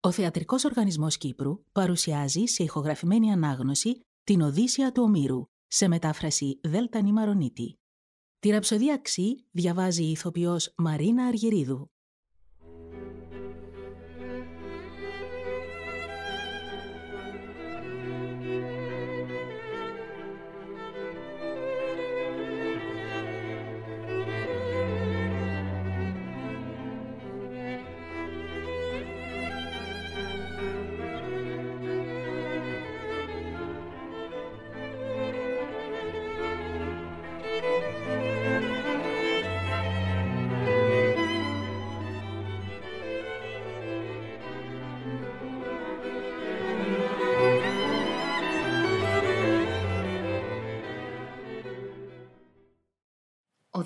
Ο 0.00 0.10
Θεατρικός 0.10 0.64
Οργανισμός 0.64 1.18
Κύπρου 1.18 1.64
παρουσιάζει 1.72 2.44
σε 2.44 2.62
ηχογραφημένη 2.62 3.32
ανάγνωση 3.32 4.00
την 4.24 4.40
Οδύσσια 4.40 4.92
του 4.92 5.02
Ομήρου, 5.02 5.44
σε 5.66 5.88
μετάφραση 5.88 6.60
Δέλτα 6.62 7.02
Νημαρονίτη. 7.02 7.78
Τη 8.38 8.50
ραψοδία 8.50 8.98
Ξή 8.98 9.46
διαβάζει 9.50 10.04
η 10.04 10.10
ηθοποιός 10.10 10.72
Μαρίνα 10.76 11.24
Αργυρίδου. 11.24 11.90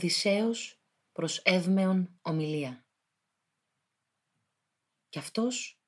Οδυσσέος 0.03 0.81
προς 1.13 1.39
Εύμεον 1.39 2.19
ομιλία. 2.23 2.87
Κι 5.09 5.19
αυτός, 5.19 5.81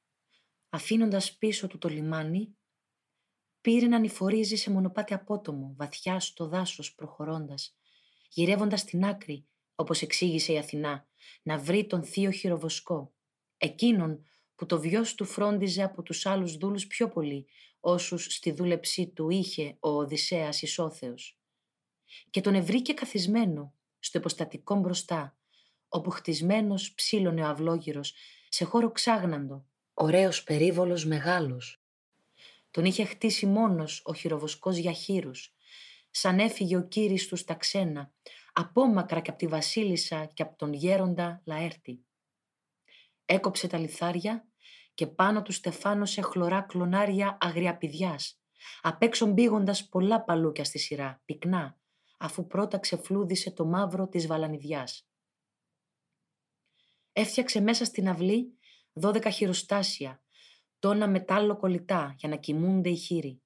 αφήνοντας 0.69 1.37
πίσω 1.37 1.67
του 1.67 1.79
το 1.79 1.89
λιμάνι, 1.89 2.57
πήρε 3.61 3.87
να 3.87 3.99
νηφορίζει 3.99 4.57
σε 4.57 4.71
μονοπάτι 4.71 5.15
απότομο, 5.15 5.75
βαθιά 5.77 6.21
στο 6.21 6.49
δάσος 6.49 6.95
προχωρώντας, 6.95 7.77
γυρεύοντας 8.29 8.85
την 8.85 9.05
άκρη, 9.05 9.47
όπως 9.75 10.03
εξήγησε 10.03 10.53
η 10.53 10.59
Αθηνά, 10.59 11.07
να 11.43 11.59
βρει 11.59 11.87
τον 11.87 12.05
θείο 12.05 12.31
χειροβοσκό, 12.31 13.15
εκείνον 13.57 14.27
που 14.55 14.67
το 14.67 14.81
βιός 14.81 15.15
του 15.15 15.25
φρόντιζε 15.25 15.83
από 15.83 16.03
τους 16.03 16.27
άλλους 16.27 16.57
δούλους 16.57 16.87
πιο 16.87 17.09
πολύ, 17.09 17.47
όσους 17.81 18.25
στη 18.25 18.53
δούλεψή 18.53 19.09
του 19.09 19.31
είχε 19.31 19.77
ο 19.81 19.89
Οδυσσέας 19.89 20.63
Ισόθεος. 20.63 21.39
Και 22.31 22.41
τον 22.41 22.55
ευρήκε 22.55 22.93
καθισμένο, 22.93 23.75
στο 24.05 24.19
υποστατικό 24.19 24.75
μπροστά, 24.75 25.37
όπου 25.89 26.11
χτισμένος 26.11 26.95
ψήλωνε 26.95 27.43
ο 27.43 27.47
αυλόγυρος, 27.47 28.15
σε 28.49 28.65
χώρο 28.65 28.91
ξάγναντο, 28.91 29.67
ωραίος 29.95 30.43
περίβολος 30.43 31.05
μεγάλος. 31.05 31.83
Τον 32.71 32.85
είχε 32.85 33.05
χτίσει 33.05 33.47
μόνος 33.47 34.03
ο 34.05 34.15
χειροβοσκός 34.15 34.77
για 34.77 34.93
χείρους, 34.93 35.55
σαν 36.11 36.39
έφυγε 36.39 36.77
ο 36.77 36.83
κύρις 36.83 37.29
τους 37.29 37.41
στα 37.41 37.55
ξένα, 37.55 38.13
απόμακρα 38.53 39.21
και 39.21 39.31
από 39.31 39.39
τη 39.39 39.47
βασίλισσα 39.47 40.25
και 40.25 40.43
από 40.43 40.57
τον 40.57 40.73
γέροντα 40.73 41.43
Λαέρτη. 41.45 42.05
Έκοψε 43.25 43.67
τα 43.67 43.79
λιθάρια 43.79 44.49
και 44.95 45.07
πάνω 45.07 45.43
του 45.43 45.53
στεφάνωσε 45.53 46.23
χλωρά 46.23 46.61
κλονάρια 46.61 47.39
αγριαπηδιάς, 47.41 48.41
απ' 48.83 49.03
έξω 49.03 49.27
μπήγοντας 49.27 49.89
πολλά 49.89 50.21
παλούκια 50.21 50.65
στη 50.65 50.79
σειρά, 50.79 51.23
πυκνά, 51.25 51.79
αφού 52.25 52.47
πρώτα 52.47 52.79
ξεφλούδισε 52.79 53.51
το 53.51 53.65
μαύρο 53.65 54.09
της 54.09 54.27
βαλανιδιάς. 54.27 55.09
Έφτιαξε 57.13 57.61
μέσα 57.61 57.85
στην 57.85 58.09
αυλή 58.09 58.59
δώδεκα 58.93 59.31
χειροστάσια, 59.31 60.23
τόνα 60.79 61.09
μετάλλο 61.09 61.57
κολλητά 61.57 62.15
για 62.19 62.29
να 62.29 62.37
κοιμούνται 62.37 62.89
οι 62.89 62.97
χείροι. 62.97 63.43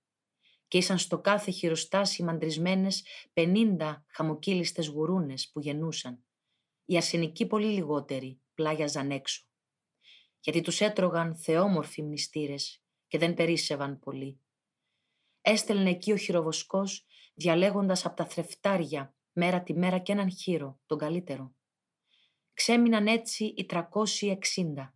Και 0.68 0.78
ήσαν 0.78 0.98
στο 0.98 1.20
κάθε 1.20 1.50
χειροστάσι 1.50 2.22
μαντρισμένες 2.22 3.04
πενήντα 3.32 4.04
χαμοκύλιστες 4.08 4.86
γουρούνες 4.86 5.50
που 5.52 5.61
γεννούσαν. 5.61 6.24
Οι 6.84 6.96
αρσενικοί 6.96 7.46
πολύ 7.46 7.67
λιγότεροι 7.67 8.40
πλάγιαζαν 8.55 9.11
έξω. 9.11 9.46
Γιατί 10.40 10.61
τους 10.61 10.80
έτρωγαν 10.80 11.36
θεόμορφοι 11.36 12.02
μνηστήρες 12.02 12.83
και 13.06 13.18
δεν 13.18 13.34
περίσσευαν 13.34 13.98
πολύ. 13.98 14.40
Έστελνε 15.40 15.90
εκεί 15.90 16.12
ο 16.12 16.17
χειροβοσκός 16.17 17.08
διαλέγοντας 17.38 18.04
από 18.04 18.16
τα 18.16 18.26
θρεφτάρια 18.26 19.14
μέρα 19.32 19.62
τη 19.62 19.74
μέρα 19.74 19.98
και 19.98 20.12
έναν 20.12 20.30
χείρο, 20.30 20.80
τον 20.86 20.98
καλύτερο. 20.98 21.54
Ξέμειναν 22.52 23.06
έτσι 23.06 23.44
οι 23.44 23.66
360. 23.70 24.92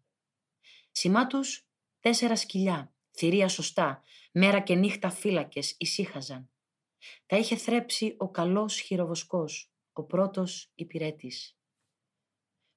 Σημά 0.90 1.26
τους 1.26 1.68
τέσσερα 2.00 2.36
σκυλιά, 2.36 2.94
θηρία 3.10 3.48
σωστά, 3.48 4.02
μέρα 4.32 4.60
και 4.60 4.74
νύχτα 4.74 5.10
φύλακες 5.10 5.76
ησύχαζαν. 5.78 6.50
Τα 7.26 7.36
είχε 7.36 7.56
θρέψει 7.56 8.14
ο 8.18 8.30
καλός 8.30 8.80
χειροβοσκός, 8.80 9.72
ο 9.92 10.02
πρώτος 10.04 10.72
υπηρέτης. 10.74 11.58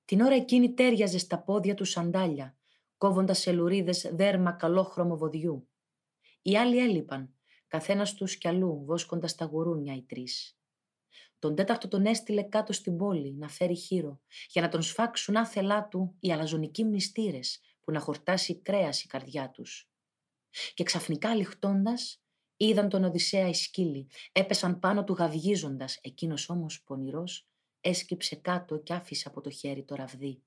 Την 0.06 0.22
ώρα 0.22 0.36
εκείνη 0.36 0.74
τέριαζε 0.74 1.18
στα 1.18 1.40
πόδια 1.40 1.74
του 1.74 1.86
σαντάλια, 1.86 2.58
κόβοντας 2.98 3.40
σε 3.40 3.52
λουρίδες 3.52 4.10
δέρμα 4.14 4.52
καλόχρωμο 4.52 5.18
βοδιού. 5.18 5.70
Οι 6.42 6.58
άλλοι 6.58 6.78
έλειπαν, 6.78 7.35
καθένας 7.76 8.14
τους 8.14 8.38
κι 8.38 8.48
αλλού, 8.48 8.84
βόσκοντας 8.86 9.36
τα 9.36 9.46
γουρούνια 9.46 9.96
οι 9.96 10.02
τρεις. 10.02 10.58
Τον 11.40 11.56
τέταρτο 11.56 11.88
τον 11.88 12.06
έστειλε 12.06 12.44
κάτω 12.44 12.74
στην 12.74 12.98
πόλη 12.98 13.34
να 13.34 13.50
φέρει 13.50 13.76
χείρο, 13.76 14.22
για 14.50 14.62
να 14.62 14.70
τον 14.70 14.82
σφάξουν 14.82 15.36
άθελά 15.36 15.88
του 15.88 16.16
οι 16.20 16.32
αλαζονικοί 16.32 16.84
μνηστήρες 16.84 17.62
που 17.82 17.92
να 17.92 18.00
χορτάσει 18.00 18.62
κρέας 18.62 19.04
η 19.04 19.08
καρδιά 19.08 19.52
τους. 19.52 19.90
Και 20.74 20.84
ξαφνικά 20.84 21.36
λιχτώντας, 21.36 22.22
είδαν 22.58 22.90
τον 22.90 23.04
Οδυσσέα 23.04 23.48
οι 23.48 23.54
σκύλοι, 23.54 24.08
έπεσαν 24.32 24.80
πάνω 24.80 25.04
του 25.04 25.14
γαυγίζοντας, 25.14 26.00
εκείνος 26.02 26.50
όμως 26.50 26.84
πονηρός, 26.84 27.48
έσκυψε 27.82 28.36
κάτω 28.36 28.78
και 28.78 28.94
άφησε 28.94 29.28
από 29.28 29.42
το 29.42 29.50
χέρι 29.50 29.84
το 29.84 29.96
ραβδί. 29.96 30.42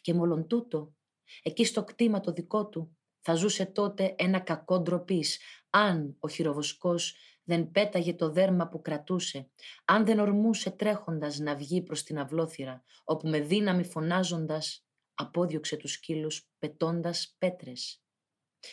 Και 0.00 0.14
μόλον 0.14 0.46
τούτο, 0.46 0.94
εκεί 1.42 1.64
στο 1.64 1.84
κτήμα 1.84 2.20
το 2.20 2.32
δικό 2.32 2.66
του, 2.68 2.96
θα 3.24 3.34
ζούσε 3.34 3.66
τότε 3.66 4.14
ένα 4.18 4.40
κακό 4.40 4.80
ντροπής, 4.80 5.38
αν 5.74 6.16
ο 6.18 6.28
χειροβοσκός 6.28 7.16
δεν 7.44 7.70
πέταγε 7.70 8.14
το 8.14 8.30
δέρμα 8.30 8.68
που 8.68 8.80
κρατούσε, 8.80 9.50
αν 9.84 10.04
δεν 10.04 10.18
ορμούσε 10.18 10.70
τρέχοντας 10.70 11.38
να 11.38 11.56
βγει 11.56 11.82
προς 11.82 12.02
την 12.02 12.18
αυλόθυρα, 12.18 12.82
όπου 13.04 13.28
με 13.28 13.40
δύναμη 13.40 13.84
φωνάζοντας 13.84 14.86
απόδιωξε 15.14 15.76
τους 15.76 15.92
σκύλους 15.92 16.50
πετώντας 16.58 17.34
πέτρες. 17.38 18.02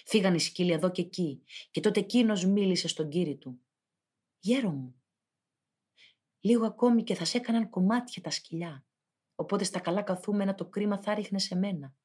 Φύγαν 0.06 0.34
οι 0.34 0.40
σκύλοι 0.40 0.72
εδώ 0.72 0.92
και 0.92 1.02
εκεί 1.02 1.44
και 1.72 1.80
τότε 1.80 2.00
εκείνος 2.00 2.46
μίλησε 2.46 2.88
στον 2.88 3.10
κύριο 3.10 3.38
του. 3.38 3.62
«Γέρο 4.40 4.72
μου, 4.72 5.02
λίγο 6.40 6.66
ακόμη 6.66 7.04
και 7.04 7.16
θα 7.16 7.26
σε 7.26 7.38
έκαναν 7.38 7.70
κομμάτια 7.70 8.22
τα 8.22 8.30
σκυλιά, 8.30 8.86
οπότε 9.36 9.64
στα 9.64 9.80
καλά 9.80 10.02
καθούμενα 10.02 10.56
το 10.56 10.66
κρίμα 10.66 11.02
θα 11.02 11.14
ρίχνε 11.14 11.40
σε 11.40 11.56
μένα. 11.56 11.96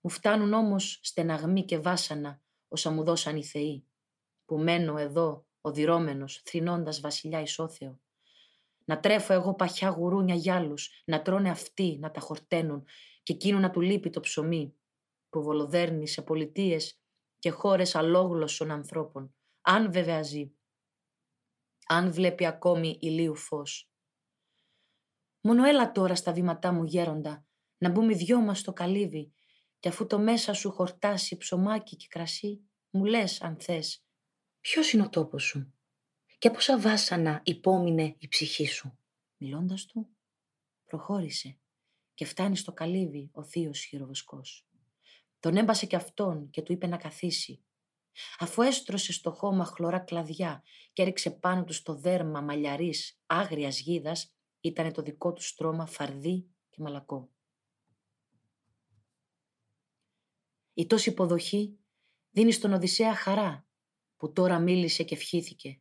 Μου 0.00 0.10
φτάνουν 0.10 0.52
όμως 0.52 1.00
στεναγμοί 1.02 1.64
και 1.64 1.78
βάσανα 1.78 2.42
όσα 2.68 2.90
μου 2.90 3.04
δώσαν 3.04 3.36
οι 3.36 3.44
θεοί, 3.44 3.87
που 4.48 4.58
μένω 4.58 4.98
εδώ 4.98 5.46
οδυρώμενος, 5.60 6.42
θρυνώντας 6.44 7.00
βασιλιά 7.00 7.40
ισόθεο. 7.40 8.00
Να 8.84 9.00
τρέφω 9.00 9.32
εγώ 9.32 9.54
παχιά 9.54 9.88
γουρούνια 9.88 10.34
γυάλους, 10.34 11.02
να 11.04 11.22
τρώνε 11.22 11.50
αυτοί, 11.50 11.98
να 12.00 12.10
τα 12.10 12.20
χορταίνουν 12.20 12.84
και 13.22 13.32
εκείνο 13.32 13.58
να 13.58 13.70
του 13.70 13.80
λείπει 13.80 14.10
το 14.10 14.20
ψωμί, 14.20 14.74
που 15.28 15.42
βολοδέρνει 15.42 16.08
σε 16.08 16.22
πολιτείες 16.22 17.00
και 17.38 17.50
χώρες 17.50 17.94
αλόγλωσσων 17.94 18.70
ανθρώπων, 18.70 19.34
αν 19.60 19.92
βέβαια 19.92 20.22
ζει, 20.22 20.52
αν 21.86 22.12
βλέπει 22.12 22.46
ακόμη 22.46 22.98
ηλίου 23.00 23.34
φως. 23.34 23.90
Μόνο 25.40 25.64
έλα 25.64 25.92
τώρα 25.92 26.14
στα 26.14 26.32
βήματά 26.32 26.72
μου 26.72 26.84
γέροντα, 26.84 27.46
να 27.78 27.90
μπούμε 27.90 28.14
δυο 28.14 28.40
μας 28.40 28.58
στο 28.58 28.72
καλύβι 28.72 29.32
και 29.78 29.88
αφού 29.88 30.06
το 30.06 30.18
μέσα 30.18 30.52
σου 30.52 30.70
χορτάσει 30.70 31.36
ψωμάκι 31.36 31.96
και 31.96 32.06
κρασί, 32.10 32.60
μου 32.90 33.04
λες 33.04 33.40
αν 33.42 33.56
θες, 33.60 34.07
ποιος 34.60 34.92
είναι 34.92 35.02
ο 35.02 35.08
τόπος 35.08 35.42
σου; 35.42 35.72
Και 36.38 36.50
πόσα 36.50 36.80
βάσανα 36.80 37.40
υπόμεινε 37.44 38.16
η 38.18 38.28
ψυχή 38.28 38.66
σου; 38.66 38.98
Μιλώντας 39.36 39.86
του, 39.86 40.08
προχώρησε 40.84 41.58
και 42.14 42.24
φτάνει 42.24 42.56
στο 42.56 42.72
καλύβι 42.72 43.30
ο 43.32 43.42
θείος 43.42 43.84
χειροβοσκός. 43.84 44.66
Τον 45.40 45.56
έμπασε 45.56 45.86
και 45.86 45.96
αυτόν 45.96 46.50
και 46.50 46.62
του 46.62 46.72
είπε 46.72 46.86
να 46.86 46.96
καθίσει. 46.96 47.62
Αφού 48.38 48.62
έστρωσε 48.62 49.12
στο 49.12 49.30
χώμα 49.30 49.64
χλωρά 49.64 49.98
κλαδιά 49.98 50.62
και 50.92 51.02
έριξε 51.02 51.30
πάνω 51.30 51.64
του 51.64 51.72
στο 51.72 51.94
δέρμα 51.94 52.40
μαλλιαρής 52.40 53.20
άγριας 53.26 53.80
γίδας, 53.80 54.34
ήταν 54.60 54.92
το 54.92 55.02
δικό 55.02 55.32
του 55.32 55.42
στρώμα 55.42 55.86
φαρδί 55.86 56.48
και 56.70 56.82
μαλακό. 56.82 57.30
Η 60.74 60.86
τόση 60.86 61.10
υποδοχή 61.10 61.78
δίνει 62.30 62.52
στον 62.52 62.72
Οδυσσέα 62.72 63.14
χαρά 63.14 63.67
που 64.18 64.32
τώρα 64.32 64.58
μίλησε 64.58 65.02
και 65.02 65.14
ευχήθηκε. 65.14 65.80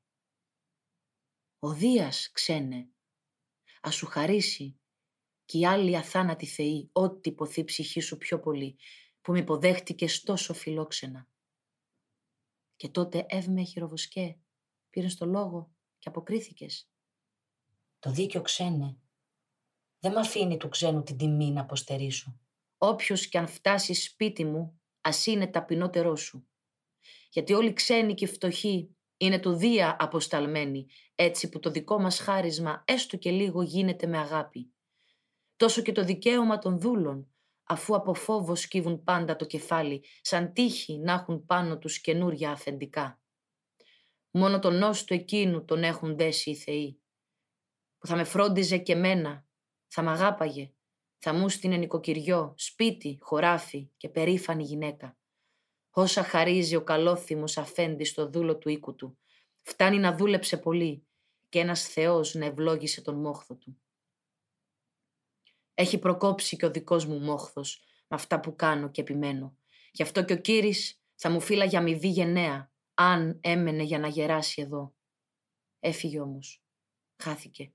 Ο 1.59 1.73
Δίας, 1.73 2.31
ξένε, 2.31 2.89
ας 3.81 3.95
σου 3.95 4.05
χαρίσει 4.05 4.79
κι 5.45 5.59
οι 5.59 5.65
άλλοι 5.65 5.97
αθάνατοι 5.97 6.45
θεοί 6.45 6.89
ό,τι 6.91 7.31
ποθεί 7.31 7.63
ψυχή 7.63 7.99
σου 7.99 8.17
πιο 8.17 8.39
πολύ, 8.39 8.77
που 9.21 9.31
με 9.31 9.39
υποδέχτηκες 9.39 10.23
τόσο 10.23 10.53
φιλόξενα. 10.53 11.27
Και 12.75 12.89
τότε 12.89 13.25
έβμε 13.27 13.63
χειροβοσκέ, 13.63 14.39
πήρες 14.89 15.15
το 15.15 15.25
λόγο 15.25 15.71
και 15.97 16.09
αποκρίθηκες. 16.09 16.89
Το 17.99 18.11
δίκιο 18.11 18.41
ξένε. 18.41 18.97
Δεν 19.99 20.11
μ' 20.11 20.17
αφήνει 20.17 20.57
του 20.57 20.69
ξένου 20.69 21.03
την 21.03 21.17
τιμή 21.17 21.51
να 21.51 21.61
αποστερήσω. 21.61 22.39
Όποιος 22.77 23.27
κι 23.27 23.37
αν 23.37 23.47
φτάσει 23.47 23.93
σπίτι 23.93 24.45
μου, 24.45 24.81
ας 25.01 25.25
είναι 25.25 25.47
ταπεινότερό 25.47 26.15
σου. 26.15 26.47
Γιατί 27.29 27.53
όλοι 27.53 27.73
ξένοι 27.73 28.13
και 28.13 28.27
φτωχοί 28.27 28.97
είναι 29.17 29.39
του 29.39 29.55
Δία 29.55 29.95
αποσταλμένοι, 29.99 30.85
έτσι 31.15 31.49
που 31.49 31.59
το 31.59 31.69
δικό 31.69 31.99
μας 31.99 32.19
χάρισμα 32.19 32.83
έστω 32.87 33.17
και 33.17 33.31
λίγο 33.31 33.61
γίνεται 33.61 34.07
με 34.07 34.17
αγάπη. 34.17 34.73
Τόσο 35.55 35.81
και 35.81 35.91
το 35.91 36.03
δικαίωμα 36.03 36.57
των 36.57 36.79
δούλων, 36.79 37.31
αφού 37.63 37.95
από 37.95 38.13
φόβο 38.13 38.55
σκύβουν 38.55 39.03
πάντα 39.03 39.35
το 39.35 39.45
κεφάλι, 39.45 40.03
σαν 40.21 40.53
τύχη 40.53 40.99
να 40.99 41.13
έχουν 41.13 41.45
πάνω 41.45 41.77
τους 41.77 42.01
καινούρια 42.01 42.51
αφεντικά. 42.51 43.21
Μόνο 44.31 44.59
τον 44.59 44.77
νόστο 44.77 45.13
εκείνου 45.13 45.65
τον 45.65 45.83
έχουν 45.83 46.17
δέσει 46.17 46.49
οι 46.49 46.55
θεοί, 46.55 47.01
που 47.97 48.07
θα 48.07 48.15
με 48.15 48.23
φρόντιζε 48.23 48.77
και 48.77 48.95
μένα, 48.95 49.45
θα 49.87 50.01
μ' 50.01 50.07
αγάπαγε, 50.09 50.73
θα 51.17 51.33
μου 51.33 51.49
στείλε 51.49 51.77
νοικοκυριό, 51.77 52.53
σπίτι, 52.57 53.17
χωράφι 53.21 53.91
και 53.97 54.09
περήφανη 54.09 54.63
γυναίκα. 54.63 55.16
Όσα 55.99 56.23
χαρίζει 56.23 56.75
ο 56.75 56.83
καλόθυμος 56.83 57.57
αφέντη 57.57 58.03
στο 58.03 58.29
δούλο 58.29 58.57
του 58.57 58.69
οίκου 58.69 58.95
του. 58.95 59.17
Φτάνει 59.63 59.97
να 59.97 60.15
δούλεψε 60.15 60.57
πολύ 60.57 61.07
και 61.49 61.59
ένας 61.59 61.87
Θεός 61.87 62.33
να 62.33 62.45
ευλόγησε 62.45 63.01
τον 63.01 63.15
μόχθο 63.19 63.55
του. 63.55 63.81
Έχει 65.73 65.97
προκόψει 65.99 66.57
και 66.57 66.65
ο 66.65 66.71
δικός 66.71 67.05
μου 67.05 67.19
μόχθος 67.19 67.83
με 68.07 68.15
αυτά 68.15 68.39
που 68.39 68.55
κάνω 68.55 68.91
και 68.91 69.01
επιμένω. 69.01 69.57
Γι' 69.91 70.01
αυτό 70.01 70.25
και 70.25 70.33
ο 70.33 70.37
Κύρις 70.37 71.01
θα 71.15 71.29
μου 71.29 71.39
φύλαγε 71.39 71.77
αμοιβή 71.77 72.09
γενναία, 72.09 72.71
αν 72.93 73.39
έμενε 73.41 73.83
για 73.83 73.99
να 73.99 74.07
γεράσει 74.07 74.61
εδώ. 74.61 74.95
Έφυγε 75.79 76.19
όμως. 76.19 76.63
Χάθηκε. 77.23 77.73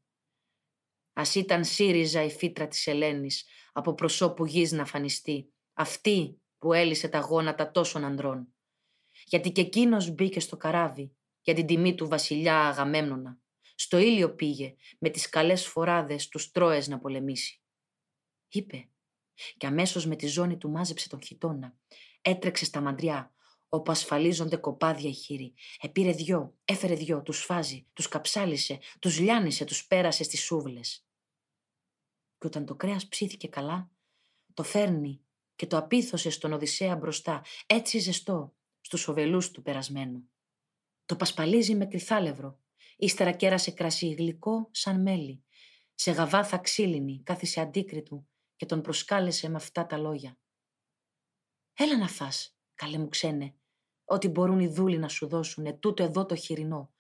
Ας 1.13 1.35
ήταν 1.35 1.65
ΣΥΡΙΖΑ 1.65 2.23
η 2.23 2.31
φύτρα 2.31 2.69
της 2.69 2.87
Ελένης, 2.87 3.45
από 3.73 3.95
προσώπου 3.95 4.45
γης 4.45 4.73
να 4.73 4.85
φανιστεί. 4.85 5.53
Αυτή 5.73 6.42
που 6.63 6.73
έλυσε 6.73 7.09
τα 7.09 7.19
γόνατα 7.19 7.71
τόσων 7.71 8.05
ανδρών. 8.05 8.55
Γιατί 9.25 9.53
και 9.53 9.61
εκείνος 9.61 10.11
μπήκε 10.11 10.41
στο 10.41 10.57
καράβι 10.57 11.17
για 11.41 11.55
την 11.55 11.67
τιμή 11.67 11.95
του 11.95 12.09
βασιλιά 12.09 12.59
Αγαμέμνονα. 12.59 13.39
Στο 13.75 13.99
ήλιο 13.99 14.35
πήγε 14.35 14.75
με 14.99 15.09
τις 15.09 15.29
καλές 15.29 15.67
φοράδες 15.67 16.29
τους 16.29 16.51
Τρόες 16.51 16.89
να 16.89 16.99
πολεμήσει. 16.99 17.61
Είπε 18.49 18.89
και 19.57 19.67
αμέσως 19.67 20.07
με 20.07 20.17
τη 20.17 20.27
ζώνη 20.27 20.57
του 20.57 20.71
μάζεψε 20.71 21.09
τον 21.09 21.23
χιτόνα. 21.23 21.77
Έτρεξε 22.21 22.65
στα 22.65 22.81
μαντριά 22.81 23.35
όπου 23.69 23.91
ασφαλίζονται 23.91 24.57
κοπάδια 24.57 25.11
οι 25.11 25.15
χείροι. 25.15 25.55
Επήρε 25.81 26.13
δυο, 26.13 26.57
έφερε 26.65 26.95
δυο, 26.95 27.23
τους 27.23 27.45
φάζει, 27.45 27.87
τους 27.93 28.09
καψάλισε, 28.09 28.79
τους 28.99 29.19
λιάνισε, 29.19 29.65
τους 29.65 29.87
πέρασε 29.87 30.25
στις 30.25 30.43
σούβλες. 30.43 31.07
Και 32.39 32.47
όταν 32.47 32.67
το 32.67 32.75
κρέας 32.75 33.09
ψήθηκε 33.09 33.49
καλά, 33.49 33.91
το 34.55 34.63
φέρνει 34.63 35.21
και 35.63 35.69
το 35.69 35.77
απίθωσε 35.77 36.31
στον 36.31 36.53
Οδυσσέα 36.53 36.97
μπροστά, 36.97 37.45
έτσι 37.67 37.99
ζεστό, 37.99 38.55
στους 38.81 39.09
οβελούς 39.09 39.51
του 39.51 39.63
περασμένου. 39.63 40.31
Το 41.05 41.17
πασπαλίζει 41.17 41.75
με 41.75 41.87
κρυθάλευρο, 41.87 42.59
ύστερα 42.97 43.33
κέρασε 43.33 43.71
κρασί 43.71 44.09
γλυκό 44.09 44.69
σαν 44.71 45.03
μέλι. 45.03 45.45
Σε 45.95 46.11
γαβάθα 46.11 46.59
ξύλινη 46.59 47.23
κάθισε 47.23 47.61
αντίκριτου 47.61 48.29
και 48.57 48.67
τον 48.67 48.81
προσκάλεσε 48.81 49.49
με 49.49 49.57
αυτά 49.57 49.87
τα 49.87 49.99
λόγια. 49.99 50.39
«Έλα 51.75 51.99
να 51.99 52.09
φας, 52.09 52.57
καλέ 52.75 52.99
μου 52.99 53.09
ξένε, 53.09 53.55
ό,τι 54.05 54.29
μπορούν 54.29 54.61
οι 54.61 54.69
δούλοι 54.69 54.99
να 54.99 55.09
σου 55.09 55.29
δώσουνε, 55.29 55.73
τούτο 55.73 56.03
εδώ 56.03 56.27
το 56.27 56.35
χοιρινό. 56.35 56.93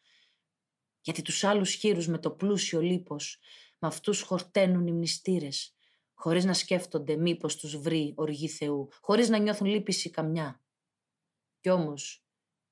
Γιατί 1.00 1.22
τους 1.22 1.44
άλλους 1.44 1.72
χείρους 1.72 2.06
με 2.06 2.18
το 2.18 2.30
πλούσιο 2.30 2.80
λίπος, 2.80 3.38
με 3.78 3.88
αυτούς 3.88 4.20
χορταίνουν 4.20 4.86
οι 4.86 4.92
μνηστήρες, 4.92 5.76
χωρίς 6.22 6.44
να 6.44 6.54
σκέφτονται 6.54 7.16
μήπως 7.16 7.56
τους 7.56 7.76
βρει 7.76 8.12
οργή 8.16 8.48
Θεού, 8.48 8.88
χωρίς 9.00 9.28
να 9.28 9.38
νιώθουν 9.38 9.66
λύπηση 9.66 10.10
καμιά. 10.10 10.62
Κι 11.60 11.68
όμως, 11.68 12.26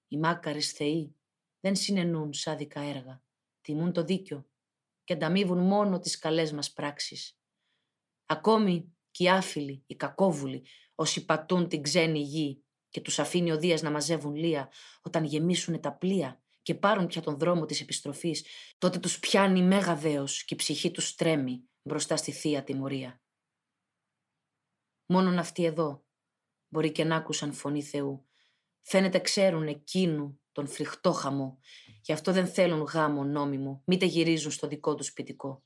οι 0.09 0.19
μάκαρες 0.19 0.73
θεοί 0.73 1.17
δεν 1.61 1.77
συνενούν 1.77 2.33
σάδικα 2.33 2.81
έργα, 2.81 3.23
τιμούν 3.61 3.93
το 3.93 4.05
δίκιο 4.05 4.47
και 5.05 5.13
ανταμείβουν 5.13 5.59
μόνο 5.59 5.99
τις 5.99 6.19
καλές 6.19 6.53
μας 6.53 6.73
πράξεις. 6.73 7.39
Ακόμη 8.27 8.97
και 9.11 9.25
οι 9.25 9.29
άφιλοι, 9.29 9.83
οι 9.87 9.95
κακόβουλοι, 9.95 10.67
όσοι 10.95 11.25
πατούν 11.25 11.69
την 11.69 11.83
ξένη 11.83 12.21
γη 12.21 12.65
και 12.89 13.01
τους 13.01 13.19
αφήνει 13.19 13.53
ο 13.53 13.59
Δίας 13.59 13.83
να 13.83 13.91
μαζεύουν 13.91 14.35
λία 14.35 14.71
όταν 15.03 15.25
γεμίσουν 15.25 15.81
τα 15.81 15.93
πλοία 15.93 16.43
και 16.63 16.75
πάρουν 16.75 17.07
πια 17.07 17.23
τον 17.23 17.39
δρόμο 17.39 17.65
της 17.65 17.81
επιστροφής, 17.81 18.45
τότε 18.79 18.99
τους 18.99 19.19
πιάνει 19.19 19.63
μέγα 19.63 19.97
δέος 19.97 20.45
και 20.45 20.55
η 20.55 20.57
ψυχή 20.57 20.91
τους 20.91 21.15
τρέμει 21.15 21.69
μπροστά 21.83 22.17
στη 22.17 22.33
θεία 22.33 22.65
τιμωρία. 22.65 23.21
Μόνον 25.13 25.39
αυτοί 25.39 25.65
εδώ 25.65 26.05
μπορεί 26.69 26.93
και 26.93 27.05
να 27.05 27.17
άκουσαν 27.17 27.53
φωνή 27.53 27.83
Θεού. 27.83 28.29
Φαίνεται 28.81 29.19
ξέρουν 29.19 29.67
εκείνου 29.67 30.41
τον 30.53 30.67
φρικτό 30.67 31.13
χαμό. 31.13 31.59
Γι' 32.03 32.13
αυτό 32.13 32.33
δεν 32.33 32.47
θέλουν 32.47 32.81
γάμο 32.81 33.25
νόμιμο, 33.25 33.83
μήτε 33.87 34.07
γυρίζουν 34.07 34.51
στο 34.51 34.67
δικό 34.67 34.95
τους 34.95 35.07
σπιτικό. 35.07 35.65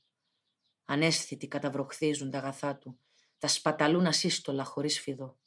Ανέσθητοι 0.85 1.47
καταβροχθίζουν 1.47 2.29
τα 2.29 2.37
αγαθά 2.37 2.77
του, 2.77 2.99
τα 3.37 3.47
σπαταλούν 3.47 4.05
ασύστολα 4.05 4.63
χωρίς 4.63 4.99
φιδό. 4.99 5.39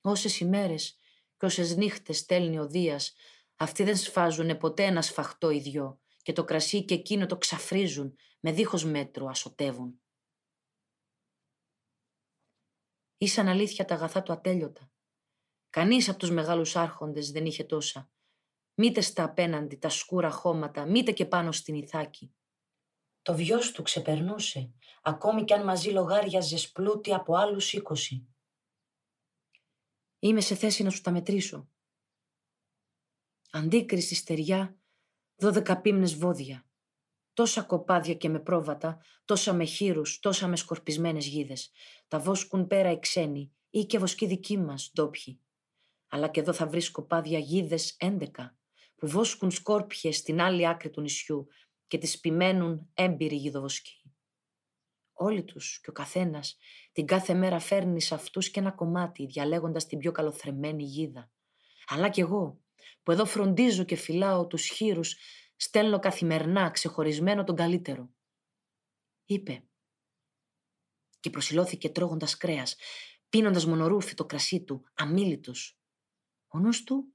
Όσες 0.00 0.40
ημέρες 0.40 0.98
και 1.36 1.46
όσες 1.46 1.76
νύχτες 1.76 2.18
στέλνει 2.18 2.58
ο 2.58 2.66
Δίας, 2.66 3.14
αυτοί 3.56 3.82
δεν 3.82 3.96
σφάζουνε 3.96 4.54
ποτέ 4.54 4.84
ένα 4.84 5.02
σφαχτό 5.02 5.50
ιδιό 5.50 6.00
και 6.22 6.32
το 6.32 6.44
κρασί 6.44 6.84
και 6.84 6.94
εκείνο 6.94 7.26
το 7.26 7.36
ξαφρίζουν, 7.36 8.16
με 8.40 8.52
δίχως 8.52 8.84
μέτρο 8.84 9.26
ασωτεύουν. 9.26 10.00
Ήσαν 13.18 13.48
αλήθεια 13.48 13.84
τα 13.84 13.94
αγαθά 13.94 14.22
του 14.22 14.32
ατέλειωτα. 14.32 14.90
Κανείς 15.70 16.08
από 16.08 16.18
τους 16.18 16.30
μεγάλους 16.30 16.76
άρχοντες 16.76 17.30
δεν 17.30 17.46
είχε 17.46 17.64
τόσα. 17.64 18.10
Μήτε 18.74 19.00
στα 19.00 19.24
απέναντι 19.24 19.76
τα 19.76 19.88
σκούρα 19.88 20.30
χώματα, 20.30 20.86
μήτε 20.86 21.12
και 21.12 21.26
πάνω 21.26 21.52
στην 21.52 21.74
Ιθάκη. 21.74 22.34
Το 23.22 23.34
βιός 23.34 23.72
του 23.72 23.82
ξεπερνούσε, 23.82 24.72
ακόμη 25.02 25.44
κι 25.44 25.52
αν 25.52 25.64
μαζί 25.64 25.90
λογάριαζε 25.90 26.68
πλούτη 26.72 27.14
από 27.14 27.36
άλλους 27.36 27.72
είκοσι. 27.72 28.28
Είμαι 30.18 30.40
σε 30.40 30.54
θέση 30.54 30.82
να 30.82 30.90
σου 30.90 31.00
τα 31.00 31.10
μετρήσω. 31.10 31.68
Αντίκριση 33.50 34.14
στεριά, 34.14 34.78
δώδεκα 35.36 35.80
πίμνες 35.80 36.16
βόδια. 36.16 36.67
Τόσα 37.38 37.62
κοπάδια 37.62 38.14
και 38.14 38.28
με 38.28 38.40
πρόβατα, 38.40 39.00
τόσα 39.24 39.52
με 39.52 39.64
χείρους, 39.64 40.18
τόσα 40.18 40.46
με 40.46 40.56
σκορπισμένες 40.56 41.26
γίδες. 41.26 41.70
Τα 42.08 42.18
βόσκουν 42.18 42.66
πέρα 42.66 42.90
οι 42.90 42.98
ξένοι 42.98 43.52
ή 43.70 43.84
και 43.84 43.98
βοσκοί 43.98 44.26
δικοί 44.26 44.58
μας 44.58 44.90
ντόπιοι. 44.94 45.40
Αλλά 46.08 46.28
και 46.28 46.40
εδώ 46.40 46.52
θα 46.52 46.66
βρεις 46.66 46.90
κοπάδια 46.90 47.38
γίδες 47.38 47.96
έντεκα, 47.98 48.56
που 48.96 49.08
βόσκουν 49.08 49.50
σκόρπιες 49.50 50.16
στην 50.16 50.40
άλλη 50.40 50.68
άκρη 50.68 50.90
του 50.90 51.00
νησιού 51.00 51.46
και 51.86 51.98
τις 51.98 52.20
πιμένουν 52.20 52.90
έμπειροι 52.94 53.36
γιδοβοσκοί. 53.36 54.02
Όλοι 55.12 55.44
τους 55.44 55.80
και 55.80 55.90
ο 55.90 55.92
καθένας 55.92 56.56
την 56.92 57.06
κάθε 57.06 57.34
μέρα 57.34 57.58
φέρνει 57.58 58.00
σε 58.00 58.14
αυτούς 58.14 58.50
και 58.50 58.60
ένα 58.60 58.70
κομμάτι, 58.70 59.26
διαλέγοντας 59.26 59.86
την 59.86 59.98
πιο 59.98 60.12
καλοθρεμένη 60.12 60.82
γίδα. 60.82 61.30
Αλλά 61.86 62.08
κι 62.08 62.20
εγώ, 62.20 62.60
που 63.02 63.12
εδώ 63.12 63.24
φροντίζω 63.24 63.84
και 63.84 63.96
φυλάω 63.96 64.46
τους 64.46 64.66
χείρους 64.66 65.16
στέλνω 65.60 65.98
καθημερινά 65.98 66.70
ξεχωρισμένο 66.70 67.44
τον 67.44 67.56
καλύτερο. 67.56 68.10
Είπε. 69.24 69.64
Και 71.20 71.30
προσιλώθηκε 71.30 71.88
τρώγοντας 71.88 72.36
κρέας, 72.36 72.76
πίνοντας 73.28 73.66
μονορούφι 73.66 74.14
το 74.14 74.24
κρασί 74.24 74.64
του, 74.64 74.84
αμήλυτος. 74.94 75.80
Ο 76.46 76.58
νους 76.58 76.84
του 76.84 77.12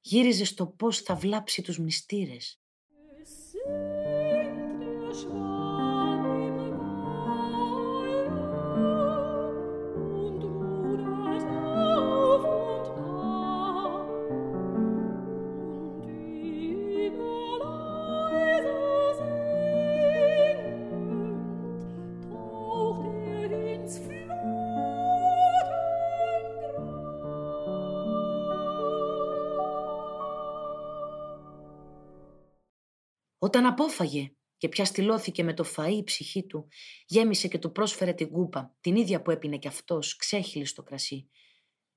γύριζε 0.00 0.44
στο 0.44 0.66
πώς 0.66 1.00
θα 1.00 1.14
βλάψει 1.14 1.62
τους 1.62 1.78
μνηστήρες. 1.78 2.62
Όταν 33.44 33.66
απόφαγε 33.66 34.34
και 34.56 34.68
πια 34.68 34.84
στυλώθηκε 34.84 35.44
με 35.44 35.54
το 35.54 35.64
φαΐ 35.76 35.92
η 35.92 36.04
ψυχή 36.04 36.46
του, 36.46 36.68
γέμισε 37.06 37.48
και 37.48 37.58
του 37.58 37.72
πρόσφερε 37.72 38.12
την 38.12 38.30
κούπα, 38.30 38.76
την 38.80 38.96
ίδια 38.96 39.22
που 39.22 39.30
έπινε 39.30 39.58
κι 39.58 39.68
αυτός, 39.68 40.16
ξέχυλη 40.16 40.64
στο 40.64 40.82
κρασί. 40.82 41.28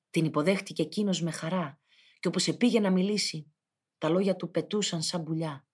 Την 0.09 0.25
υποδέχτηκε 0.25 0.81
εκείνος 0.81 1.21
με 1.21 1.31
χαρά 1.31 1.79
και 2.19 2.27
όπως 2.27 2.47
επήγε 2.47 2.79
να 2.79 2.91
μιλήσει, 2.91 3.53
τα 3.97 4.09
λόγια 4.09 4.35
του 4.35 4.51
πετούσαν 4.51 5.01
σαν 5.01 5.23
πουλιά. 5.23 5.67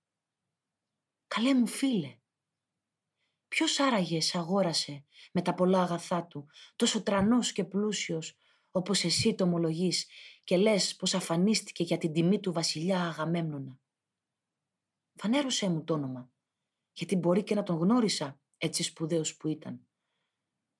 «Καλέ 1.28 1.54
μου 1.54 1.68
φίλε, 1.68 2.18
ποιος 3.48 3.80
άραγε 3.80 4.22
σ' 4.22 4.36
αγόρασε 4.36 5.06
με 5.34 5.42
τα 5.42 5.54
πολλά 5.54 5.82
αγαθά 5.82 6.26
του, 6.26 6.48
τόσο 6.76 7.04
τρανός 7.04 7.52
και 7.52 7.64
πλούσιος, 7.64 8.38
όπως 8.72 9.04
εσύ 9.04 9.36
το 9.36 9.44
ομολογείς 9.44 10.08
και 10.44 10.58
λες 10.58 10.96
πως 10.96 11.14
αφανίστηκε 11.14 11.84
για 11.84 11.98
την 11.98 12.14
τιμή 12.14 12.40
του 12.40 12.52
βασιλιά 12.52 13.08
Αγαμέμνονα. 13.08 13.80
Φανέρωσέ 15.16 15.70
μου 15.70 15.84
το 15.84 15.94
όνομα, 15.94 16.32
γιατί 16.92 17.16
μπορεί 17.16 17.44
και 17.44 17.56
να 17.56 17.64
τον 17.64 17.78
γνώρισα 17.78 18.40
έτσι 18.58 18.84
σπουδαίος 18.84 19.38
που 19.38 19.48
ήταν. 19.48 19.88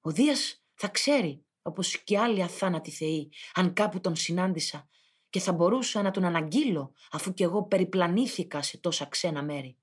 Ο 0.02 0.12
Δίας 0.12 0.66
θα 0.74 0.88
ξέρει, 0.88 1.46
όπως 1.62 2.04
και 2.04 2.20
άλλοι 2.20 2.44
αθάνατοι 2.44 2.92
θεοί, 2.92 3.32
αν 3.54 3.74
κάπου 3.74 4.00
τον 4.00 4.16
συνάντησα 4.16 4.90
και 5.30 5.40
θα 5.40 5.54
μπορούσα 5.54 6.02
να 6.02 6.12
τον 6.12 6.24
αναγγείλω 6.24 6.94
αφού 7.12 7.34
κι 7.34 7.44
εγώ 7.44 7.64
περιπλανήθηκα 7.64 8.62
σε 8.62 8.78
τόσα 8.78 9.06
ξένα 9.06 9.44
μέρη. 9.44 9.78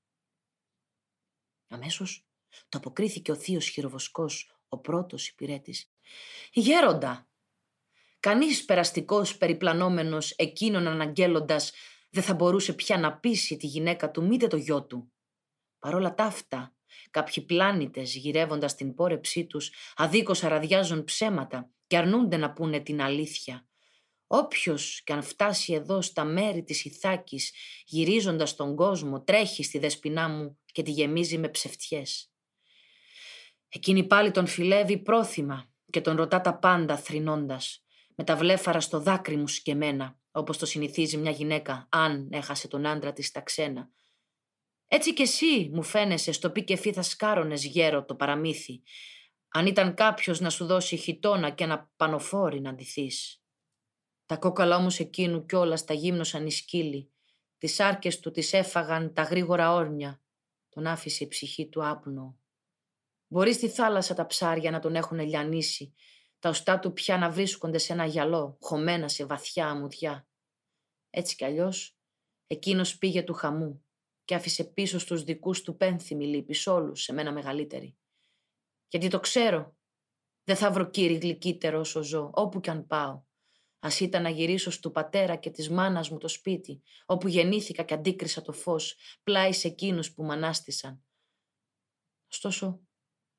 Αμέσως 1.68 2.26
το 2.68 2.78
αποκρίθηκε 2.78 3.30
ο 3.30 3.34
θείος 3.34 3.68
χειροβοσκός, 3.68 4.60
ο 4.68 4.78
πρώτος 4.78 5.28
υπηρέτης. 5.28 5.90
«Γέροντα, 6.52 7.28
κανείς 8.20 8.64
περαστικός 8.64 9.36
περιπλανόμενος 9.36 10.30
εκείνον 10.30 10.86
αναγγέλλοντας 10.86 11.72
δεν 12.10 12.22
θα 12.22 12.34
μπορούσε 12.34 12.72
πια 12.72 12.98
να 12.98 13.18
πείσει 13.18 13.56
τη 13.56 13.66
γυναίκα 13.66 14.10
του 14.10 14.26
μήτε 14.26 14.46
το 14.46 14.56
γιο 14.56 14.84
του. 14.84 15.12
Παρόλα 15.78 16.14
τα 16.14 16.24
αυτά, 16.24 16.74
κάποιοι 17.10 17.42
πλάνητες 17.44 18.14
γυρεύοντας 18.14 18.74
την 18.74 18.94
πόρεψή 18.94 19.46
τους 19.46 19.72
αδίκως 19.96 20.44
αραδιάζουν 20.44 21.04
ψέματα 21.04 21.70
και 21.86 21.96
αρνούνται 21.96 22.36
να 22.36 22.52
πούνε 22.52 22.80
την 22.80 23.02
αλήθεια. 23.02 23.66
Όποιος 24.26 25.02
και 25.04 25.12
αν 25.12 25.22
φτάσει 25.22 25.72
εδώ 25.72 26.02
στα 26.02 26.24
μέρη 26.24 26.62
της 26.62 26.84
Ιθάκης 26.84 27.52
γυρίζοντας 27.86 28.54
τον 28.54 28.76
κόσμο 28.76 29.22
τρέχει 29.22 29.62
στη 29.62 29.78
δεσποινά 29.78 30.28
μου 30.28 30.58
και 30.72 30.82
τη 30.82 30.90
γεμίζει 30.90 31.38
με 31.38 31.48
ψευτιές. 31.48 32.32
Εκείνη 33.68 34.06
πάλι 34.06 34.30
τον 34.30 34.46
φιλεύει 34.46 34.98
πρόθυμα 34.98 35.70
και 35.90 36.00
τον 36.00 36.16
ρωτά 36.16 36.40
τα 36.40 36.58
πάντα 36.58 36.96
θρυνώντας, 36.96 37.84
με 38.14 38.24
τα 38.24 38.36
βλέφαρα 38.36 38.80
στο 38.80 39.00
δάκρυ 39.00 39.36
μου 39.36 39.48
σκεμμένα, 39.48 40.17
όπως 40.30 40.58
το 40.58 40.66
συνηθίζει 40.66 41.16
μια 41.16 41.30
γυναίκα 41.30 41.88
αν 41.90 42.28
έχασε 42.32 42.68
τον 42.68 42.86
άντρα 42.86 43.12
της 43.12 43.26
στα 43.26 43.40
ξένα. 43.40 43.90
Έτσι 44.86 45.14
κι 45.14 45.22
εσύ 45.22 45.70
μου 45.72 45.82
φαίνεσαι 45.82 46.32
στο 46.32 46.50
πι 46.50 46.64
και 46.64 46.76
φύ 46.76 46.92
θα 46.92 47.02
σκάρωνες 47.02 47.64
γέρο 47.64 48.04
το 48.04 48.14
παραμύθι, 48.14 48.82
αν 49.48 49.66
ήταν 49.66 49.94
κάποιος 49.94 50.40
να 50.40 50.50
σου 50.50 50.66
δώσει 50.66 50.96
χιτόνα 50.96 51.50
και 51.50 51.64
ένα 51.64 51.90
πανοφόρι 51.96 52.60
να 52.60 52.74
ντυθείς. 52.74 53.42
Τα 54.26 54.36
κόκαλα 54.36 54.76
όμως 54.76 54.98
εκείνου 54.98 55.44
κιόλας 55.44 55.84
τα 55.84 55.94
γύμνωσαν 55.94 56.46
οι 56.46 56.50
σκύλοι. 56.50 57.12
Τις 57.58 57.80
άρκες 57.80 58.20
του 58.20 58.30
τις 58.30 58.52
έφαγαν 58.52 59.14
τα 59.14 59.22
γρήγορα 59.22 59.72
όρνια. 59.72 60.22
Τον 60.68 60.86
άφησε 60.86 61.24
η 61.24 61.28
ψυχή 61.28 61.68
του 61.68 61.86
άπνο. 61.86 62.38
Μπορείς 63.28 63.54
στη 63.54 63.68
θάλασσα 63.68 64.14
τα 64.14 64.26
ψάρια 64.26 64.70
να 64.70 64.78
τον 64.78 64.94
έχουν 64.94 65.18
λιανίσει, 65.18 65.94
τα 66.38 66.48
οστά 66.48 66.78
του 66.78 66.92
πια 66.92 67.18
να 67.18 67.30
βρίσκονται 67.30 67.78
σε 67.78 67.92
ένα 67.92 68.04
γυαλό, 68.04 68.56
χωμένα 68.60 69.08
σε 69.08 69.24
βαθιά 69.24 69.68
αμμουδιά. 69.68 70.28
Έτσι 71.10 71.36
κι 71.36 71.44
αλλιώς, 71.44 71.96
εκείνος 72.46 72.98
πήγε 72.98 73.22
του 73.22 73.34
χαμού 73.34 73.84
και 74.24 74.34
άφησε 74.34 74.64
πίσω 74.64 74.98
στους 74.98 75.22
δικούς 75.22 75.62
του 75.62 75.76
πένθυμη 75.76 76.26
λύπης 76.26 76.66
όλους 76.66 77.02
σε 77.02 77.12
μένα 77.12 77.32
μεγαλύτερη. 77.32 77.96
Γιατί 78.88 79.08
το 79.08 79.20
ξέρω, 79.20 79.76
δεν 80.44 80.56
θα 80.56 80.72
βρω 80.72 80.90
κύρι 80.90 81.14
γλυκύτερο 81.14 81.78
όσο 81.80 82.02
ζω, 82.02 82.30
όπου 82.34 82.60
κι 82.60 82.70
αν 82.70 82.86
πάω. 82.86 83.26
Α 83.80 83.88
ήταν 84.00 84.22
να 84.22 84.28
γυρίσω 84.28 84.70
στου 84.70 84.90
πατέρα 84.90 85.36
και 85.36 85.50
της 85.50 85.70
μάνας 85.70 86.10
μου 86.10 86.18
το 86.18 86.28
σπίτι, 86.28 86.82
όπου 87.06 87.28
γεννήθηκα 87.28 87.82
και 87.82 87.94
αντίκρισα 87.94 88.42
το 88.42 88.52
φως, 88.52 88.96
πλάι 89.22 89.52
σε 89.52 89.68
εκείνους 89.68 90.12
που 90.12 90.24
μ' 90.24 90.30
ανάστησαν. 90.30 91.04
Ωστόσο, 92.32 92.80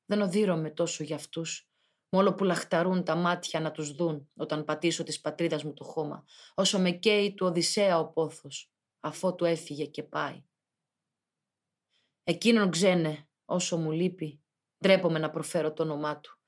δεν 0.04 0.20
οδύρωμαι 0.20 0.70
τόσο 0.70 1.04
για 1.04 1.16
αυτούς, 1.16 1.69
μόλο 2.10 2.34
που 2.34 2.44
λαχταρούν 2.44 3.04
τα 3.04 3.14
μάτια 3.14 3.60
να 3.60 3.70
τους 3.70 3.92
δουν 3.92 4.30
όταν 4.36 4.64
πατήσω 4.64 5.02
της 5.02 5.20
πατρίδας 5.20 5.64
μου 5.64 5.74
το 5.74 5.84
χώμα, 5.84 6.24
όσο 6.54 6.78
με 6.78 6.90
καίει 6.90 7.34
του 7.34 7.46
Οδυσσέα 7.46 7.98
ο 7.98 8.06
πόθος, 8.06 8.72
αφού 9.00 9.34
του 9.34 9.44
έφυγε 9.44 9.86
και 9.86 10.02
πάει. 10.02 10.44
Εκείνον 12.24 12.70
ξένε, 12.70 13.28
όσο 13.44 13.76
μου 13.76 13.90
λείπει, 13.90 14.40
ντρέπομαι 14.78 15.18
να 15.18 15.30
προφέρω 15.30 15.72
το 15.72 15.82
όνομά 15.82 16.20
του. 16.20 16.38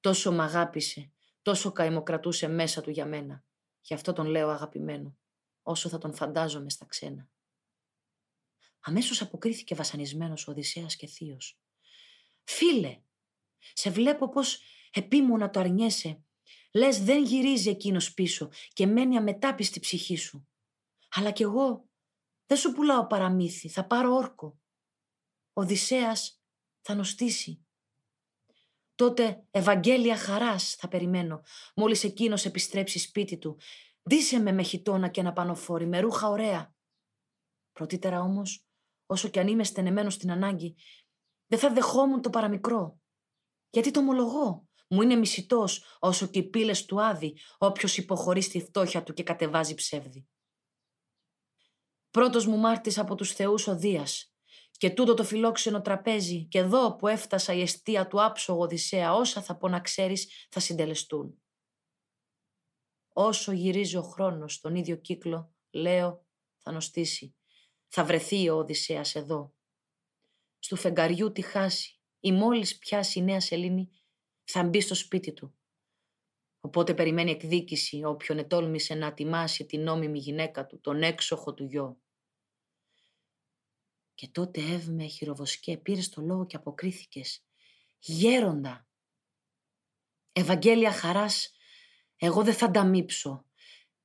Τόσο 0.00 0.32
μ' 0.32 0.40
αγάπησε, 0.40 1.12
τόσο 1.42 1.72
καημοκρατούσε 1.72 2.48
μέσα 2.48 2.80
του 2.80 2.90
για 2.90 3.06
μένα. 3.06 3.44
Γι' 3.80 3.94
αυτό 3.94 4.12
τον 4.12 4.26
λέω 4.26 4.48
αγαπημένο, 4.48 5.18
όσο 5.62 5.88
θα 5.88 5.98
τον 5.98 6.14
φαντάζομαι 6.14 6.70
στα 6.70 6.84
ξένα. 6.86 7.28
Αμέσως 8.80 9.22
αποκρίθηκε 9.22 9.74
βασανισμένος 9.74 10.48
ο 10.48 10.50
Οδυσσέας 10.50 10.96
και 10.96 11.06
θείος. 11.06 11.58
«Φίλε, 12.44 13.00
σε 13.72 13.90
βλέπω 13.90 14.28
πως 14.28 14.60
επίμονα 14.92 15.50
το 15.50 15.60
αρνιέσαι. 15.60 16.22
Λες 16.72 17.04
δεν 17.04 17.24
γυρίζει 17.24 17.70
εκείνος 17.70 18.14
πίσω 18.14 18.48
και 18.68 18.86
μένει 18.86 19.16
αμετάπιστη 19.16 19.80
ψυχή 19.80 20.16
σου. 20.16 20.48
Αλλά 21.10 21.30
κι 21.30 21.42
εγώ 21.42 21.88
δεν 22.46 22.56
σου 22.56 22.72
πουλάω 22.72 23.06
παραμύθι, 23.06 23.68
θα 23.68 23.86
πάρω 23.86 24.14
όρκο. 24.14 24.60
Ο 25.52 25.60
Οδυσσέας 25.60 26.42
θα 26.80 26.94
νοστήσει. 26.94 27.66
Τότε 28.94 29.46
Ευαγγέλια 29.50 30.16
χαράς 30.16 30.74
θα 30.74 30.88
περιμένω, 30.88 31.42
μόλις 31.74 32.04
εκείνος 32.04 32.44
επιστρέψει 32.44 32.98
σπίτι 32.98 33.38
του. 33.38 33.58
Ντύσε 34.08 34.38
με 34.38 34.52
με 34.52 34.62
χιτόνα 34.62 35.08
και 35.08 35.20
ένα 35.20 35.32
πανοφόρι, 35.32 35.86
με 35.86 36.00
ρούχα 36.00 36.28
ωραία. 36.28 36.74
Πρωτήτερα 37.72 38.20
όμως, 38.20 38.66
όσο 39.06 39.28
κι 39.28 39.38
αν 39.38 39.48
είμαι 39.48 39.64
στενεμένος 39.64 40.14
στην 40.14 40.30
ανάγκη, 40.30 40.74
δεν 41.46 41.58
θα 41.58 41.72
δεχόμουν 41.72 42.22
το 42.22 42.30
παραμικρό. 42.30 43.00
Γιατί 43.70 43.90
το 43.90 44.00
ομολογώ; 44.00 44.67
Μου 44.88 45.02
είναι 45.02 45.14
μισητός 45.14 45.84
όσο 45.98 46.26
και 46.26 46.38
οι 46.38 46.48
πύλες 46.48 46.84
του 46.84 47.02
άδει, 47.02 47.38
όποιος 47.58 47.96
υποχωρεί 47.96 48.40
στη 48.40 48.60
φτώχεια 48.60 49.02
του 49.02 49.12
και 49.12 49.22
κατεβάζει 49.22 49.74
ψεύδι. 49.74 50.28
Πρώτος 52.10 52.46
μου 52.46 52.56
μάρτης 52.56 52.98
από 52.98 53.14
τους 53.14 53.32
θεούς 53.32 53.66
ο 53.66 53.76
Δίας, 53.76 54.32
και 54.70 54.90
τούτο 54.90 55.14
το 55.14 55.24
φιλόξενο 55.24 55.80
τραπέζι, 55.80 56.44
και 56.44 56.58
εδώ 56.58 56.96
που 56.96 57.06
έφτασα 57.06 57.52
η 57.52 57.60
αιστεία 57.60 58.06
του 58.06 58.24
άψογο 58.24 58.60
Οδυσσέα, 58.62 59.14
όσα 59.14 59.42
θα 59.42 59.56
πω 59.56 59.68
να 59.68 59.80
ξέρεις 59.80 60.48
θα 60.50 60.60
συντελεστούν. 60.60 61.42
Όσο 63.08 63.52
γυρίζει 63.52 63.96
ο 63.96 64.02
χρόνος 64.02 64.54
στον 64.54 64.74
ίδιο 64.74 64.96
κύκλο, 64.96 65.52
λέω, 65.70 66.26
θα 66.56 66.72
νοστήσει. 66.72 67.36
Θα 67.88 68.04
βρεθεί 68.04 68.48
ο 68.48 68.56
Οδυσσέας 68.56 69.14
εδώ. 69.14 69.54
Στου 70.58 70.76
φεγγαριού 70.76 71.32
τη 71.32 71.42
χάσει, 71.42 72.00
ή 72.20 72.32
μόλις 72.32 72.78
πιάσει 72.78 73.18
η 73.18 73.22
νέα 73.22 73.40
σελήνη 73.40 73.90
θα 74.50 74.64
μπει 74.64 74.80
στο 74.80 74.94
σπίτι 74.94 75.32
του. 75.32 75.54
Οπότε 76.60 76.94
περιμένει 76.94 77.30
εκδίκηση 77.30 78.04
όποιον 78.04 78.38
ετόλμησε 78.38 78.94
να 78.94 79.14
τιμάσει 79.14 79.66
την 79.66 79.82
νόμιμη 79.82 80.18
γυναίκα 80.18 80.66
του, 80.66 80.80
τον 80.80 81.02
έξοχο 81.02 81.54
του 81.54 81.64
γιο. 81.64 82.00
Και 84.14 84.28
τότε 84.28 84.60
έβμε 84.60 85.06
χειροβοσκέ, 85.06 85.76
πήρε 85.76 86.00
το 86.10 86.20
λόγο 86.20 86.46
και 86.46 86.56
αποκρίθηκες. 86.56 87.44
Γέροντα! 87.98 88.88
Ευαγγέλια 90.32 90.92
χαράς, 90.92 91.52
εγώ 92.16 92.44
δεν 92.44 92.54
θα 92.54 92.66
ανταμείψω. 92.66 93.44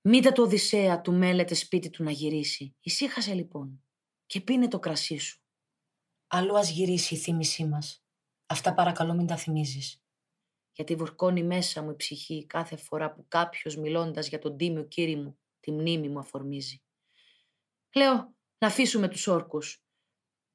Μήτε 0.02 0.32
το 0.32 0.42
Οδυσσέα 0.42 1.02
του 1.02 1.14
μέλετε 1.14 1.54
σπίτι 1.54 1.90
του 1.90 2.04
να 2.04 2.12
γυρίσει. 2.12 2.76
Ησύχασε 2.80 3.34
λοιπόν 3.34 3.84
και 4.26 4.42
πίνε 4.42 4.68
το 4.68 4.80
κρασί 4.80 5.18
σου. 5.18 5.42
Αλλού 6.28 6.58
ας 6.58 6.70
γυρίσει 6.70 7.14
η 7.14 7.18
θύμησή 7.18 7.66
μας. 7.66 8.06
Αυτά 8.46 8.74
παρακαλώ 8.74 9.14
μην 9.14 9.28
τα 9.28 9.38
θυμίζεις. 9.38 10.03
Γιατί 10.74 10.96
βουρκώνει 10.96 11.44
μέσα 11.44 11.82
μου 11.82 11.92
η 11.92 11.96
ψυχή 11.96 12.46
κάθε 12.46 12.76
φορά 12.76 13.14
που 13.14 13.26
κάποιος 13.28 13.76
μιλώντας 13.76 14.28
για 14.28 14.40
τον 14.40 14.58
τίμιο 14.58 14.84
κύρι 14.84 15.16
μου 15.16 15.40
τη 15.60 15.72
μνήμη 15.72 16.10
μου 16.10 16.20
αφορμίζει. 16.20 16.84
Λέω 17.96 18.36
να 18.58 18.68
αφήσουμε 18.68 19.08
τους 19.08 19.28
όρκους. 19.28 19.84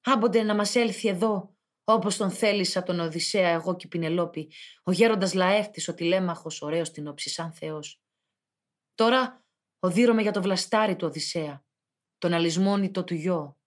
Άμποντε 0.01 0.43
να 0.43 0.55
μας 0.55 0.75
έλθει 0.75 1.09
εδώ 1.09 1.57
όπως 1.85 2.17
τον 2.17 2.31
θέλησα 2.31 2.83
τον 2.83 3.01
Οδυσσέα 3.01 3.49
εγώ 3.49 3.77
και 3.77 3.87
η 3.87 3.89
Πινελόπη, 3.89 4.53
ο 4.83 4.93
γέροντας 4.93 5.35
Λαέφτης, 5.35 5.89
ο 5.89 5.95
τηλέμαχος, 5.95 6.63
ωραίος 6.63 6.91
την 6.91 7.07
όψη 7.07 7.31
σαν 7.31 7.53
Θεός. 7.53 8.03
Τώρα 8.95 9.45
οδύρωμαι 9.79 10.23
για 10.23 10.33
το 10.33 10.43
βλαστάρι 10.43 10.97
του 10.97 11.07
Οδυσσέα, 11.07 11.65
τον 12.19 12.33
αλυσμόνητο 12.33 13.05
του 13.05 13.15
γιο, 13.15 13.59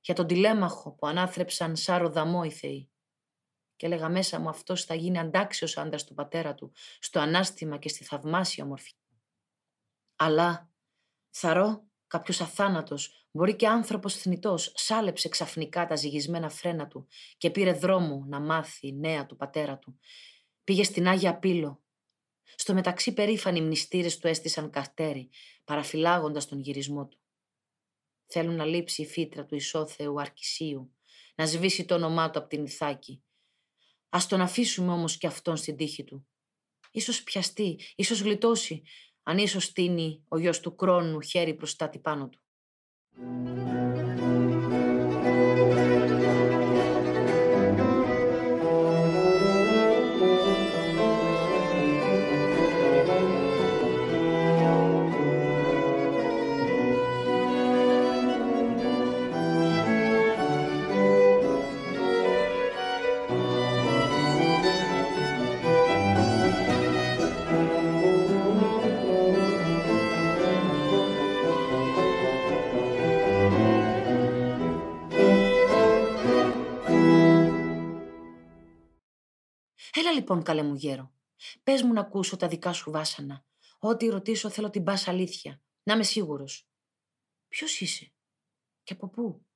για 0.00 0.14
τον 0.14 0.26
τηλέμαχο 0.26 0.92
που 0.92 1.06
ανάθρεψαν 1.06 1.76
σάρο 1.76 2.10
δαμό 2.10 2.42
οι 2.44 2.50
θεοί 2.50 2.90
και 3.78 3.86
έλεγα 3.86 4.08
μέσα 4.08 4.40
μου 4.40 4.48
αυτός 4.48 4.84
θα 4.84 4.94
γίνει 4.94 5.18
αντάξιος 5.18 5.76
άντρας 5.76 6.04
του 6.04 6.14
πατέρα 6.14 6.54
του, 6.54 6.72
στο 6.98 7.20
ανάστημα 7.20 7.78
και 7.78 7.88
στη 7.88 8.04
θαυμάσια 8.04 8.64
μορφή. 8.64 8.94
Αλλά 10.16 10.70
θαρώ 11.30 11.88
Κάποιος 12.08 12.40
αθάνατος, 12.40 13.26
μπορεί 13.30 13.56
και 13.56 13.68
άνθρωπος 13.68 14.16
θνητός, 14.16 14.72
σάλεψε 14.76 15.28
ξαφνικά 15.28 15.86
τα 15.86 15.96
ζυγισμένα 15.96 16.48
φρένα 16.48 16.86
του 16.86 17.06
και 17.36 17.50
πήρε 17.50 17.72
δρόμο 17.72 18.24
να 18.28 18.40
μάθει 18.40 18.92
νέα 18.92 19.26
του 19.26 19.36
πατέρα 19.36 19.78
του. 19.78 19.98
Πήγε 20.64 20.84
στην 20.84 21.08
Άγια 21.08 21.38
Πύλο. 21.38 21.82
Στο 22.54 22.74
μεταξύ 22.74 23.12
περήφανοι 23.12 23.60
μνηστήρες 23.60 24.18
του 24.18 24.26
έστησαν 24.26 24.70
καρτέρι, 24.70 25.28
παραφυλάγοντας 25.64 26.48
τον 26.48 26.60
γυρισμό 26.60 27.06
του. 27.06 27.18
Θέλουν 28.26 28.54
να 28.54 28.64
λείψει 28.64 29.02
η 29.02 29.06
φύτρα 29.06 29.46
του 29.46 29.54
ισόθεου 29.54 30.20
Αρκισίου, 30.20 30.96
να 31.34 31.46
σβήσει 31.46 31.84
το 31.84 31.94
όνομά 31.94 32.30
του 32.30 32.38
από 32.38 32.48
την 32.48 32.64
Ιθάκη. 32.64 33.22
Ας 34.08 34.26
τον 34.26 34.40
αφήσουμε 34.40 34.92
όμως 34.92 35.16
και 35.16 35.26
αυτόν 35.26 35.56
στην 35.56 35.76
τύχη 35.76 36.04
του. 36.04 36.26
Ίσως 36.90 37.22
πιαστεί, 37.22 37.80
ίσως 37.94 38.20
γλιτώσει, 38.20 38.82
αν 39.22 39.38
ίσως 39.38 39.64
στείνει 39.64 40.24
ο 40.28 40.38
γιος 40.38 40.60
του 40.60 40.74
κρόνου 40.74 41.20
χέρι 41.20 41.54
προστάτη 41.54 41.98
πάνω 41.98 42.28
του. 42.28 42.40
Λοιπόν, 80.28 80.46
καλέ 80.46 80.62
μου 80.62 80.74
γέρο. 80.74 81.12
Πες 81.62 81.82
μου 81.82 81.92
να 81.92 82.00
ακούσω 82.00 82.36
τα 82.36 82.48
δικά 82.48 82.72
σου 82.72 82.90
βάσανα. 82.90 83.44
Ό,τι 83.78 84.06
ρωτήσω 84.06 84.50
θέλω 84.50 84.70
την 84.70 84.84
πα 84.84 84.98
αλήθεια. 85.06 85.62
Να 85.82 85.94
είμαι 85.94 86.02
σίγουρος. 86.02 86.68
Ποιος 87.48 87.80
είσαι 87.80 88.12
και 88.82 88.92
από 88.92 89.08
πού; 89.08 89.46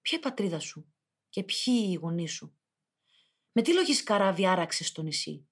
Ποια 0.00 0.18
η 0.18 0.20
πατρίδα 0.20 0.58
σου 0.58 0.94
και 1.28 1.42
ποιοι 1.42 1.88
οι 1.90 1.94
γονείς 1.94 2.32
σου; 2.32 2.56
Με 3.52 3.62
τι 3.62 3.72
λόγη 3.72 4.02
καράβι 4.02 4.46
άραξες 4.46 4.86
στο 4.86 5.02
νησί; 5.02 5.48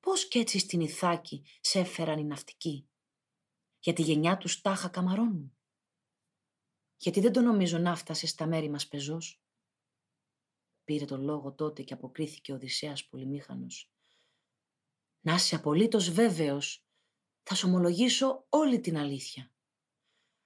Πώς 0.00 0.28
κι 0.28 0.38
έτσι 0.38 0.58
στην 0.58 0.80
Ιθάκη 0.80 1.44
σε 1.60 1.78
έφεραν 1.78 2.18
οι 2.18 2.24
ναυτικοί; 2.24 2.88
Για 3.78 3.92
τη 3.92 4.02
γενιά 4.02 4.36
τους 4.36 4.60
τάχα 4.60 4.88
καμαρώνουν; 4.88 5.56
Γιατί 6.96 7.20
δεν 7.20 7.32
το 7.32 7.40
νομίζω 7.40 7.78
να 7.78 7.96
φτάσει 7.96 8.26
στα 8.26 8.46
μέρη 8.46 8.70
μας 8.70 8.88
πεζός. 8.88 9.41
Πήρε 10.84 11.04
το 11.04 11.16
λόγο 11.16 11.52
τότε 11.52 11.82
και 11.82 11.94
αποκρίθηκε 11.94 12.52
ο 12.52 12.54
Οδυσσέας 12.54 13.06
πολυμήχανος. 13.06 13.92
Να 15.20 15.34
είσαι 15.34 15.54
απολύτως 15.54 16.10
βέβαιος. 16.10 16.86
Θα 17.42 17.54
σου 17.54 17.68
ομολογήσω 17.68 18.46
όλη 18.48 18.80
την 18.80 18.98
αλήθεια. 18.98 19.52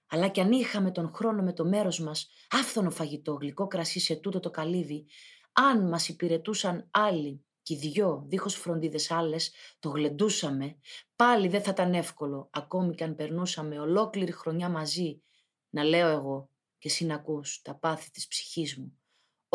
Αλλά 0.06 0.28
κι 0.28 0.40
αν 0.40 0.52
είχαμε 0.52 0.90
τον 0.90 1.14
χρόνο 1.14 1.42
με 1.42 1.52
το 1.52 1.64
μέρος 1.64 2.00
μας, 2.00 2.28
άφθονο 2.50 2.90
φαγητό, 2.90 3.32
γλυκό 3.32 3.66
κρασί 3.66 4.00
σε 4.00 4.16
τούτο 4.16 4.40
το 4.40 4.50
καλύβι, 4.50 5.06
αν 5.52 5.88
μας 5.88 6.08
υπηρετούσαν 6.08 6.88
άλλοι 6.90 7.46
κι 7.62 7.74
οι 7.74 7.76
δυο 7.76 8.24
δίχως 8.26 8.54
φροντίδες 8.54 9.10
άλλες, 9.10 9.52
το 9.78 9.88
γλεντούσαμε, 9.88 10.78
πάλι 11.16 11.48
δεν 11.48 11.62
θα 11.62 11.70
ήταν 11.70 11.94
εύκολο, 11.94 12.48
ακόμη 12.52 12.94
κι 12.94 13.04
αν 13.04 13.14
περνούσαμε 13.14 13.78
ολόκληρη 13.78 14.32
χρονιά 14.32 14.68
μαζί, 14.68 15.22
να 15.70 15.84
λέω 15.84 16.08
εγώ 16.08 16.50
και 16.78 16.88
εσύ 16.88 17.04
να 17.04 17.14
ακούς 17.14 17.62
τα 17.62 17.74
πάθη 17.74 18.10
της 18.10 18.26
ψυχής 18.26 18.76
μου, 18.76 18.98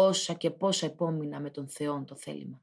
όσα 0.06 0.34
και 0.34 0.52
πόσα 0.52 0.86
επόμεινα 0.86 1.40
με 1.40 1.50
τον 1.50 1.70
Θεόν 1.70 2.06
το 2.06 2.16
θέλημα. 2.16 2.62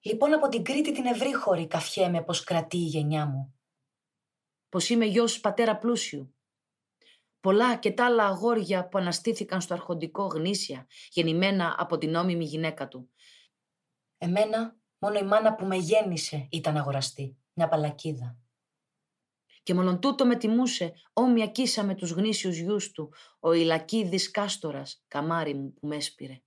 Λοιπόν 0.00 0.32
από 0.32 0.48
την 0.48 0.64
Κρήτη 0.64 0.92
την 0.92 1.06
ευρύχωρη 1.06 1.66
καφιέμαι 1.66 2.22
πως 2.22 2.44
κρατεί 2.44 2.76
η 2.76 2.84
γενιά 2.84 3.26
μου. 3.26 3.58
Πως 4.68 4.88
είμαι 4.88 5.04
γιος 5.04 5.40
πατέρα 5.40 5.78
πλούσιου. 5.78 6.34
Πολλά 7.40 7.76
και 7.76 7.92
τα 7.92 8.04
άλλα 8.04 8.24
αγόρια 8.24 8.88
που 8.88 8.98
αναστήθηκαν 8.98 9.60
στο 9.60 9.74
αρχοντικό 9.74 10.26
γνήσια, 10.26 10.86
γεννημένα 11.10 11.74
από 11.78 11.98
την 11.98 12.10
νόμιμη 12.10 12.44
γυναίκα 12.44 12.88
του. 12.88 13.10
Εμένα 14.18 14.76
μόνο 14.98 15.18
η 15.18 15.22
μάνα 15.22 15.54
που 15.54 15.64
με 15.64 15.76
γέννησε 15.76 16.48
ήταν 16.50 16.76
αγοραστή, 16.76 17.36
μια 17.52 17.68
παλακίδα 17.68 18.38
και 19.68 19.74
μόλον 19.74 20.00
τούτο 20.00 20.26
με 20.26 20.36
τιμούσε, 20.36 20.92
όμοια 21.12 21.46
κίσα 21.46 21.84
με 21.84 21.94
τους 21.94 22.10
γνήσιους 22.10 22.58
γιους 22.58 22.90
του, 22.90 23.12
ο 23.40 23.52
Ιλακίδης 23.52 24.30
Κάστορας, 24.30 25.04
καμάρι 25.08 25.54
μου 25.54 25.72
που 25.72 25.86
με 25.86 25.96
έσπηρε. 25.96 26.42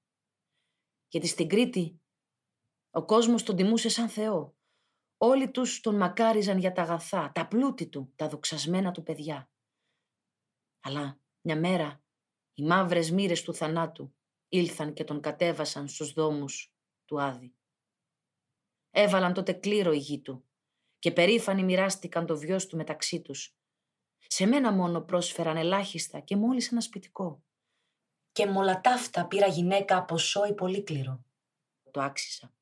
Γιατί 1.07 1.27
στην 1.27 1.47
Κρήτη 1.47 2.01
ο 2.91 3.05
κόσμος 3.05 3.43
τον 3.43 3.55
τιμούσε 3.55 3.89
σαν 3.89 4.09
Θεό. 4.09 4.55
Όλοι 5.17 5.51
τους 5.51 5.79
τον 5.79 5.95
μακάριζαν 5.95 6.57
για 6.57 6.71
τα 6.71 6.81
αγαθά, 6.81 7.31
τα 7.31 7.47
πλούτη 7.47 7.87
του, 7.87 8.13
τα 8.15 8.27
δοξασμένα 8.27 8.91
του 8.91 9.03
παιδιά. 9.03 9.51
Αλλά 10.79 11.19
μια 11.41 11.55
μέρα 11.55 12.03
οι 12.53 12.63
μαύρες 12.63 13.11
μοίρες 13.11 13.41
του 13.41 13.53
θανάτου 13.53 14.15
ήλθαν 14.47 14.93
και 14.93 15.03
τον 15.03 15.21
κατέβασαν 15.21 15.87
στους 15.87 16.13
δόμους 16.13 16.73
του 17.05 17.21
Άδη. 17.21 17.55
Έβαλαν 18.89 19.33
τότε 19.33 19.53
κλήρο 19.53 19.91
η 19.91 19.97
γη 19.97 20.21
του 20.21 20.45
και 21.01 21.11
περήφανοι 21.11 21.63
μοιράστηκαν 21.63 22.25
το 22.25 22.37
βιός 22.37 22.67
του 22.67 22.77
μεταξύ 22.77 23.21
τους. 23.21 23.55
Σε 24.17 24.45
μένα 24.45 24.71
μόνο 24.71 25.01
πρόσφεραν 25.01 25.57
ελάχιστα 25.57 26.19
και 26.19 26.35
μόλις 26.35 26.71
ένα 26.71 26.81
σπιτικό. 26.81 27.43
Και 28.31 28.47
μολατάφτα 28.47 29.27
πήρα 29.27 29.47
γυναίκα 29.47 29.97
από 29.97 30.17
σόι 30.17 30.53
πολύκληρο. 30.53 31.23
Το 31.91 32.01
άξισα. 32.01 32.53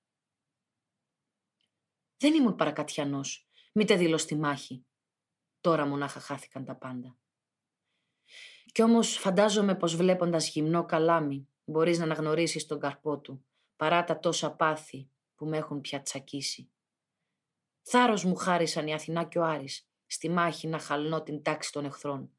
Δεν 2.17 2.33
ήμουν 2.33 2.55
παρακατιανός, 2.55 3.49
μήτε 3.73 3.95
δήλω 3.95 4.17
στη 4.17 4.35
μάχη. 4.35 4.85
Τώρα 5.61 5.85
μονάχα 5.85 6.19
χάθηκαν 6.19 6.65
τα 6.65 6.75
πάντα. 6.75 7.17
Κι 8.71 8.81
όμως 8.81 9.17
φαντάζομαι 9.17 9.75
πως 9.75 9.95
βλέποντας 9.95 10.49
γυμνό 10.49 10.85
καλάμι 10.85 11.47
μπορείς 11.65 11.97
να 11.97 12.03
αναγνωρίσεις 12.03 12.65
τον 12.65 12.79
καρπό 12.79 13.19
του, 13.19 13.45
παρά 13.75 14.03
τα 14.03 14.19
τόσα 14.19 14.51
πάθη 14.51 15.09
που 15.35 15.45
με 15.45 15.57
έχουν 15.57 15.81
πια 15.81 16.01
τσακίσει. 16.01 16.69
Θάρρος 17.91 18.23
μου 18.23 18.35
χάρισαν 18.35 18.87
η 18.87 18.93
Αθηνά 18.93 19.23
και 19.23 19.39
ο 19.39 19.43
Άρης, 19.43 19.89
στη 20.05 20.29
μάχη 20.29 20.67
να 20.67 20.79
χαλνώ 20.79 21.23
την 21.23 21.41
τάξη 21.41 21.71
των 21.71 21.85
εχθρών. 21.85 22.31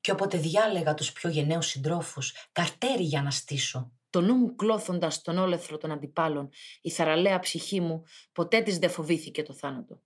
Και 0.00 0.12
όποτε 0.12 0.38
διάλεγα 0.38 0.94
τους 0.94 1.12
πιο 1.12 1.30
γενναίους 1.30 1.66
συντρόφους, 1.66 2.34
καρτέρι 2.52 3.02
για 3.02 3.22
να 3.22 3.30
στήσω. 3.30 3.92
Το 4.10 4.20
νου 4.20 4.34
μου 4.34 4.54
κλώθοντας 4.54 5.22
τον 5.22 5.38
όλεθρο 5.38 5.78
των 5.78 5.90
αντιπάλων, 5.90 6.48
η 6.80 6.90
θαραλέα 6.90 7.38
ψυχή 7.38 7.80
μου 7.80 8.04
ποτέ 8.32 8.62
της 8.62 8.78
δεν 8.78 8.90
φοβήθηκε 8.90 9.42
το 9.42 9.52
θάνατο. 9.52 10.02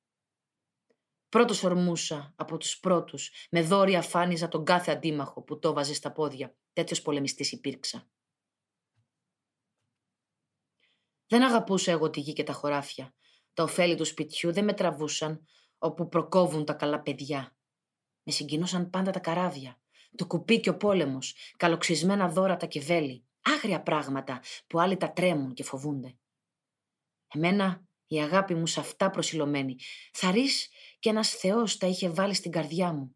Πρώτος 1.29 1.63
ορμούσα 1.63 2.33
από 2.37 2.57
τους 2.57 2.79
πρώτους, 2.79 3.31
με 3.51 3.63
δόρια 3.63 4.03
φάνιζα 4.03 4.49
τον 4.49 4.65
κάθε 4.65 4.93
αντίμαχο 4.93 5.43
που 5.43 5.59
το 5.59 5.73
βάζε 5.73 5.95
στα 5.95 6.13
πόδια. 6.13 6.57
Τέτοιος 6.73 7.03
πολεμιστής 7.03 7.53
υπήρξα. 7.53 8.09
Δεν 11.27 11.43
αγαπούσα 11.43 11.91
εγώ 11.91 12.11
τη 12.11 12.21
γη 12.21 12.33
και 12.33 12.45
τα 12.45 12.53
χωράφια. 12.53 13.15
Τα 13.57 13.63
ωφέλη 13.63 13.95
του 13.95 14.05
σπιτιού 14.05 14.53
δεν 14.53 14.65
με 14.65 14.73
τραβούσαν 14.73 15.47
όπου 15.79 16.09
προκόβουν 16.09 16.65
τα 16.65 16.73
καλά 16.73 17.01
παιδιά. 17.01 17.57
Με 18.23 18.33
συγκινούσαν 18.33 18.91
πάντα 18.91 19.11
τα 19.11 19.19
καράβια, 19.19 19.81
το 20.17 20.27
κουπί 20.27 20.61
και 20.61 20.71
ο 20.71 20.77
πόλεμος, 20.77 21.35
καλοξισμένα 21.57 22.29
δώρα 22.29 22.57
και 22.57 22.81
βέλη, 22.81 23.25
άγρια 23.41 23.83
πράγματα 23.83 24.41
που 24.67 24.81
άλλοι 24.81 24.97
τα 24.97 25.13
τρέμουν 25.13 25.55
και 25.55 25.63
φοβούνται. 25.63 26.17
Εμένα 27.35 27.87
η 28.07 28.21
αγάπη 28.21 28.55
μου 28.55 28.67
σε 28.67 28.81
αυτά 28.81 29.11
προσιλωμένη, 29.11 29.77
θα 30.13 30.33
και 30.99 31.09
ένας 31.09 31.31
Θεός 31.31 31.77
τα 31.77 31.87
είχε 31.87 32.09
βάλει 32.09 32.35
στην 32.35 32.51
καρδιά 32.51 32.93
μου 32.93 33.15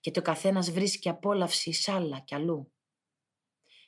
και 0.00 0.10
το 0.10 0.22
καθένας 0.22 0.70
βρίσκει 0.70 1.08
απόλαυση 1.08 1.72
σ' 1.72 1.88
άλλα 1.88 2.18
κι 2.18 2.34
αλλού. 2.34 2.72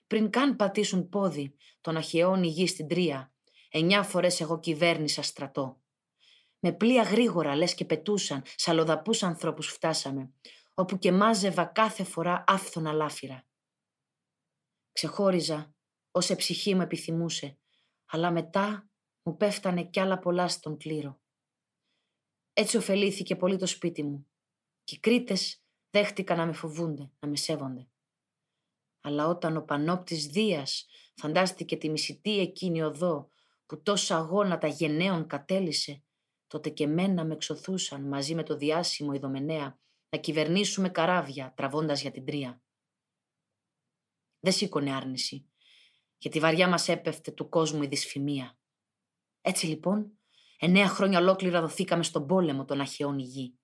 Πριν 0.06 0.30
καν 0.30 0.56
πατήσουν 0.56 1.08
πόδι, 1.08 1.54
τον 1.80 1.96
αχαιώνει 1.96 2.48
γη 2.48 2.66
στην 2.66 2.88
τρία, 2.88 3.32
εννιά 3.70 4.02
φορές 4.02 4.40
εγώ 4.40 4.58
κυβέρνησα 4.58 5.22
στρατό. 5.22 5.81
Με 6.64 6.72
πλοία 6.72 7.02
γρήγορα, 7.02 7.56
λες 7.56 7.74
και 7.74 7.84
πετούσαν, 7.84 8.42
σαλοδαπούς 8.56 9.22
ανθρώπους 9.22 9.66
φτάσαμε, 9.66 10.32
όπου 10.74 10.98
και 10.98 11.12
μάζευα 11.12 11.64
κάθε 11.64 12.04
φορά 12.04 12.44
άφθονα 12.46 12.92
λάφυρα. 12.92 13.46
Ξεχώριζα, 14.92 15.74
όσε 16.10 16.36
ψυχή 16.36 16.74
μου 16.74 16.80
επιθυμούσε, 16.80 17.58
αλλά 18.06 18.30
μετά 18.30 18.90
μου 19.22 19.36
πέφτανε 19.36 19.84
κι 19.84 20.00
άλλα 20.00 20.18
πολλά 20.18 20.48
στον 20.48 20.76
κλήρο. 20.76 21.20
Έτσι 22.52 22.76
ωφελήθηκε 22.76 23.36
πολύ 23.36 23.56
το 23.56 23.66
σπίτι 23.66 24.02
μου 24.02 24.26
και 24.84 24.94
οι 24.94 24.98
Κρήτες 24.98 25.62
δέχτηκαν 25.90 26.38
να 26.38 26.46
με 26.46 26.52
φοβούνται, 26.52 27.10
να 27.18 27.28
με 27.28 27.36
σέβονται. 27.36 27.88
Αλλά 29.00 29.26
όταν 29.26 29.56
ο 29.56 29.62
Πανόπτης 29.62 30.26
Δίας 30.26 30.86
φαντάστηκε 31.16 31.76
τη 31.76 31.90
μισητή 31.90 32.38
εκείνη 32.38 32.82
οδό 32.82 33.28
που 33.66 33.82
τόσα 33.82 34.16
αγώνα 34.16 34.66
γενναίων 34.66 35.26
κατέλησε 35.26 36.04
τότε 36.52 36.70
και 36.70 36.86
μένα 36.86 37.24
με 37.24 37.34
εξωθούσαν 37.34 38.02
μαζί 38.02 38.34
με 38.34 38.42
το 38.42 38.56
διάσημο 38.56 39.12
Ιδωμενέα 39.12 39.78
να 40.08 40.18
κυβερνήσουμε 40.18 40.88
καράβια 40.88 41.52
τραβώντας 41.56 42.00
για 42.00 42.10
την 42.10 42.24
τρία. 42.24 42.62
Δεν 44.40 44.52
σήκωνε 44.52 44.94
άρνηση, 44.94 45.50
γιατί 46.18 46.38
βαριά 46.38 46.68
μας 46.68 46.88
έπεφτε 46.88 47.30
του 47.30 47.48
κόσμου 47.48 47.82
η 47.82 47.86
δυσφημία. 47.86 48.58
Έτσι 49.40 49.66
λοιπόν, 49.66 50.18
εννέα 50.58 50.88
χρόνια 50.88 51.18
ολόκληρα 51.18 51.60
δοθήκαμε 51.60 52.02
στον 52.02 52.26
πόλεμο 52.26 52.64
των 52.64 52.80
αχαιών 52.80 53.18
γη. 53.18 53.58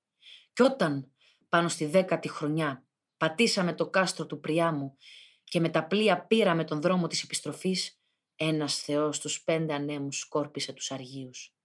Κι 0.53 0.63
όταν, 0.63 1.13
πάνω 1.49 1.69
στη 1.69 1.87
δέκατη 1.87 2.29
χρονιά, 2.29 2.87
πατήσαμε 3.17 3.75
το 3.75 3.91
κάστρο 3.91 4.27
του 4.27 4.41
Πριάμου 4.41 4.97
και 5.45 5.61
με 5.61 5.69
τα 5.69 5.87
πλοία 5.87 6.27
πήραμε 6.27 6.65
τον 6.65 6.81
δρόμο 6.81 7.07
της 7.07 7.23
επιστροφής, 7.23 8.01
ένας 8.35 8.79
θεός 8.79 9.21
τους 9.21 9.43
πέντε 9.43 9.75
ανέμους 9.75 10.19
σκόρπισε 10.19 10.73
τους 10.73 10.91
αργίους. 10.91 11.58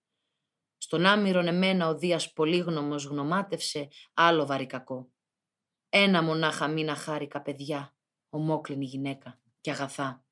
Στον 0.84 1.06
άμυρον 1.06 1.48
εμένα 1.48 1.88
ο 1.88 1.98
Δίας 1.98 2.34
πολύγνωμος 2.34 3.06
γνωμάτευσε 3.06 3.88
άλλο 4.14 4.46
βαρικακό. 4.46 5.12
Ένα 5.90 6.24
μονάχα 6.24 6.68
μήνα 6.68 6.96
χάρηκα 6.96 7.42
παιδιά, 7.42 7.96
ομόκλινη 8.30 8.86
γυναίκα 8.86 9.40
και 9.62 9.72
αγαθά. 9.72 10.26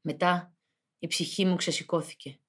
Μετά 0.00 0.54
η 0.98 1.06
ψυχή 1.06 1.44
μου 1.44 1.56
ξεσηκώθηκε. 1.56 2.40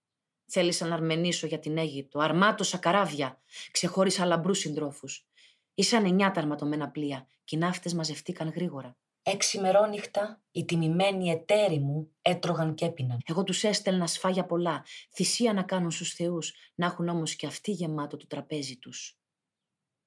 Θέλησα 0.46 0.88
να 0.88 0.94
αρμενήσω 0.94 1.48
για 1.48 1.60
την 1.60 1.78
Αίγυπτο. 1.78 2.20
Αρμάτωσα 2.20 2.78
καράβια. 2.78 3.42
Ξεχώρισα 3.72 4.26
λαμπρούς 4.26 4.60
συντρόφους. 4.60 5.28
Ήσαν 5.74 6.06
εννιά 6.06 6.32
τα 6.32 6.40
αρματωμένα 6.40 6.90
πλοία 6.90 7.28
και 7.44 7.56
οι 7.56 7.60
ναύτες 7.60 7.94
μαζευτήκαν 7.94 8.50
γρήγορα. 8.50 8.98
Έξι 9.24 9.60
μερόνυχτα 9.60 10.42
οι 10.52 10.66
τιμημένοι 10.66 11.30
εταίροι 11.30 11.80
μου 11.80 12.12
έτρωγαν 12.22 12.74
και 12.74 12.86
έπιναν. 12.86 13.20
Εγώ 13.26 13.44
τους 13.44 13.64
έστελνα 13.64 14.08
σφάγια 14.08 14.46
πολλά, 14.46 14.86
θυσία 15.14 15.54
να 15.54 15.64
κάνουν 15.64 15.92
στους 15.92 16.14
θεούς, 16.14 16.54
να 16.76 16.86
έχουν 16.86 17.08
όμως 17.08 17.36
και 17.36 17.48
αυτοί 17.48 17.72
γεμάτο 17.72 18.18
το 18.18 18.28
τραπέζι 18.28 18.78
τους. 18.78 19.20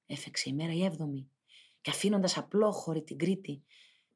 Έφεξε 0.05 0.49
η 0.49 0.53
μέρα 0.53 0.73
η 0.73 0.83
έβδομη, 0.83 1.29
και 1.81 1.89
αφήνοντας 1.89 2.37
απλόχωρη 2.37 3.03
την 3.03 3.17
Κρήτη, 3.17 3.63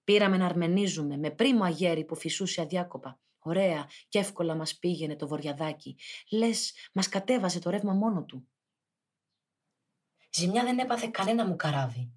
πήραμε 0.04 0.38
να 0.38 0.46
αρμενίζουμε 0.46 1.18
με 1.18 1.32
πρίμο 1.32 1.64
αγέρι 1.64 2.06
που 2.06 2.16
φυσούσε 2.16 2.62
αδιάκοπα. 2.62 3.20
Ωραία 3.40 3.90
και 4.10 4.20
εύκολα 4.20 4.56
μας 4.56 4.78
πήγαινε 4.78 5.16
το 5.16 5.28
βορειαδάκι. 5.28 5.98
Λες, 6.32 6.74
μας 6.94 7.10
κατέβαζε 7.10 7.60
το 7.60 7.70
ρεύμα 7.70 7.94
μόνο 7.94 8.24
του. 8.24 8.48
Ζημιά 10.34 10.64
δεν 10.64 10.80
έπαθε 10.80 11.08
κανένα 11.08 11.46
μου 11.48 11.56
καράβι. 11.56 12.12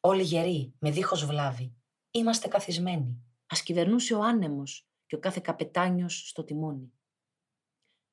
Όλοι 0.00 0.22
γεροί, 0.22 0.74
με 0.78 0.90
δίχως 0.90 1.26
βλάβη. 1.26 1.77
Είμαστε 2.18 2.48
καθισμένοι. 2.48 3.22
Α 3.46 3.62
κυβερνούσε 3.64 4.14
ο 4.14 4.22
άνεμος 4.22 4.88
και 5.06 5.14
ο 5.14 5.18
κάθε 5.18 5.40
καπετάνιος 5.40 6.28
στο 6.28 6.44
τιμόνι. 6.44 6.92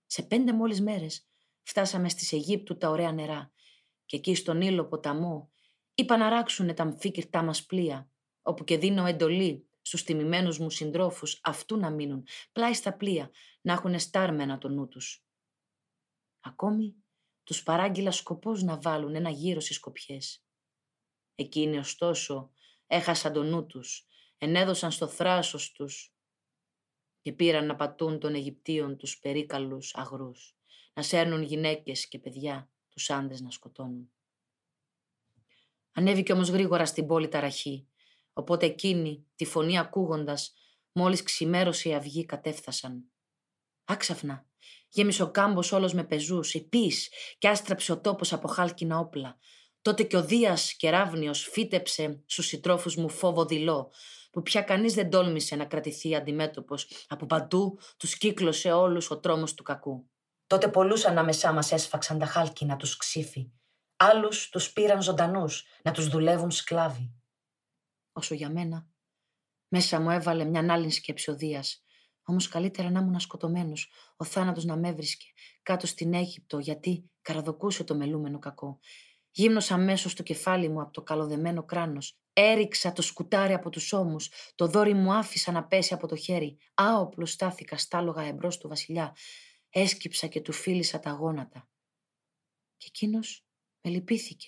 Σε 0.06 0.24
πέντε 0.24 0.54
μόλις 0.54 0.82
μέρες 0.82 1.28
φτάσαμε 1.63 2.10
στις 2.10 2.32
Αιγύπτου 2.34 2.78
τα 2.78 2.89
ωραία 2.89 3.12
νερά 3.12 3.52
και 4.06 4.18
εκεί 4.18 4.36
στον 4.36 4.62
ήλο 4.62 4.86
ποταμό 4.86 5.52
είπα 5.96 6.18
να 6.18 6.30
ράξουνε 6.30 6.74
τα 6.74 6.84
αμφίκυρτά 6.84 7.44
μας 7.44 7.65
πλοία, 7.65 8.10
όπου 8.41 8.63
και 8.63 8.78
δίνω 8.78 9.06
εντολή 9.06 9.68
στους 9.82 10.04
τιμημένους 10.04 10.60
μου 10.60 10.70
συντρόφους 10.70 11.39
αυτού 11.44 11.78
να 11.78 11.89
μείνουν 11.89 12.28
πλάι 12.52 12.74
στα 12.74 12.94
πλοία, 12.94 13.32
να 13.62 13.74
έχουν 13.74 14.00
στάρμενα 14.00 14.58
το 14.58 14.68
νου 14.70 14.88
τους. 14.88 15.26
Ακόμη 16.39 16.96
τους 17.44 17.63
παράγγειλα 17.63 18.12
σκοπός 18.12 18.63
να 18.63 18.80
βάλουν 18.80 19.15
ένα 19.15 19.30
γύρο 19.30 19.60
στις 19.60 19.80
κοπιές. 19.80 20.46
Εκείνοι 21.36 21.78
ωστόσο 21.78 22.52
έχασαν 22.88 23.34
το 23.34 23.43
νου 23.43 23.65
τους, 23.65 24.08
ενέδωσαν 24.38 24.91
στο 24.91 25.08
θράσος 25.08 25.71
τους 25.71 26.13
και 27.21 27.32
πήραν 27.32 27.65
να 27.65 27.76
πατούν 27.76 28.19
των 28.19 28.36
Αιγυπτίων 28.36 28.98
τους 28.98 29.19
περίκαλους 29.19 29.95
αγρούς, 29.95 30.58
να 30.93 31.02
σέρνουν 31.02 31.43
γυναίκες 31.43 32.08
και 32.08 32.19
παιδιά, 32.19 32.69
τους 32.89 33.10
άντρες 33.10 33.41
να 33.41 33.52
σκοτώνουν. 33.52 34.10
Ανέβηκε 35.91 36.34
όμως 36.34 36.50
γρήγορα 36.50 36.86
στην 36.86 37.08
πόλη 37.08 37.28
ταραχή, 37.28 37.88
οπότε 38.34 38.65
εκείνοι, 38.65 39.26
τη 39.36 39.45
φωνή 39.45 39.80
ακούγοντας, 39.80 40.54
μόλις 40.91 41.24
ξημέρωσε 41.24 41.89
η 41.89 41.93
αυγή 41.93 42.26
κατέφθασαν. 42.26 43.04
Άξαφνα, 43.86 44.48
γέμισε 44.89 45.24
ο 45.24 45.32
κάμπος 45.32 45.71
όλος 45.71 45.93
με 45.93 46.04
πεζούς, 46.04 46.54
υπείς 46.54 47.10
και 47.38 47.48
άστραψε 47.48 47.91
ο 47.91 48.02
τόπος 48.02 48.34
από 48.34 48.48
χάλκινα 48.48 49.00
όπλα, 49.00 49.38
Τότε 49.86 50.04
και 50.04 50.17
ο 50.17 50.24
Δίας 50.24 50.74
Κεράβνιος 50.74 51.48
φύτεψε 51.52 52.24
στους 52.26 52.45
συντρόφους 52.45 52.95
μου 52.95 53.10
φόβο 53.10 53.45
δειλό, 53.45 53.91
που 54.32 54.41
πια 54.41 54.62
κανείς 54.62 54.93
δεν 54.93 55.10
τόλμησε 55.10 55.56
να 55.56 55.65
κρατηθεί 55.65 56.15
αντιμέτωπος. 56.15 57.06
Από 57.08 57.26
παντού 57.26 57.80
τους 57.98 58.17
κύκλωσε 58.17 58.71
όλους 58.71 59.12
ο 59.12 59.19
τρόμος 59.19 59.54
του 59.54 59.63
κακού. 59.63 60.10
Τότε 60.48 60.67
πολλούς 60.67 61.06
ανάμεσά 61.06 61.54
μας 61.54 61.71
έσφαξαν 61.71 62.19
τα 62.19 62.26
χάλκινα 62.26 62.76
τους 62.76 62.98
ξύφη. 62.98 63.52
Άλλους 63.95 64.50
τους 64.50 64.74
πήραν 64.74 65.02
ζωντανούς, 65.02 65.65
να 65.84 65.91
τους 65.91 66.08
δουλεύουν 66.08 66.52
σκλάβοι. 66.52 67.13
Όσο 68.12 68.34
για 68.34 68.50
μένα, 68.50 68.88
μέσα 69.67 70.00
μου 70.00 70.10
έβαλε 70.10 70.43
μια 70.43 70.74
άλλη 70.74 70.89
σκέψη 70.89 71.32
ο 71.32 71.36
Δίας. 71.36 71.84
Όμως 72.24 72.48
καλύτερα 72.48 72.89
να 72.89 73.00
ήμουν 73.00 73.19
σκοτωμένος, 73.19 73.91
ο 74.17 74.24
θάνατος 74.24 74.65
να 74.65 74.78
με 74.78 74.88
έβρισκε 74.88 75.28
κάτω 75.62 75.88
στην 75.88 76.13
Αίγυπτο, 76.13 76.60
γιατί 76.60 77.10
καραδοκούσε 77.21 77.84
το 77.84 77.95
μελούμενο 77.95 78.39
κακό. 78.39 78.80
Γύμνωσα 79.38 79.74
αμέσως 79.74 80.13
το 80.13 80.24
κεφάλι 80.24 80.69
μου 80.69 80.82
από 80.82 80.91
το 80.91 81.02
καλοδεμένο 81.02 81.63
κράνος. 81.63 82.17
Έριξα 82.34 82.93
το 82.93 83.02
σκουτάρι 83.02 83.54
από 83.54 83.69
τους 83.69 83.93
ώμους. 83.93 84.30
Το 84.56 84.67
δόρι 84.67 84.93
μου 84.93 85.13
άφησα 85.13 85.52
να 85.52 85.63
πέσει 85.63 85.93
από 85.93 86.08
το 86.08 86.15
χέρι. 86.15 86.58
Άοπλος 86.74 87.32
στάθηκα 87.32 87.78
στάλογα 87.78 88.24
εμπρός 88.24 88.58
του 88.58 88.67
Βασιλιά. 88.67 89.15
Έσκυψα 89.69 90.28
και 90.28 90.41
του 90.41 90.52
φίλησα 90.52 91.00
τα 91.00 91.10
γόνατα. 91.10 91.69
Και 92.78 92.86
εκείνος 92.88 93.45
με 93.82 93.91
λυπήθηκε. 93.91 94.48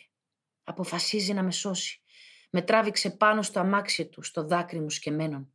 Αποφασίζει 0.63 1.33
να 1.33 1.43
με 1.43 1.51
σώσει. 1.51 2.01
Με 2.49 2.61
τράβηξε 2.61 3.09
πάνω 3.09 3.41
στο 3.41 3.59
αμάξι 3.59 4.05
του, 4.05 4.21
στο 4.21 4.43
δάκρυ 4.43 4.79
μου 4.79 4.89
σκεμμένον. 4.89 5.53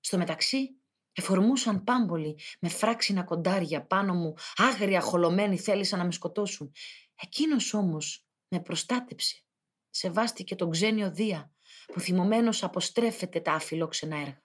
Στο 0.00 0.18
μεταξύ, 0.18 0.76
εφορμούσαν 1.12 1.84
πάμπολοι 1.84 2.38
με 2.60 2.68
φράξινα 2.68 3.22
κοντάρια 3.22 3.86
πάνω 3.86 4.14
μου, 4.14 4.34
άγρια 4.56 5.00
χολωμένοι 5.00 5.58
θέλησαν 5.58 5.98
να 5.98 6.04
με 6.04 6.12
σκοτώσουν. 6.12 6.72
Εκείνος 7.14 7.74
όμως 7.74 8.26
με 8.52 8.60
προστάτεψε. 8.60 9.42
Σεβάστηκε 9.90 10.54
τον 10.54 10.70
ξένιο 10.70 11.10
Δία, 11.10 11.52
που 11.86 12.00
θυμωμένος 12.00 12.62
αποστρέφεται 12.62 13.40
τα 13.40 13.52
αφιλόξενα 13.52 14.16
έργα. 14.16 14.41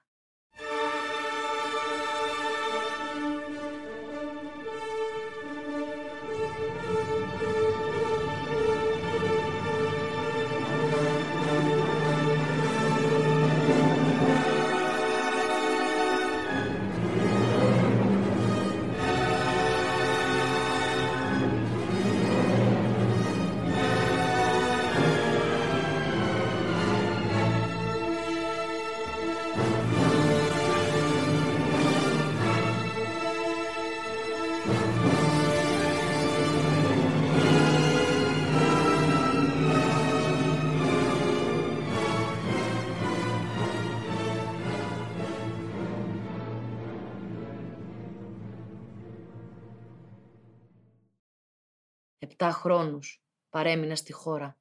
Επτά 52.29 52.51
χρόνους 52.51 53.23
παρέμεινα 53.49 53.95
στη 53.95 54.11
χώρα. 54.11 54.59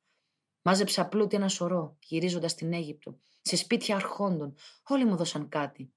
Μάζεψα 0.62 1.08
πλούτη 1.08 1.36
ένα 1.36 1.48
σωρό, 1.48 1.96
γυρίζοντας 2.02 2.50
στην 2.50 2.72
Αίγυπτο, 2.72 3.18
σε 3.40 3.56
σπίτια 3.56 3.96
αρχόντων. 3.96 4.56
Όλοι 4.88 5.04
μου 5.04 5.16
δώσαν 5.16 5.48
κάτι. 5.48 5.94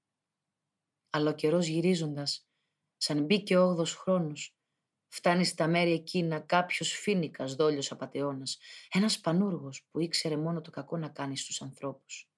Αλλά 1.10 1.30
ο 1.30 1.34
καιρός 1.34 1.66
γυρίζοντας, 1.66 2.48
σαν 2.96 3.24
μπήκε 3.24 3.56
ο 3.56 3.64
όγδος 3.64 3.94
χρόνος, 3.94 4.56
φτάνει 5.08 5.44
στα 5.44 5.66
μέρη 5.66 5.92
εκείνα 5.92 6.40
κάποιος 6.40 6.92
φίνικας 6.92 7.54
δόλιος 7.54 7.92
απαταιώνας, 7.92 8.58
ένας 8.92 9.20
πανούργος 9.20 9.86
που 9.90 10.00
ήξερε 10.00 10.36
μόνο 10.36 10.60
το 10.60 10.70
κακό 10.70 10.96
να 10.96 11.08
κάνει 11.08 11.36
στους 11.36 11.62
ανθρώπους. 11.62 12.30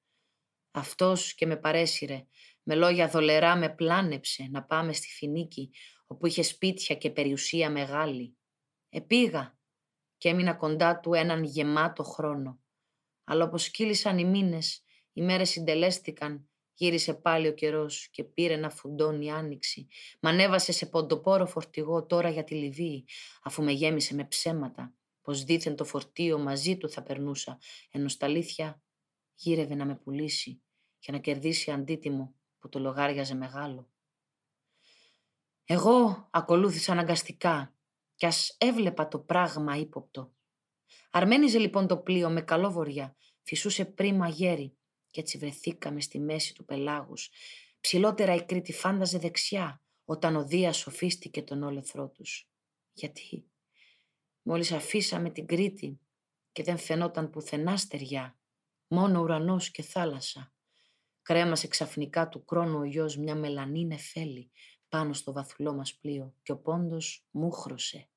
Αυτός 0.70 1.34
και 1.34 1.46
με 1.46 1.56
παρέσυρε, 1.56 2.26
με 2.62 2.74
λόγια 2.74 3.08
δολερά 3.08 3.56
με 3.56 3.74
πλάνεψε 3.74 4.48
να 4.50 4.64
πάμε 4.64 4.92
στη 4.92 5.08
Φινίκη, 5.08 5.70
όπου 6.06 6.26
είχε 6.26 6.42
σπίτια 6.42 6.94
και 6.94 7.10
περιουσία 7.10 7.70
μεγάλη. 7.70 8.36
Επήγα 8.94 9.58
και 10.16 10.28
έμεινα 10.28 10.54
κοντά 10.54 11.00
του 11.00 11.14
έναν 11.14 11.44
γεμάτο 11.44 12.02
χρόνο. 12.02 12.60
Αλλά 13.24 13.44
όπως 13.44 13.70
κύλησαν 13.70 14.18
οι 14.18 14.24
μήνες, 14.24 14.84
οι 15.12 15.22
μέρες 15.22 15.50
συντελέστηκαν, 15.50 16.48
γύρισε 16.74 17.14
πάλι 17.14 17.48
ο 17.48 17.52
καιρός 17.52 18.08
και 18.10 18.24
πήρε 18.24 18.56
να 18.56 18.70
φουντώνει 18.70 19.30
άνοιξη. 19.30 19.86
Μ' 20.20 20.26
ανέβασε 20.26 20.72
σε 20.72 20.86
ποντοπόρο 20.86 21.46
φορτηγό 21.46 22.06
τώρα 22.06 22.28
για 22.30 22.44
τη 22.44 22.54
Λιβύη, 22.54 23.04
αφού 23.42 23.64
με 23.64 23.72
γέμισε 23.72 24.14
με 24.14 24.24
ψέματα. 24.24 24.94
πως 25.22 25.44
δήθεν 25.44 25.76
το 25.76 25.84
φορτίο 25.84 26.38
μαζί 26.38 26.76
του 26.76 26.90
θα 26.90 27.02
περνούσα, 27.02 27.58
ενώ 27.90 28.08
στα 28.08 28.26
αλήθεια 28.26 28.82
γύρευε 29.34 29.74
να 29.74 29.84
με 29.84 29.96
πουλήσει 29.96 30.62
για 30.98 31.12
να 31.12 31.18
κερδίσει 31.18 31.70
αντίτιμο 31.70 32.34
που 32.58 32.68
το 32.68 32.78
λογάριαζε 32.78 33.34
μεγάλο. 33.34 33.90
Εγώ 35.64 36.28
ακολούθησα 36.30 36.92
αναγκαστικά 36.92 37.74
κι 38.14 38.26
ας 38.26 38.56
έβλεπα 38.58 39.08
το 39.08 39.18
πράγμα 39.18 39.76
ύποπτο. 39.76 40.32
Αρμένιζε 41.10 41.58
λοιπόν 41.58 41.86
το 41.86 41.96
πλοίο 41.96 42.30
με 42.30 42.42
καλό 42.42 42.70
βοριά, 42.70 43.16
φυσούσε 43.42 43.84
πρίμα 43.84 44.28
γέρι 44.28 44.76
κι 45.12 45.20
έτσι 45.20 45.38
βρεθήκαμε 45.38 46.00
στη 46.00 46.18
μέση 46.18 46.54
του 46.54 46.64
πελάγους. 46.64 47.30
Ψηλότερα 47.80 48.34
η 48.34 48.44
Κρήτη 48.44 48.72
φάνταζε 48.72 49.18
δεξιά 49.18 49.82
όταν 50.04 50.36
ο 50.36 50.44
Δίας 50.44 50.76
σοφίστηκε 50.76 51.42
τον 51.42 51.62
όλεθρό 51.62 52.08
τους. 52.08 52.48
Γιατί; 52.92 53.46
Μόλις 54.42 54.72
αφήσαμε 54.72 55.30
την 55.30 55.46
Κρήτη 55.46 56.00
και 56.52 56.62
δεν 56.62 56.78
φαινόταν 56.78 57.30
πουθενά 57.30 57.76
στεριά, 57.76 58.38
μόνο 58.86 59.20
ουρανός 59.20 59.70
και 59.70 59.82
θάλασσα. 59.82 60.52
Κρέμασε 61.22 61.68
ξαφνικά 61.68 62.28
του 62.28 62.44
χρόνου 62.48 62.78
ο 62.78 62.84
γιος 62.84 63.16
μια 63.16 63.34
μελανή 63.34 63.86
νεφέλη 63.86 64.50
πάνω 64.92 65.12
στο 65.12 65.32
βαθουλό 65.32 65.74
μας 65.74 65.94
πλοίο 65.94 66.34
και 66.42 66.52
ο 66.52 66.58
πόντος 66.58 67.26
μούχρωσε. 67.30 68.08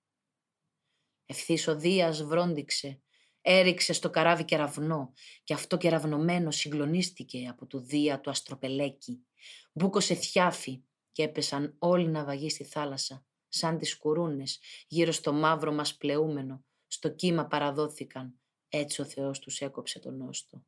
Ευθύς 1.26 1.68
ο 1.68 1.76
Δίας 1.76 2.24
βρόντιξε, 2.24 3.02
έριξε 3.42 3.94
στο 3.94 4.10
καράβι 4.10 4.46
κεραυνό 4.46 5.14
και 5.44 5.54
αυτό 5.54 5.78
κεραυνομένο 5.78 6.52
συγκλονίστηκε 6.52 7.48
από 7.48 7.66
του 7.66 7.80
Δία 7.80 8.20
του 8.20 8.30
αστροπελέκι. 8.30 9.26
Μπούκωσε 9.74 10.16
θιάφι 10.16 10.84
και 11.12 11.24
έπεσαν 11.24 11.76
όλοι 11.80 12.08
να 12.08 12.24
βαγεί 12.24 12.50
στη 12.50 12.64
θάλασσα, 12.64 13.26
σαν 13.48 13.78
τις 13.78 13.98
κουρούνες, 13.98 14.60
γύρω 14.88 15.12
στο 15.12 15.34
μαύρο 15.34 15.74
μας 15.74 15.98
πλεούμενο, 15.98 16.66
στο 16.88 17.10
κύμα 17.10 17.46
παραδόθηκαν, 17.48 18.40
έτσι 18.70 19.02
ο 19.02 19.06
Θεός 19.06 19.40
τους 19.40 19.62
έκοψε 19.62 20.00
τον 20.00 20.18
νόστο. 20.18 20.66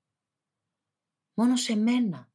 Μόνος 1.34 1.62
σε 1.62 1.76
μένα, 1.76 2.32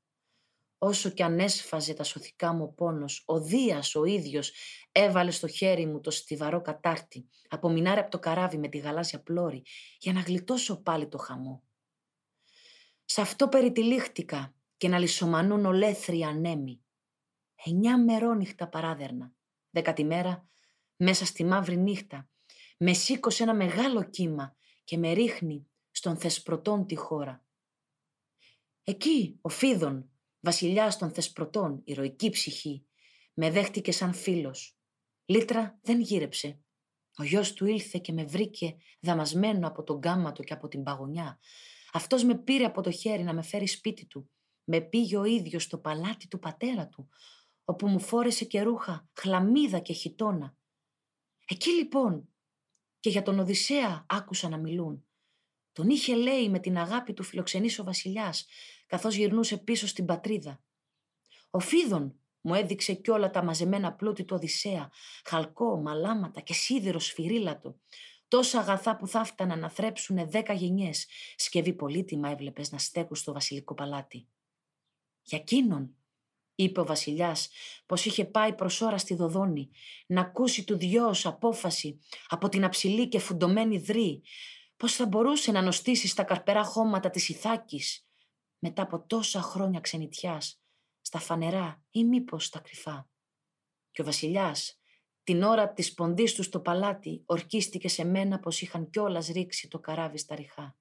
όσο 0.85 1.11
κι 1.11 1.23
αν 1.23 1.38
έσφαζε 1.38 1.95
τα 1.95 2.05
σωθικά 2.05 2.53
μου 2.53 2.75
πόνος, 2.75 3.23
ο 3.27 3.40
Δίας 3.40 3.95
ο 3.95 4.05
ίδιος 4.05 4.53
έβαλε 4.92 5.31
στο 5.31 5.49
χέρι 5.49 5.87
μου 5.87 6.01
το 6.01 6.11
στιβαρό 6.11 6.61
κατάρτι, 6.61 7.29
απομεινάρε 7.49 8.01
από 8.01 8.11
το 8.11 8.18
καράβι 8.18 8.59
με 8.59 8.68
τη 8.68 8.79
γαλάζια 8.79 9.23
πλώρη, 9.23 9.62
για 9.99 10.12
να 10.12 10.21
γλιτώσω 10.21 10.83
πάλι 10.83 11.09
το 11.09 11.18
χαμό. 11.18 11.62
Σ' 13.05 13.18
αυτό 13.18 13.49
περιτυλίχτηκα 13.49 14.55
και 14.77 14.88
να 14.88 14.99
λισομανούν 14.99 15.66
ολέθροι 15.66 16.23
ανέμοι. 16.23 16.83
Εννιά 17.64 17.99
μερόνυχτα 17.99 18.68
παράδερνα. 18.68 19.33
Δέκατη 19.71 20.05
μέρα, 20.05 20.49
μέσα 20.97 21.25
στη 21.25 21.45
μαύρη 21.45 21.77
νύχτα, 21.77 22.29
με 22.79 22.92
σήκωσε 22.92 23.42
ένα 23.42 23.55
μεγάλο 23.55 24.03
κύμα 24.03 24.57
και 24.85 24.99
με 24.99 25.12
ρίχνει 25.12 25.71
στον 25.90 26.16
Θεσπρωτών 26.16 26.87
τη 26.87 26.95
χώρα. 26.95 27.45
Εκεί 28.83 29.38
ο 29.40 29.49
Φίδων, 29.49 30.12
βασιλιάς 30.43 30.99
των 30.99 31.13
Θεσπρωτών, 31.13 31.81
ηρωική 31.85 32.31
ψυχή, 32.31 32.87
με 33.35 33.51
δέχτηκε 33.51 33.93
σαν 33.93 34.13
φίλος. 34.15 34.77
Λίτρα 35.25 35.79
δεν 35.83 36.01
γύρεψε. 36.01 36.61
Ο 37.17 37.23
γιος 37.23 37.53
του 37.53 37.67
ήλθε 37.67 37.99
και 37.99 38.13
με 38.13 38.25
βρήκε 38.25 38.77
δαμασμένο 39.01 39.67
από 39.69 39.83
τον 39.83 39.99
γκάματο 39.99 40.43
και 40.43 40.53
από 40.53 40.69
την 40.69 40.83
παγωνιά. 40.83 41.39
Αυτός 41.93 42.25
με 42.25 42.39
πήρε 42.39 42.65
από 42.65 42.83
το 42.83 42.91
χέρι 42.91 43.23
να 43.23 43.35
με 43.35 43.43
φέρει 43.43 43.67
σπίτι 43.67 44.07
του. 44.07 44.31
Με 44.65 44.81
πήγε 44.81 45.17
ο 45.17 45.25
ίδιος 45.25 45.63
στο 45.63 45.79
παλάτι 45.79 46.29
του 46.29 46.39
πατέρα 46.39 46.89
του, 46.89 47.09
όπου 47.65 47.89
μου 47.89 48.01
φόρεσε 48.01 48.45
και 48.45 48.63
ρούχα, 48.63 49.09
χλαμίδα 49.13 49.79
και 49.79 49.93
χιτόνα. 49.93 50.57
Εκεί 51.47 51.71
λοιπόν 51.71 52.29
και 53.01 53.11
για 53.11 53.23
τον 53.23 53.39
Οδυσσέα 53.39 54.07
άκουσα 54.09 54.49
να 54.49 54.59
μιλούν. 54.59 55.07
Τον 55.73 55.89
είχε 55.89 56.15
λέει 56.15 56.49
με 56.49 56.59
την 56.59 56.79
αγάπη 56.79 57.13
του 57.13 57.23
φιλοξενής 57.23 57.79
ο 57.79 57.85
βασιλιάς, 57.85 58.47
καθώς 58.93 59.15
γυρνούσε 59.15 59.57
πίσω 59.57 59.87
στην 59.87 60.05
πατρίδα. 60.05 60.63
Ο 61.51 61.59
Φίδων 61.59 62.21
μου 62.41 62.55
έδειξε 62.55 62.95
κι 62.95 63.11
όλα 63.11 63.31
τα 63.31 63.45
μαζεμένα 63.45 63.93
πλούτη 63.93 64.25
του 64.25 64.37
Οδυσσέα, 64.37 64.91
χαλκό, 65.25 65.81
μαλάματα 65.81 66.41
και 66.41 66.53
σίδηρο 66.53 66.99
σφυρίλατο. 66.99 67.79
Τόσα 68.29 68.59
αγαθά 68.59 68.97
που 68.97 69.07
θα 69.07 69.25
φτάναν 69.25 69.59
να 69.59 69.71
θρέψουν 69.71 70.31
δέκα 70.31 70.53
γενιές, 70.53 71.07
σκευή 71.37 71.73
πολύτιμα 71.73 72.29
έβλεπες 72.29 72.73
να 72.73 72.79
στέκουν 72.79 73.17
στο 73.17 73.33
βασιλικό 73.33 73.75
παλάτι. 73.75 74.29
Για 75.23 75.39
εκείνον 75.39 75.95
είπε 76.55 76.81
ο 76.81 76.85
βασιλιάς 76.85 77.49
πως 77.87 78.05
είχε 78.05 78.25
πάει 78.25 78.55
προς 78.55 78.81
ώρα 78.81 78.99
στη 78.99 79.15
Δοδόνη 79.15 79.71
να 80.07 80.21
ακούσει 80.21 80.65
του 80.65 80.77
δυος 80.77 81.27
απόφαση 81.27 81.99
από 82.29 82.49
την 82.49 82.65
αψηλή 82.65 83.09
και 83.09 83.19
φουντωμένη 83.19 83.79
δρύ 83.79 84.23
πως 84.77 84.95
θα 84.95 85.07
μπορούσε 85.07 85.53
να 85.53 85.63
νοστήσει 85.63 86.09
στα 86.09 86.23
καρπερά 86.23 86.65
χώματα 86.65 87.11
της 87.11 87.29
Ιθάκης 87.29 88.07
μετά 88.64 88.83
από 88.83 89.07
τόσα 89.07 89.40
χρόνια 89.40 89.81
ξενιτιάς 89.81 90.62
στα 91.01 91.18
φανερά 91.18 91.85
ή 91.90 92.05
μήπως 92.05 92.44
στα 92.44 92.59
κρυφά. 92.59 93.09
Και 93.90 94.03
ο 94.03 94.05
βασιλιάς 94.05 94.81
την 95.25 95.42
ώρα 95.42 95.72
της 95.72 95.94
ποντής 95.94 96.35
του 96.35 96.42
στο 96.42 96.61
παλάτι 96.61 97.22
ορκίστηκε 97.27 97.88
σε 97.88 98.05
μένα 98.05 98.38
πως 98.38 98.61
είχαν 98.61 98.90
κιόλας 98.90 99.27
ρίξει 99.27 99.68
το 99.68 99.79
καράβι 99.79 100.18
στα 100.18 100.35
ριχά. 100.35 100.77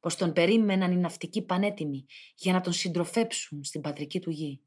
Πως 0.00 0.16
τον 0.16 0.32
περίμεναν 0.32 0.92
οι 0.92 0.96
ναυτικοί 0.96 1.42
πανέτοιμοι 1.42 2.06
για 2.34 2.52
να 2.52 2.60
τον 2.60 2.72
συντροφέψουν 2.72 3.64
στην 3.64 3.80
πατρική 3.80 4.20
του 4.20 4.30
γη. 4.30 4.60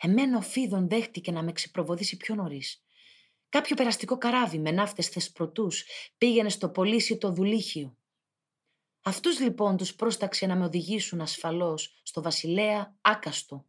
Εμένα 0.00 0.38
ο 0.38 0.40
Φίδων 0.40 0.88
δέχτηκε 0.88 1.32
να 1.32 1.42
με 1.42 1.52
ξεπροβοδήσει 1.52 2.16
πιο 2.16 2.34
νωρίς. 2.34 2.84
Κάποιο 3.48 3.76
περαστικό 3.76 4.18
καράβι 4.18 4.58
με 4.58 4.70
ναύτες 4.70 5.08
θεσπρωτού 5.08 5.68
πήγαινε 6.18 6.48
στο 6.48 6.72
το 7.18 7.32
δουλίχιο. 7.32 7.96
Αυτούς 9.06 9.40
λοιπόν 9.40 9.76
τους 9.76 9.94
πρόσταξε 9.94 10.46
να 10.46 10.56
με 10.56 10.64
οδηγήσουν 10.64 11.20
ασφαλώς 11.20 12.00
στο 12.02 12.22
βασιλέα 12.22 12.96
άκαστο. 13.00 13.66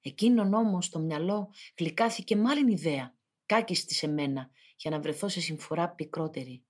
Εκείνον 0.00 0.54
όμως 0.54 0.88
το 0.88 0.98
μυαλό 0.98 1.52
γλυκάθηκε 1.78 2.36
μάλλον 2.36 2.68
ιδέα, 2.68 3.16
κάκιστη 3.46 3.94
σε 3.94 4.06
μένα, 4.06 4.50
για 4.76 4.90
να 4.90 5.00
βρεθώ 5.00 5.28
σε 5.28 5.40
συμφορά 5.40 5.88
πικρότερη. 5.88 6.64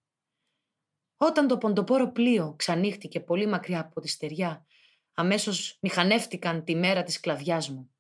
Όταν 1.16 1.46
το 1.46 1.58
ποντοπόρο 1.58 2.12
πλοίο 2.12 2.54
ξανύχτηκε 2.56 3.20
πολύ 3.20 3.46
μακριά 3.46 3.80
από 3.80 4.00
τη 4.00 4.08
στεριά, 4.08 4.66
αμέσως 5.14 5.78
μηχανεύτηκαν 5.80 6.64
τη 6.64 6.74
μέρα 6.74 7.02
της 7.02 7.20
κλαδιάς 7.20 7.70
μου. 7.70 7.90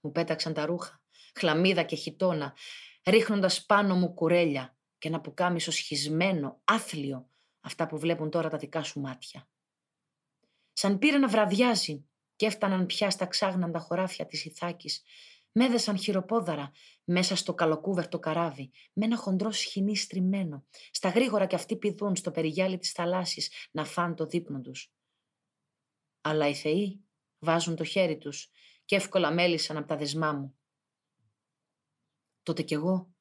Μου 0.00 0.12
πέταξαν 0.12 0.52
τα 0.52 0.66
ρούχα, 0.66 1.02
χλαμίδα 1.34 1.82
και 1.82 1.96
χιτόνα, 1.96 2.56
ρίχνοντας 3.04 3.66
πάνω 3.66 3.96
μου 3.96 4.14
κουρέλια 4.14 4.76
και 4.98 5.08
ένα 5.08 5.20
πουκάμισο 5.20 5.70
σχισμένο, 5.70 6.60
άθλιο, 6.64 7.30
αυτά 7.66 7.86
που 7.86 7.98
βλέπουν 7.98 8.30
τώρα 8.30 8.48
τα 8.48 8.56
δικά 8.56 8.82
σου 8.82 9.00
μάτια. 9.00 9.48
Σαν 10.72 10.98
πήρε 10.98 11.18
να 11.18 11.28
βραδιάζει 11.28 12.08
και 12.36 12.46
έφταναν 12.46 12.86
πια 12.86 13.10
στα 13.10 13.26
ξάγναντα 13.26 13.78
χωράφια 13.78 14.26
της 14.26 14.44
Ιθάκης, 14.44 15.02
μέδεσαν 15.52 15.98
χειροπόδαρα 15.98 16.72
μέσα 17.04 17.36
στο 17.36 17.54
καλοκούβερτο 17.54 18.18
καράβι, 18.18 18.70
με 18.92 19.04
ένα 19.04 19.16
χοντρό 19.16 19.50
σχοινί 19.50 19.96
στριμμένο. 19.96 20.66
Στα 20.90 21.08
γρήγορα 21.08 21.46
κι 21.46 21.54
αυτοί 21.54 21.76
πηδούν 21.76 22.16
στο 22.16 22.30
περιγιάλι 22.30 22.78
της 22.78 22.92
θαλάσσης 22.92 23.50
να 23.70 23.84
φάν 23.84 24.14
το 24.14 24.26
δείπνο 24.26 24.60
τους. 24.60 24.92
Αλλά 26.20 26.48
οι 26.48 26.54
θεοί 26.54 27.04
βάζουν 27.38 27.76
το 27.76 27.84
χέρι 27.84 28.18
τους 28.18 28.50
και 28.84 28.96
εύκολα 28.96 29.32
μέλησαν 29.32 29.76
από 29.76 29.86
τα 29.86 29.96
δεσμά 29.96 30.32
μου. 30.32 30.58
Τότε 32.42 32.62
κι 32.62 32.74
εγώ 32.74 33.14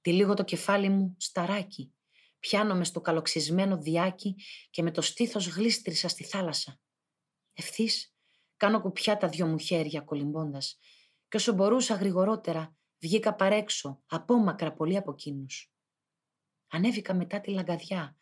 τυλίγω 0.00 0.34
το 0.34 0.44
κεφάλι 0.44 0.88
μου 0.88 1.16
σταράκι, 1.18 1.94
πιάνομαι 2.40 2.84
στο 2.84 3.00
καλοξισμένο 3.00 3.78
διάκι 3.78 4.36
και 4.70 4.82
με 4.82 4.90
το 4.90 5.00
στήθος 5.00 5.48
γλίστρισα 5.48 6.08
στη 6.08 6.24
θάλασσα. 6.24 6.80
Ευθύς 7.52 8.14
κάνω 8.56 8.80
κουπιά 8.80 9.16
τα 9.16 9.28
δυο 9.28 9.46
μου 9.46 9.58
χέρια 9.58 10.00
κολυμπώντας 10.00 10.78
και 11.28 11.36
όσο 11.36 11.52
μπορούσα 11.52 11.94
γρηγορότερα 11.94 12.76
βγήκα 12.98 13.34
παρέξω, 13.34 14.02
απόμακρα 14.06 14.72
πολύ 14.72 14.96
από 14.96 15.10
εκείνους. 15.10 15.72
Ανέβηκα 16.68 17.14
μετά 17.14 17.40
τη 17.40 17.50
λαγκαδιά, 17.50 18.16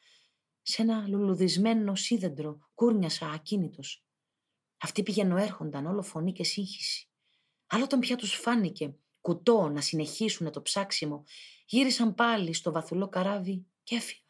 σε 0.62 0.82
ένα 0.82 1.08
λουλουδισμένο 1.08 1.94
σίδεντρο, 1.94 2.58
κούρνιασα 2.74 3.26
ακίνητος. 3.26 4.04
Αυτοί 4.78 5.02
πήγαινο 5.02 5.36
έρχονταν 5.36 5.86
όλο 5.86 6.02
φωνή 6.02 6.32
και 6.32 6.44
σύγχυση. 6.44 7.10
Άλλο 7.66 7.84
όταν 7.84 8.00
πια 8.00 8.16
τους 8.16 8.32
φάνηκε 8.34 8.96
κουτό 9.20 9.68
να 9.68 9.80
συνεχίσουν 9.80 10.50
το 10.52 10.62
ψάξιμο, 10.62 11.24
γύρισαν 11.66 12.14
πάλι 12.14 12.52
στο 12.52 12.72
βαθουλό 12.72 13.08
καράβι 13.08 13.66
και 13.88 13.96
έφυγαν. 13.96 14.24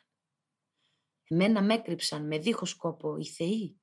Εμένα 1.24 1.62
με 1.62 1.74
έκρυψαν 1.74 2.26
με 2.26 2.38
δίχως 2.38 2.74
κόπο 2.74 3.16
οι 3.16 3.26
θεοί. 3.26 3.80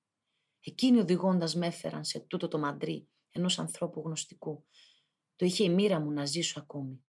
Εκείνοι 0.60 1.00
οδηγώντας 1.00 1.56
με 1.56 1.68
έφεραν 1.68 2.04
σε 2.04 2.20
τούτο 2.20 2.48
το 2.48 2.60
μαντρί 2.60 3.10
ενός 3.32 3.60
ανθρώπου 3.60 4.02
γνωστικού. 4.06 4.66
Το 5.36 5.46
είχε 5.46 5.64
η 5.64 5.70
μοίρα 5.70 6.00
μου 6.00 6.12
να 6.12 6.26
ζήσω 6.26 6.60
ακόμη. 6.60 7.06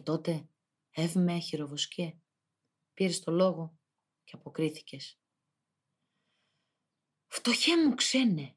Και 0.00 0.06
τότε, 0.06 0.48
εύμε 0.90 1.38
χειροβοσκέ, 1.38 2.20
πήρες 2.94 3.20
το 3.20 3.30
λόγο 3.30 3.78
και 4.24 4.36
αποκρίθηκες. 4.36 5.18
Φτωχέ 7.26 7.86
μου 7.86 7.94
ξένε, 7.94 8.56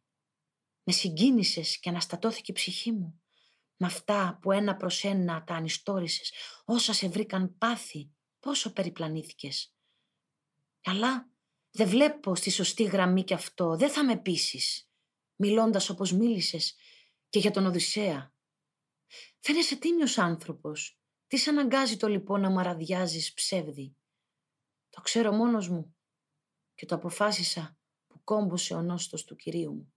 με 0.84 0.94
συγκίνησες 0.94 1.80
και 1.80 1.90
αναστατώθηκε 1.90 2.52
η 2.52 2.56
ψυχή 2.56 2.92
μου. 2.92 3.22
Με 3.78 3.88
αυτά 3.88 4.40
που 4.42 4.52
ένα 4.52 4.76
προς 4.76 5.04
ένα 5.04 5.44
τα 5.44 5.56
ανιστόρισες, 5.56 6.34
όσα 6.66 6.94
σε 6.94 7.08
βρήκαν 7.08 7.58
πάθη, 7.58 8.12
πόσο 8.40 8.74
περιπλανήθηκες. 8.74 9.76
Αλλά 10.84 11.30
δεν 11.72 11.88
βλέπω 11.88 12.36
στη 12.36 12.50
σωστή 12.50 12.84
γραμμή 12.84 13.24
κι 13.24 13.34
αυτό, 13.34 13.76
δεν 13.76 13.90
θα 13.90 14.06
με 14.06 14.18
πείσεις, 14.18 14.90
μιλώντας 15.36 15.90
όπως 15.90 16.12
μίλησες 16.12 16.76
και 17.30 17.40
για 17.40 17.52
τον 17.52 17.66
Οδυσσέα. 17.66 18.34
Φαίνεσαι 19.40 19.76
τίμιος 19.76 20.18
άνθρωπος. 20.18 20.98
Τι 21.34 21.40
σε 21.40 21.50
αναγκάζει 21.50 21.98
το 21.98 22.08
λοιπόν 22.08 22.42
να 22.42 22.50
μαραδιάζεις 22.50 23.34
ψεύδι; 23.34 23.96
Το 24.90 25.02
ξέρω 25.02 25.32
μόνος 25.32 25.70
μου 25.70 25.96
και 26.74 26.86
το 26.86 26.96
αποφάσισα 26.96 27.78
που 28.08 28.24
κόμπωσε 28.24 28.74
ο 28.74 28.82
νόστος 28.82 29.24
του 29.24 29.36
Κυρίου 29.36 29.74
μου. 29.74 29.94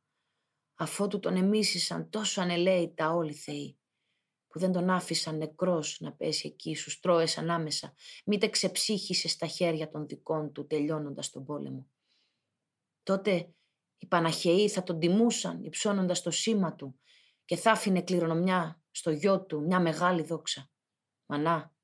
Αφότου 0.74 1.20
τον 1.20 1.36
εμίσησαν 1.36 2.10
τόσο 2.10 2.40
ανελαίητα 2.40 3.10
όλοι 3.10 3.32
θεοί 3.32 3.78
που 4.48 4.58
δεν 4.58 4.72
τον 4.72 4.90
άφησαν 4.90 5.36
νεκρός 5.36 6.00
να 6.00 6.12
πέσει 6.12 6.48
εκεί 6.48 6.74
στους 6.74 7.00
τρώες 7.00 7.38
ανάμεσα, 7.38 7.94
μήτε 8.24 8.48
ξεψύχησες 8.48 9.30
στα 9.30 9.46
χέρια 9.46 9.88
των 9.88 10.06
δικών 10.06 10.52
του 10.52 10.66
τελειώνοντας 10.66 11.30
τον 11.30 11.44
πόλεμο. 11.44 11.86
Τότε 13.02 13.54
οι 13.96 14.06
Παναχαιοί 14.06 14.68
θα 14.68 14.82
τον 14.82 14.98
τιμούσαν 14.98 15.64
υψώνοντας 15.64 16.22
το 16.22 16.30
σήμα 16.30 16.74
του 16.74 17.00
και 17.44 17.56
θα 17.56 17.70
άφηνε 17.70 18.02
κληρονομιά 18.02 18.82
στο 18.90 19.10
γιο 19.10 19.44
του 19.44 19.60
μια 19.60 19.80
μεγάλη 19.80 20.22
δόξα. 20.22 20.70
Μανά, 21.26 21.74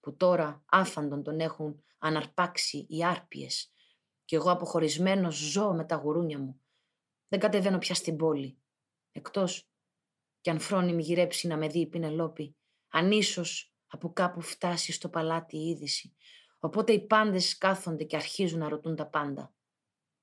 που 0.00 0.16
τώρα 0.16 0.62
άφαντον 0.66 1.22
τον 1.22 1.40
έχουν 1.40 1.82
αναρπάξει 1.98 2.86
οι 2.88 3.04
άρπιες 3.04 3.72
και 4.24 4.36
εγώ 4.36 4.50
αποχωρισμένος 4.50 5.36
ζω 5.36 5.72
με 5.72 5.84
τα 5.84 5.96
γουρούνια 5.96 6.38
μου. 6.38 6.60
Δεν 7.28 7.40
κατεβαίνω 7.40 7.78
πια 7.78 7.94
στην 7.94 8.16
πόλη. 8.16 8.58
Εκτός 9.12 9.70
κι 10.40 10.50
αν 10.50 10.58
φρόνιμη 10.58 11.02
γυρέψει 11.02 11.46
να 11.46 11.56
με 11.56 11.68
δει 11.68 11.80
η 11.80 11.86
Πινελόπη, 11.86 12.56
αν 12.88 13.10
ίσως 13.10 13.74
από 13.86 14.12
κάπου 14.12 14.40
φτάσει 14.40 14.92
στο 14.92 15.08
παλάτι 15.08 15.56
η 15.56 15.68
είδηση. 15.68 16.16
Οπότε 16.58 16.92
οι 16.92 17.06
πάντες 17.06 17.58
κάθονται 17.58 18.04
και 18.04 18.16
αρχίζουν 18.16 18.58
να 18.58 18.68
ρωτούν 18.68 18.96
τα 18.96 19.06
πάντα. 19.06 19.54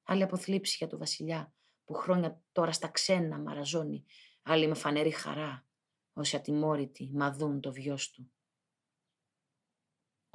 Άλλη 0.04 0.24
αποθλίψη 0.24 0.76
για 0.78 0.88
τον 0.88 1.00
βασιλιά, 1.00 1.54
που 1.86 1.94
χρόνια 1.94 2.42
τώρα 2.52 2.72
στα 2.72 2.88
ξένα 2.88 3.40
μαραζώνει, 3.40 4.06
άλλοι 4.42 4.68
με 4.68 4.76
φανερή 4.76 5.12
χαρά, 5.12 5.68
όσοι 6.14 6.36
ατιμόρυτοι 6.36 7.12
μαδούν 7.14 7.62
το 7.62 7.72
βιός 7.72 8.12
του. 8.12 8.32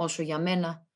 Όσο 0.02 0.22
για 0.22 0.38
μένα, 0.38 0.86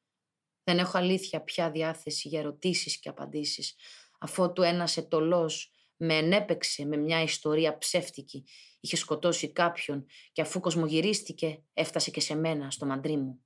δεν 0.64 0.78
έχω 0.78 0.98
αλήθεια 0.98 1.42
πια 1.42 1.70
διάθεση 1.70 2.28
για 2.28 2.40
ερωτήσεις 2.40 2.98
και 2.98 3.08
απαντήσεις, 3.08 3.74
αφότου 4.18 4.62
ένας 4.62 4.96
ετολός 4.96 5.72
με 5.96 6.14
ενέπεξε 6.14 6.84
με 6.84 6.96
μια 6.96 7.22
ιστορία 7.22 7.78
ψεύτικη, 7.78 8.44
είχε 8.80 8.96
σκοτώσει 8.96 9.52
κάποιον 9.52 10.06
και 10.32 10.42
αφού 10.42 10.60
κοσμογυρίστηκε 10.60 11.62
έφτασε 11.72 12.10
και 12.10 12.20
σε 12.20 12.34
μένα, 12.34 12.70
στο 12.70 12.86
μαντρί 12.86 13.16
μου. 13.16 13.44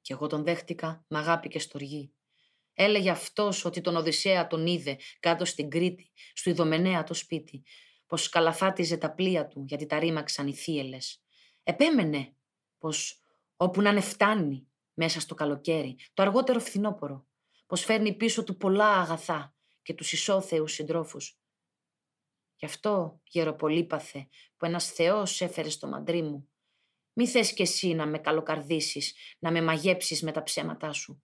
Κι 0.00 0.12
εγώ 0.12 0.26
τον 0.26 0.44
δέχτηκα 0.44 1.04
με 1.08 1.18
αγάπη 1.18 1.48
και 1.48 1.58
στοργή. 1.58 2.12
Έλεγε 2.74 3.10
αυτός 3.10 3.64
ότι 3.64 3.80
τον 3.80 3.96
Οδυσσέα 3.96 4.46
τον 4.46 4.66
είδε 4.66 4.96
κάτω 5.20 5.44
στην 5.44 5.70
Κρήτη, 5.70 6.12
στο 6.32 6.50
Ιδωμενέα 6.50 7.04
το 7.04 7.14
σπίτι, 7.14 7.62
πως 8.06 8.28
καλαθάτιζε 8.28 8.96
τα 8.96 9.14
πλοία 9.14 9.48
του 9.48 9.64
γιατί 9.66 9.86
τα 9.86 9.98
ρήμαξαν 9.98 10.46
οι 10.46 10.54
θύελες. 10.54 11.22
Επέμενε 11.62 12.34
πως 12.84 13.22
όπου 13.56 13.82
να 13.82 13.90
είναι 13.90 14.00
φτάνει 14.00 14.68
μέσα 14.94 15.20
στο 15.20 15.34
καλοκαίρι, 15.34 15.96
το 16.14 16.22
αργότερο 16.22 16.60
φθινόπορο, 16.60 17.26
πως 17.66 17.84
φέρνει 17.84 18.14
πίσω 18.16 18.44
του 18.44 18.56
πολλά 18.56 19.00
αγαθά 19.00 19.54
και 19.82 19.94
τους 19.94 20.12
ισόθεους 20.12 20.72
συντρόφους. 20.72 21.38
Γι' 22.56 22.66
αυτό, 22.66 23.20
γεροπολίπαθε, 23.24 24.28
που 24.56 24.64
ένας 24.64 24.92
θεός 24.92 25.40
έφερε 25.40 25.68
στο 25.68 25.86
μαντρί 25.86 26.22
μου, 26.22 26.48
μη 27.12 27.28
θες 27.28 27.52
κι 27.54 27.62
εσύ 27.62 27.94
να 27.94 28.06
με 28.06 28.18
καλοκαρδίσεις, 28.18 29.14
να 29.38 29.50
με 29.50 29.62
μαγέψεις 29.62 30.22
με 30.22 30.32
τα 30.32 30.42
ψέματά 30.42 30.92
σου. 30.92 31.22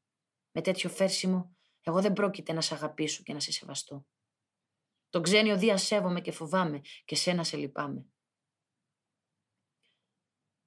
Με 0.53 0.61
τέτοιο 0.61 0.91
φέρσιμο, 0.91 1.57
εγώ 1.81 2.01
δεν 2.01 2.13
πρόκειται 2.13 2.53
να 2.53 2.61
σε 2.61 2.75
αγαπήσω 2.75 3.23
και 3.23 3.33
να 3.33 3.41
σε 3.41 3.53
σεβαστώ. 3.53 4.07
Τον 5.09 5.23
ξένιο 5.23 5.57
Δία 5.57 5.77
σέβομαι 5.77 6.21
και 6.21 6.33
φοβάμαι 6.33 6.81
και 7.05 7.15
σένα 7.15 7.45
σε 7.45 7.57
λυπάμαι. 7.57 8.05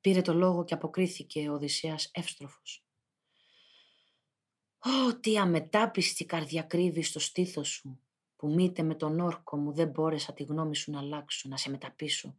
Πήρε 0.03 0.21
το 0.21 0.33
λόγο 0.33 0.63
και 0.63 0.73
αποκρίθηκε 0.73 1.49
ο 1.49 1.53
Οδυσσέας 1.53 2.09
εύστροφος. 2.13 2.85
«Ω, 4.77 5.19
τι 5.19 5.37
αμετάπιστη 5.37 6.25
καρδιά 6.25 6.61
κρύβει 6.61 7.03
στο 7.03 7.19
στήθος 7.19 7.67
σου, 7.67 7.99
που 8.35 8.53
μήτε 8.53 8.83
με 8.83 8.95
τον 8.95 9.19
όρκο 9.19 9.57
μου 9.57 9.73
δεν 9.73 9.89
μπόρεσα 9.89 10.33
τη 10.33 10.43
γνώμη 10.43 10.75
σου 10.75 10.91
να 10.91 10.99
αλλάξω, 10.99 11.49
να 11.49 11.57
σε 11.57 11.69
μεταπίσω. 11.69 12.37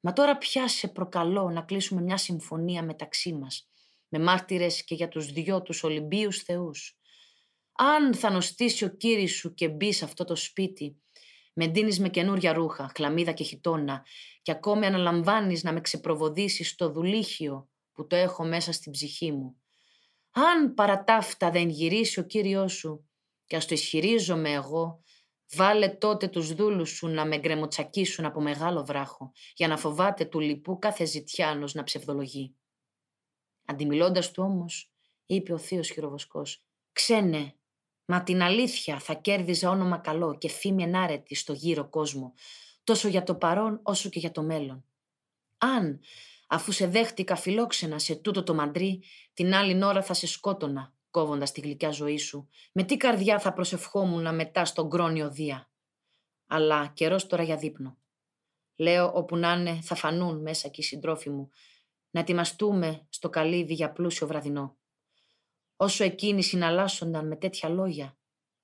Μα 0.00 0.12
τώρα 0.12 0.38
πια 0.38 0.68
σε 0.68 0.88
προκαλώ 0.88 1.50
να 1.50 1.62
κλείσουμε 1.62 2.00
μια 2.00 2.16
συμφωνία 2.16 2.82
μεταξύ 2.82 3.32
μας, 3.32 3.70
με 4.08 4.18
μάρτυρες 4.18 4.84
και 4.84 4.94
για 4.94 5.08
τους 5.08 5.32
δυο 5.32 5.62
τους 5.62 5.82
Ολυμπίους 5.82 6.42
θεούς. 6.42 6.98
Αν 7.72 8.14
θα 8.14 8.30
νοστήσει 8.30 8.84
ο 8.84 8.88
κύρις 8.88 9.34
σου 9.34 9.54
και 9.54 9.68
μπει 9.68 9.92
σε 9.92 10.04
αυτό 10.04 10.24
το 10.24 10.36
σπίτι, 10.36 11.02
με 11.52 11.66
ντύνεις 11.66 12.00
με 12.00 12.08
καινούρια 12.08 12.52
ρούχα, 12.52 12.92
χλαμίδα 12.94 13.32
και 13.32 13.44
χιτόνα 13.44 14.04
και 14.42 14.50
ακόμη 14.50 14.86
αναλαμβάνεις 14.86 15.62
να 15.62 15.72
με 15.72 15.80
ξεπροβοδήσεις 15.80 16.68
στο 16.68 16.90
δουλίχιο 16.90 17.68
που 17.92 18.06
το 18.06 18.16
έχω 18.16 18.44
μέσα 18.44 18.72
στην 18.72 18.92
ψυχή 18.92 19.32
μου. 19.32 19.60
Αν 20.30 20.74
παρατάφτα 20.74 21.50
δεν 21.50 21.68
γυρίσει 21.68 22.20
ο 22.20 22.22
κύριός 22.22 22.72
σου 22.72 23.08
και 23.46 23.56
ας 23.56 23.66
το 23.66 23.74
ισχυρίζομαι 23.74 24.50
εγώ, 24.50 25.02
βάλε 25.52 25.88
τότε 25.88 26.28
τους 26.28 26.54
δούλους 26.54 26.90
σου 26.90 27.08
να 27.08 27.26
με 27.26 27.38
γκρεμοτσακίσουν 27.38 28.24
από 28.24 28.40
μεγάλο 28.40 28.84
βράχο 28.84 29.32
για 29.54 29.68
να 29.68 29.76
φοβάται 29.76 30.24
του 30.24 30.40
λοιπού 30.40 30.78
κάθε 30.78 31.04
ζητιάνος 31.04 31.74
να 31.74 31.82
ψευδολογεί. 31.82 32.54
Αντιμιλώντας 33.64 34.30
του 34.30 34.42
όμως, 34.42 34.92
είπε 35.26 35.52
ο 35.52 35.58
θείος 35.58 35.90
χειροβοσκός, 35.90 36.64
«Ξένε, 36.92 37.59
μα 38.10 38.22
την 38.22 38.42
αλήθεια 38.42 38.98
θα 38.98 39.14
κέρδιζα 39.14 39.70
όνομα 39.70 39.98
καλό 39.98 40.38
και 40.38 40.48
φήμη 40.48 40.82
ενάρετη 40.82 41.34
στο 41.34 41.52
γύρο 41.52 41.88
κόσμο, 41.88 42.34
τόσο 42.84 43.08
για 43.08 43.22
το 43.22 43.34
παρόν 43.34 43.80
όσο 43.82 44.08
και 44.08 44.18
για 44.18 44.30
το 44.30 44.42
μέλλον. 44.42 44.84
Αν, 45.58 46.00
αφού 46.48 46.72
σε 46.72 46.86
δέχτηκα 46.86 47.36
φιλόξενα 47.36 47.98
σε 47.98 48.14
τούτο 48.14 48.42
το 48.42 48.54
μαντρί, 48.54 49.02
την 49.32 49.54
άλλη 49.54 49.84
ώρα 49.84 50.02
θα 50.02 50.14
σε 50.14 50.26
σκότωνα, 50.26 50.94
κόβοντας 51.10 51.52
τη 51.52 51.60
γλυκιά 51.60 51.90
ζωή 51.90 52.18
σου, 52.18 52.48
με 52.72 52.82
τι 52.82 52.96
καρδιά 52.96 53.38
θα 53.38 53.52
προσευχόμουν 53.52 54.34
μετάς 54.34 54.68
στον 54.68 54.90
κρόνιο 54.90 55.30
Δία; 55.30 55.70
Αλλά 56.46 56.86
καιρός 56.94 57.26
τώρα 57.26 57.42
για 57.42 57.56
δείπνο. 57.56 57.98
Λέω 58.76 59.12
όπου 59.14 59.36
να 59.36 59.52
είναι 59.52 59.80
θα 59.82 59.94
φανούν 59.94 60.40
μέσα 60.40 60.68
και 60.68 60.80
οι 60.80 60.84
συντρόφοι 60.84 61.30
μου, 61.30 61.50
να 62.10 62.20
ετοιμαστούμε 62.20 63.06
στο 63.08 63.28
καλύβι 63.28 63.74
για 63.74 63.92
πλούσιο 63.92 64.26
βραδινό. 64.26 64.79
Όσο 65.82 66.04
εκείνοι 66.04 66.42
συναλλάσσονταν 66.42 67.26
με 67.26 67.36
τέτοια 67.36 67.68
λόγια, 67.68 68.18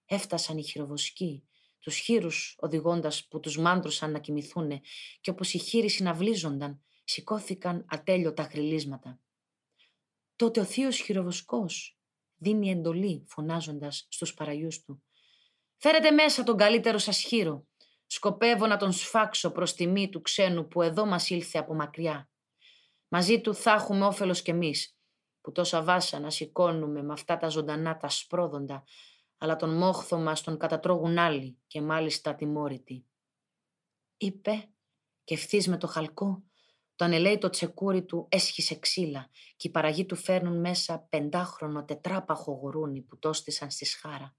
έφτασαν 0.05 0.59
οι 0.59 0.63
χειροβοσκοί, 0.63 1.45
τους 1.81 1.97
χείρους 1.97 2.57
οδηγώντας 2.59 3.27
που 3.29 3.41
τους 3.41 3.59
μάντρωσαν 3.59 4.11
να 4.11 4.19
κοιμηθούν 4.19 4.81
και 5.21 5.31
όπως 5.31 5.55
οι 5.55 5.59
χείροι 5.59 5.89
συναυλίζονταν, 5.89 6.83
σηκώθηκαν 7.05 7.85
ατέλειωτα 7.89 8.43
γριλίσματα. 8.43 9.21
Τότε 10.37 10.61
ο 10.61 10.65
θείος 10.65 10.97
χειροβοσκός 10.97 11.99
δίνει 12.37 12.71
εντολή 12.71 13.25
φωνάζοντας 13.29 14.07
στους 14.11 14.35
παραγιούς 14.35 14.83
του. 14.83 15.03
Φέρετε 15.77 16.11
μέσα 16.11 16.43
τον 16.43 16.57
καλύτερο 16.57 16.99
σας 16.99 17.19
χείρο. 17.19 17.67
Σκοπεύω 18.07 18.67
να 18.67 18.77
τον 18.77 18.93
σφάξω 18.93 19.51
προς 19.51 19.75
τιμή 19.75 20.09
του 20.09 20.21
ξένου 20.21 20.69
που 20.69 20.83
εδώ 20.83 21.07
μας 21.07 21.31
ήλθε 21.31 21.59
από 21.59 21.75
μακριά. 21.75 22.31
Μαζί 23.09 23.41
του 23.41 23.55
θα 23.55 23.73
έχουμε 23.73 24.07
όφελος 24.07 24.43
κι 24.43 24.51
εμείς, 24.51 24.96
που 25.47 25.53
τόσα 25.53 25.83
βάσανα 25.83 26.31
σηκώνουμε 26.31 27.03
με 27.03 27.13
αυτά 27.13 27.37
τα 27.37 27.49
ζωντανά 27.49 27.97
τα 27.97 28.09
σπρόδοντα, 28.09 28.85
αλλά 29.39 29.57
τον 29.57 29.77
μόχθο 29.77 30.19
μας 30.19 30.43
τον 30.43 30.59
κατατρώγουν 30.59 31.19
άλλοι 31.19 31.59
και 31.67 31.81
μάλιστα 31.81 32.35
τιμόρυτοι. 32.35 33.07
Είπε 34.17 34.69
και 35.25 35.35
ευθύς 35.35 35.69
με 35.69 35.77
το 35.77 35.87
χαλκό, 35.87 36.43
το 36.97 37.05
ανελαίητο 37.05 37.51
τσεκούρι 37.51 38.05
του 38.05 38.27
έσχισε 38.31 38.79
ξύλα 38.79 39.31
και 39.57 39.69
οι 39.69 39.71
παραγοί 39.71 40.07
του 40.07 40.17
φέρνουν 40.17 40.61
μέσα 40.61 41.07
πεντάχρονο 41.11 41.85
τετράπαχο 41.85 42.53
γουρούνι 42.53 43.03
που 43.03 43.19
τόστησαν 43.19 43.71
στη 43.71 43.85
σχάρα. 43.85 44.37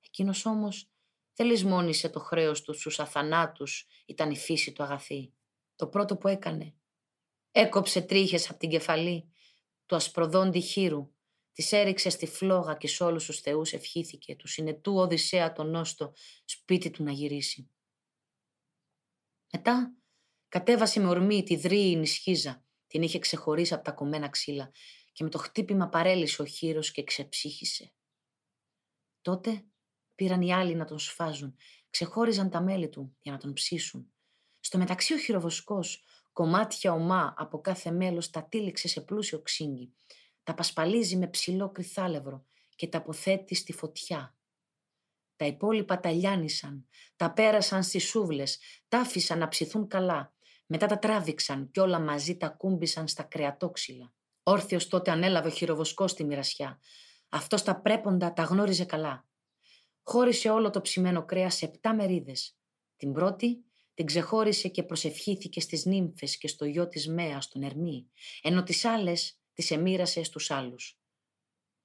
Εκείνος 0.00 0.46
όμως 0.46 0.90
δεν 1.34 1.46
λησμόνισε 1.46 2.08
το 2.08 2.20
χρέος 2.20 2.62
του 2.62 2.74
στους 2.74 3.00
αθανάτους, 3.00 3.86
ήταν 4.06 4.30
η 4.30 4.36
φύση 4.36 4.72
του 4.72 4.82
αγαθή. 4.82 5.32
Το 5.76 5.86
πρώτο 5.86 6.16
που 6.16 6.28
έκανε, 6.28 6.74
έκοψε 7.50 8.00
τρίχες 8.00 8.50
από 8.50 8.58
την 8.58 8.70
κεφαλή 8.70 9.30
του 9.86 9.96
ασπροδόντι 9.96 10.60
χείρου 10.60 11.14
Της 11.52 11.72
έριξε 11.72 12.10
στη 12.10 12.26
φλόγα 12.26 12.74
και 12.74 12.88
σε 12.88 13.04
όλους 13.04 13.24
τους 13.24 13.40
θεούς 13.40 13.72
ευχήθηκε, 13.72 14.36
του 14.36 14.48
συνετού 14.48 14.96
Οδυσσέα 14.96 15.52
τον 15.52 15.70
Νόστο, 15.70 16.12
σπίτι 16.44 16.90
του 16.90 17.02
να 17.02 17.12
γυρίσει. 17.12 17.70
Μετά 19.52 19.96
Κατέβασε 20.48 21.00
με 21.00 21.08
ορμή 21.08 21.42
τη 21.42 21.56
δρύη 21.56 21.94
νησχίζα. 21.98 22.64
Την 22.86 23.02
είχε 23.02 23.18
ξεχωρίσει 23.18 23.74
από 23.74 23.84
τα 23.84 23.92
κομμένα 23.92 24.28
ξύλα 24.28 24.72
και 25.12 25.24
με 25.24 25.30
το 25.30 25.38
χτύπημα 25.38 25.88
παρέλυσε 25.88 26.42
ο 26.42 26.44
χείρος 26.44 26.90
και 26.90 27.04
ξεψύχησε. 27.04 27.92
Τότε 29.20 29.66
πήραν 30.14 30.42
οι 30.42 30.52
άλλοι 30.52 30.74
να 30.74 30.84
τον 30.84 30.98
σφάζουν, 30.98 31.56
ξεχώριζαν 31.90 32.50
τα 32.50 32.60
μέλη 32.60 32.88
του 32.88 33.16
για 33.20 33.32
να 33.32 33.38
τον 33.38 33.52
ψήσουν. 33.52 34.12
Στο 34.60 34.78
μεταξύ 34.78 35.14
ο 35.14 35.18
χειροβοσκός 35.18 36.04
κομμάτια 36.36 36.92
ομά 36.92 37.34
από 37.36 37.60
κάθε 37.60 37.90
μέλος 37.90 38.30
τα 38.30 38.44
τύλιξε 38.44 38.88
σε 38.88 39.00
πλούσιο 39.00 39.42
ξύγκι, 39.42 39.94
τα 40.42 40.54
πασπαλίζει 40.54 41.16
με 41.16 41.26
ψηλό 41.26 41.70
κρυθάλευρο 41.70 42.46
και 42.76 42.88
τα 42.88 42.98
αποθέτει 42.98 43.54
στη 43.54 43.72
φωτιά. 43.72 44.36
Τα 45.36 45.44
υπόλοιπα 45.46 46.00
τα 46.00 46.10
λιάνισαν, 46.10 46.86
τα 47.16 47.32
πέρασαν 47.32 47.82
στις 47.82 48.04
σούβλες, 48.04 48.58
τα 48.88 48.98
άφησαν 48.98 49.38
να 49.38 49.48
ψηθούν 49.48 49.88
καλά, 49.88 50.34
μετά 50.66 50.86
τα 50.86 50.98
τράβηξαν 50.98 51.70
και 51.70 51.80
όλα 51.80 51.98
μαζί 51.98 52.36
τα 52.36 52.48
κούμπησαν 52.48 53.08
στα 53.08 53.22
κρεατόξυλα. 53.22 54.12
Όρθιος 54.42 54.88
τότε 54.88 55.10
ανέλαβε 55.10 55.48
ο 55.48 55.50
χειροβοσκός 55.50 56.10
στη 56.10 56.24
μοιρασιά. 56.24 56.80
Αυτός 57.28 57.62
τα 57.62 57.80
πρέποντα 57.80 58.32
τα 58.32 58.42
γνώριζε 58.42 58.84
καλά. 58.84 59.26
Χώρισε 60.02 60.50
όλο 60.50 60.70
το 60.70 60.80
ψημένο 60.80 61.24
κρέας 61.24 61.54
σε 61.54 61.64
επτά 61.64 61.94
μερίδες. 61.94 62.56
Την 62.96 63.12
πρώτη 63.12 63.65
την 63.96 64.06
ξεχώρισε 64.06 64.68
και 64.68 64.82
προσευχήθηκε 64.82 65.60
στις 65.60 65.84
νύμφες 65.84 66.38
και 66.38 66.48
στο 66.48 66.64
γιο 66.64 66.88
της 66.88 67.08
Μέας, 67.08 67.44
στον 67.44 67.62
Ερμή, 67.62 68.10
ενώ 68.42 68.62
τις 68.62 68.84
άλλες 68.84 69.40
τις 69.52 69.70
εμοίρασε 69.70 70.22
στους 70.22 70.50
άλλους. 70.50 70.98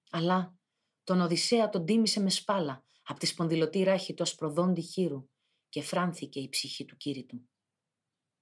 Αλλά 0.09 0.55
τον 1.03 1.22
Οδυσσέα 1.22 1.70
τον 1.70 1.86
τίμησε 1.86 2.20
με 2.20 2.30
σπάλα 2.30 2.84
από 3.03 3.20
τη 3.20 3.26
σπονδυλωτή 3.26 3.84
ράχη 3.84 4.14
του 4.14 4.24
ασπροδόντη 4.24 4.82
χείρου 4.82 5.30
και 5.70 5.82
φράνθηκε 5.82 6.39
η 6.39 6.49
ψυχή 6.49 6.86
του 6.86 6.97
κήρυτου. 6.97 7.49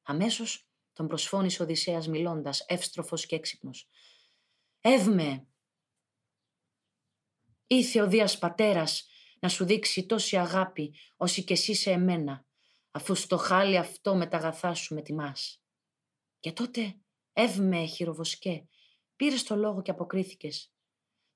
Αμέσως 0.01 0.69
τον 0.93 1.07
προσφώνησε 1.07 1.61
ο 1.61 1.65
Οδυσσέας 1.65 2.07
μιλώντας, 2.07 2.65
εύστροφος 2.67 3.25
και 3.25 3.35
έξυπνος. 3.35 3.89
«Εύμε, 4.81 5.47
ήθε 7.67 8.01
ο 8.01 8.07
Δίας 8.07 8.37
Πατέρας 8.37 9.07
να 9.39 9.49
σου 9.49 9.65
δείξει 9.65 10.05
τόση 10.05 10.37
αγάπη 10.37 10.95
όσοι 11.17 11.43
και 11.43 11.53
εσύ 11.53 11.73
σε 11.75 11.91
εμένα, 11.91 12.47
αφού 12.91 13.15
στο 13.15 13.37
χάλι 13.37 13.77
αυτό 13.77 14.15
με 14.15 14.27
τα 14.27 14.37
αγαθά 14.37 14.73
σου 14.73 14.93
με 14.93 15.01
τιμάς. 15.01 15.61
Και 16.39 16.51
τότε, 16.51 16.99
εύμε 17.33 17.85
χειροβοσκέ, 17.85 18.67
πήρες 19.15 19.43
το 19.43 19.55
λόγο 19.55 19.81
και 19.81 19.91
αποκρίθηκες. 19.91 20.73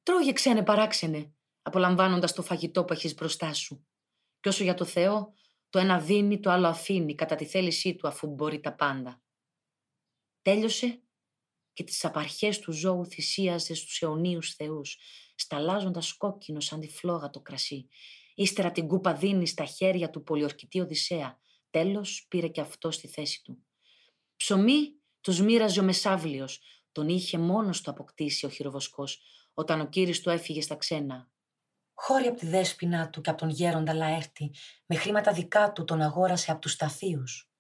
Τρώγε 0.03 0.33
ξένε 0.33 0.63
παράξενε, 0.63 1.33
απολαμβάνοντας 1.61 2.33
το 2.33 2.41
φαγητό 2.41 2.85
που 2.85 2.93
έχεις 2.93 3.13
μπροστά 3.13 3.53
σου. 3.53 3.87
Και 4.39 4.49
όσο 4.49 4.63
για 4.63 4.73
το 4.73 4.85
Θεό, 4.85 5.33
το 5.69 5.79
ένα 5.79 5.99
δίνει, 5.99 6.39
το 6.39 6.49
άλλο 6.49 6.67
αφήνει 6.67 7.15
κατά 7.15 7.35
τη 7.35 7.45
θέλησή 7.45 7.95
του 7.95 8.07
αφού 8.07 8.27
μπορεί 8.27 8.59
τα 8.59 8.75
πάντα. 8.75 9.21
Τέλειωσε 10.41 11.03
και 11.73 11.83
τις 11.83 12.05
απαρχές 12.05 12.59
του 12.59 12.71
ζώου 12.71 13.05
θυσίαζε 13.05 13.73
στους 13.73 14.01
αιωνίους 14.01 14.53
θεούς, 14.53 14.97
σταλάζοντας 15.35 16.13
κόκκινο 16.13 16.59
σαν 16.59 16.79
τη 16.79 16.87
φλόγα 16.87 17.29
το 17.29 17.39
κρασί. 17.39 17.87
Ύστερα 18.35 18.71
την 18.71 18.87
κούπα 18.87 19.13
δίνει 19.13 19.47
στα 19.47 19.65
χέρια 19.65 20.09
του 20.09 20.23
πολιορκητή 20.23 20.79
Οδυσσέα. 20.79 21.39
Τέλος 21.73 22.25
πήρε 22.29 22.47
και 22.47 22.61
αυτό 22.61 22.91
στη 22.91 23.07
θέση 23.07 23.43
του. 23.43 23.65
Ψωμί 24.35 24.95
τους 25.21 25.41
μοίραζε 25.41 25.79
ο 25.79 25.83
Μεσάβλιος. 25.83 26.61
Τον 26.91 27.09
είχε 27.09 27.37
μόνος 27.37 27.81
του 27.81 27.91
αποκτήσει 27.91 28.45
ο 28.45 28.49
χειροβοσκός, 28.49 29.21
όταν 29.53 29.81
ο 29.81 29.89
κύρις 29.89 30.21
του 30.21 30.29
έφυγε 30.29 30.61
στα 30.61 30.75
ξένα, 30.75 31.31
Χώρη 31.93 32.27
από 32.27 32.39
τη 32.39 32.45
δέσποινα 32.45 33.09
του 33.09 33.21
και 33.21 33.29
από 33.29 33.39
τον 33.39 33.49
γέροντα 33.49 33.93
Λαέρτη, 33.93 34.51
με 34.85 34.95
χρήματα 34.95 35.33
δικά 35.33 35.71
του 35.71 35.83
τον 35.83 36.01
αγόρασε 36.01 36.51
από 36.51 36.61
τους 36.61 36.71
σταθείους. 36.71 37.51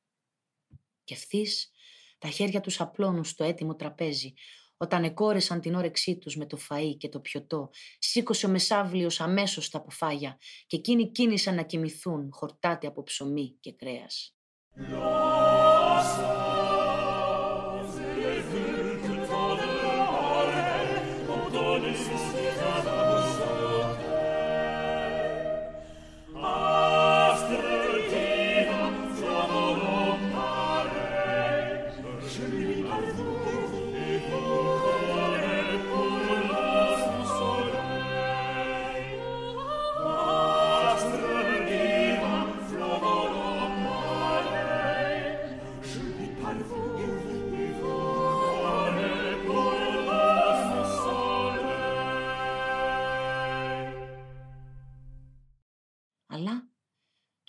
Και 1.03 1.13
ευθύς 1.13 1.71
τα 2.17 2.29
χέρια 2.29 2.61
τους 2.61 2.81
απλώνουν 2.81 3.23
στο 3.23 3.43
έτοιμο 3.43 3.75
τραπέζι, 3.75 4.33
όταν 4.83 5.03
εκόρεσαν 5.03 5.61
την 5.61 5.75
όρεξή 5.75 6.17
τους 6.17 6.35
με 6.35 6.45
το 6.45 6.57
φαΐ 6.69 6.95
και 6.97 7.09
το 7.09 7.19
πιωτό, 7.19 7.69
σήκωσε 7.99 8.45
ο 8.45 8.49
Μεσάβλιος 8.49 9.19
αμέσως 9.19 9.69
τα 9.69 9.77
αποφάγια 9.77 10.37
και 10.67 10.75
εκείνοι 10.75 11.11
κίνησαν 11.11 11.55
να 11.55 11.61
κοιμηθούν 11.61 12.29
χορτάτε 12.31 12.87
από 12.87 13.03
ψωμί 13.03 13.57
και 13.59 13.73
κρέας. 13.73 14.35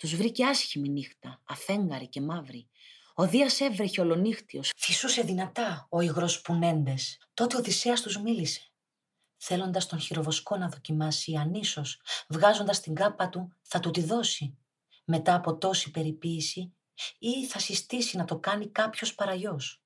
Τους 0.05 0.15
βρήκε 0.15 0.45
άσχημη 0.45 0.89
νύχτα, 0.89 1.41
αφέγγαρη 1.43 2.07
και 2.07 2.21
μαύρη. 2.21 2.67
Ο 3.13 3.27
Δίας 3.27 3.59
έβρεχε 3.59 4.01
ολονύχτιος. 4.01 4.71
Φυσούσε 4.77 5.21
δυνατά 5.21 5.87
ο 5.89 6.01
υγρός 6.01 6.41
πουνέντες. 6.41 7.17
Τότε 7.33 7.55
ο 7.55 7.59
Οδυσσέας 7.59 8.01
τους 8.01 8.21
μίλησε. 8.21 8.61
Θέλοντας 9.37 9.85
τον 9.85 9.99
χειροβοσκό 9.99 10.57
να 10.57 10.69
δοκιμάσει 10.69 11.35
αν 11.35 11.53
ίσως, 11.53 12.01
βγάζοντας 12.27 12.79
την 12.79 12.95
κάπα 12.95 13.29
του, 13.29 13.55
θα 13.61 13.79
του 13.79 13.91
τη 13.91 14.01
δώσει. 14.01 14.57
Μετά 15.05 15.35
από 15.35 15.57
τόση 15.57 15.91
περιποίηση 15.91 16.73
ή 17.19 17.45
θα 17.45 17.59
συστήσει 17.59 18.17
να 18.17 18.25
το 18.25 18.39
κάνει 18.39 18.69
κάποιος 18.69 19.15
παραγιός. 19.15 19.84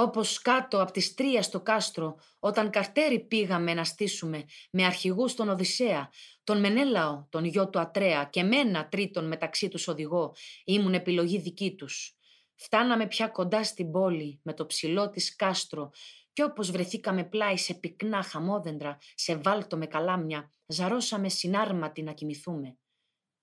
Όπως 0.00 0.42
κάτω 0.42 0.82
από 0.82 0.92
τις 0.92 1.14
τρία 1.14 1.42
στο 1.42 1.60
κάστρο, 1.60 2.16
όταν 2.38 2.70
καρτέρι 2.70 3.20
πήγαμε 3.20 3.74
να 3.74 3.84
στήσουμε 3.84 4.44
με 4.70 4.84
αρχηγούς 4.84 5.34
τον 5.34 5.48
Οδυσσέα, 5.48 6.10
τον 6.44 6.60
Μενέλαο, 6.60 7.26
τον 7.28 7.44
γιο 7.44 7.68
του 7.68 7.80
Ατρέα 7.80 8.24
και 8.24 8.42
μένα 8.42 8.88
τρίτον 8.88 9.26
μεταξύ 9.26 9.68
τους 9.68 9.88
οδηγό, 9.88 10.34
ήμουν 10.64 10.94
επιλογή 10.94 11.38
δική 11.38 11.74
τους. 11.74 12.16
Φτάναμε 12.54 13.06
πια 13.06 13.28
κοντά 13.28 13.64
στην 13.64 13.90
πόλη 13.90 14.40
με 14.42 14.54
το 14.54 14.66
ψηλό 14.66 15.10
της 15.10 15.36
κάστρο 15.36 15.90
και 16.32 16.42
όπως 16.42 16.70
βρεθήκαμε 16.70 17.24
πλάι 17.24 17.56
σε 17.56 17.74
πυκνά 17.74 18.22
χαμόδεντρα, 18.22 18.98
σε 19.14 19.36
βάλτο 19.36 19.76
με 19.76 19.86
καλάμια, 19.86 20.52
ζαρώσαμε 20.66 21.28
συνάρματι 21.28 22.02
να 22.02 22.12
κοιμηθούμε. 22.12 22.76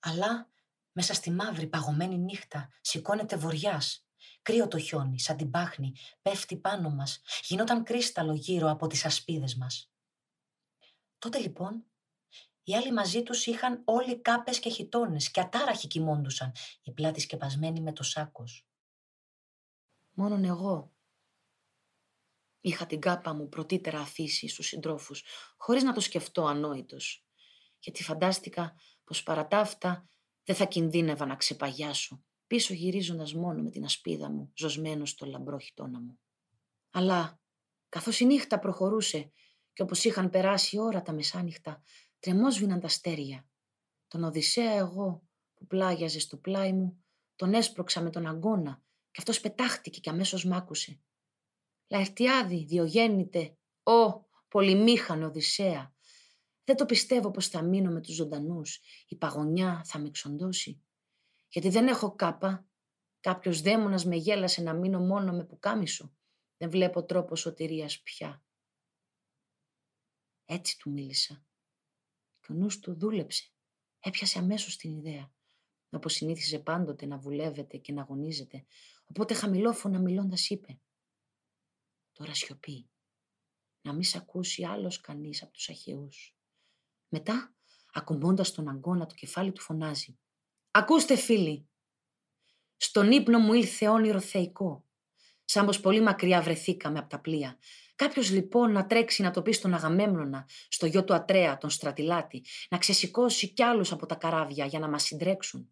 Αλλά 0.00 0.50
μέσα 0.92 1.14
στη 1.14 1.30
μαύρη 1.30 1.66
παγωμένη 1.66 2.18
νύχτα 2.18 2.68
σηκώνεται 2.80 3.36
βοριάς 3.36 4.05
Κρύο 4.46 4.68
το 4.68 4.78
χιόνι, 4.78 5.20
σαν 5.20 5.36
την 5.36 5.50
πάχνη, 5.50 5.92
πέφτει 6.22 6.56
πάνω 6.56 6.90
μας, 6.90 7.20
γινόταν 7.42 7.84
κρίσταλο 7.84 8.34
γύρω 8.34 8.70
από 8.70 8.86
τις 8.86 9.04
ασπίδες 9.04 9.54
μας. 9.54 9.92
Τότε 11.18 11.38
λοιπόν, 11.38 11.84
οι 12.62 12.74
άλλοι 12.74 12.92
μαζί 12.92 13.22
τους 13.22 13.46
είχαν 13.46 13.82
όλοι 13.84 14.20
κάπες 14.20 14.58
και 14.58 14.70
χιτώνες 14.70 15.30
και 15.30 15.40
ατάραχοι 15.40 15.86
κοιμώντουσαν, 15.86 16.52
η 16.82 16.92
πλάτη 16.92 17.20
σκεπασμένη 17.20 17.80
με 17.80 17.92
το 17.92 18.02
σάκος. 18.02 18.66
Μόνον 20.10 20.44
εγώ 20.44 20.94
είχα 22.60 22.86
την 22.86 23.00
κάπα 23.00 23.32
μου 23.32 23.48
πρωτήτερα 23.48 24.00
αφήσει 24.00 24.48
στους 24.48 24.66
συντρόφους, 24.66 25.24
χωρίς 25.56 25.82
να 25.82 25.92
το 25.92 26.00
σκεφτώ 26.00 26.44
ανόητος, 26.44 27.26
γιατί 27.78 28.02
φαντάστηκα 28.02 28.74
πως 29.04 29.22
παρά 29.22 29.46
τα 29.46 29.58
αυτά 29.58 30.08
δεν 30.44 30.56
θα 30.56 30.64
κινδύνευα 30.64 31.26
να 31.26 31.36
ξεπαγιάσω 31.36 32.24
πίσω 32.46 32.74
γυρίζοντας 32.74 33.34
μόνο 33.34 33.62
με 33.62 33.70
την 33.70 33.84
ασπίδα 33.84 34.30
μου, 34.30 34.52
ζωσμένος 34.54 35.10
στο 35.10 35.26
λαμπρό 35.26 35.58
χιτόνα 35.58 36.00
μου. 36.00 36.18
Αλλά, 36.90 37.40
καθώς 37.88 38.20
η 38.20 38.24
νύχτα 38.24 38.58
προχωρούσε 38.58 39.32
και 39.72 39.82
όπως 39.82 40.04
είχαν 40.04 40.30
περάσει 40.30 40.78
ώρα 40.78 41.02
τα 41.02 41.12
μεσάνυχτα, 41.12 41.82
τρεμόσβηναν 42.18 42.80
τα 42.80 42.86
αστέρια. 42.86 43.48
Τον 44.08 44.24
Οδυσσέα 44.24 44.72
εγώ, 44.72 45.28
που 45.54 45.66
πλάγιαζε 45.66 46.20
στο 46.20 46.36
πλάι 46.36 46.72
μου, 46.72 47.04
τον 47.36 47.54
έσπρωξα 47.54 48.02
με 48.02 48.10
τον 48.10 48.26
αγώνα 48.26 48.82
και 49.10 49.18
αυτός 49.18 49.40
πετάχτηκε 49.40 50.00
και 50.00 50.10
αμέσως 50.10 50.44
μ' 50.44 50.52
άκουσε. 50.52 51.00
«Λαερτιάδη, 51.88 52.64
διογέννητε, 52.64 53.56
ω, 53.82 54.24
πολυμήχανο 54.48 55.26
Οδυσσέα, 55.26 55.94
δεν 56.64 56.76
το 56.76 56.84
πιστεύω 56.86 57.30
πως 57.30 57.48
θα 57.48 57.62
μείνω 57.62 57.90
με 57.90 58.00
τους 58.00 58.14
ζωντανούς, 58.14 58.80
η 59.08 59.16
παγωνιά 59.16 59.82
θα 59.84 59.98
με 59.98 60.06
εξοντώσει 60.06 60.85
γιατί 61.56 61.70
δεν 61.70 61.88
έχω 61.88 62.14
κάπα. 62.14 62.66
Κάποιος 63.20 63.60
δαίμονας 63.60 64.04
με 64.04 64.16
γέλασε 64.16 64.62
να 64.62 64.74
μείνω 64.74 65.00
μόνο 65.00 65.32
με 65.32 65.44
πουκάμισο. 65.44 66.16
Δεν 66.56 66.70
βλέπω 66.70 67.04
τρόπο 67.04 67.36
σωτηρίας 67.36 68.00
πια. 68.00 68.44
Έτσι 70.44 70.78
του 70.78 70.90
μίλησα. 70.90 71.44
Και 72.40 72.52
ο 72.52 72.54
νους 72.54 72.78
του 72.78 72.94
δούλεψε. 72.94 73.52
Έπιασε 74.00 74.38
αμέσως 74.38 74.76
την 74.76 74.96
ιδέα. 74.98 75.32
Όπως 75.90 76.12
συνήθιζε 76.12 76.58
πάντοτε 76.58 77.06
να 77.06 77.18
βουλεύεται 77.18 77.76
και 77.76 77.92
να 77.92 78.02
αγωνίζεται, 78.02 78.66
οπότε 79.06 79.34
χαμηλόφωνα 79.34 79.98
μιλώντας 79.98 80.50
είπε 80.50 80.80
«Τώρα 82.12 82.34
σιωπή, 82.34 82.90
να 83.80 83.92
μη 83.92 84.04
σ' 84.04 84.14
ακούσει 84.14 84.64
άλλος 84.64 85.00
κανείς 85.00 85.42
από 85.42 85.52
τους 85.52 85.68
αχαιούς». 85.68 86.36
Μετά, 87.08 87.54
ακουμπώντας 87.92 88.52
τον 88.52 88.68
αγκώνα 88.68 89.06
το 89.06 89.14
κεφάλι 89.14 89.52
του 89.52 89.60
φωνάζει 89.60 90.18
«Ακούστε 90.78 91.16
φίλοι, 91.16 91.68
στον 92.76 93.10
ύπνο 93.10 93.38
μου 93.38 93.52
ήλθε 93.52 93.88
όνειρο 93.88 94.20
θεϊκό, 94.20 94.84
σαν 95.44 95.66
πως 95.66 95.80
πολύ 95.80 96.00
μακριά 96.00 96.42
βρεθήκαμε 96.42 96.98
από 96.98 97.08
τα 97.08 97.20
πλοία. 97.20 97.58
Κάποιος 97.94 98.30
λοιπόν 98.30 98.72
να 98.72 98.86
τρέξει 98.86 99.22
να 99.22 99.30
το 99.30 99.42
πει 99.42 99.52
στον 99.52 99.74
Αγαμέμνονα, 99.74 100.48
στο 100.68 100.86
γιο 100.86 101.04
του 101.04 101.14
Ατρέα, 101.14 101.58
τον 101.58 101.70
Στρατιλάτη, 101.70 102.44
να 102.68 102.78
ξεσηκώσει 102.78 103.52
κι 103.52 103.62
άλλους 103.62 103.92
από 103.92 104.06
τα 104.06 104.14
καράβια 104.14 104.66
για 104.66 104.78
να 104.78 104.88
μας 104.88 105.02
συντρέξουν. 105.02 105.70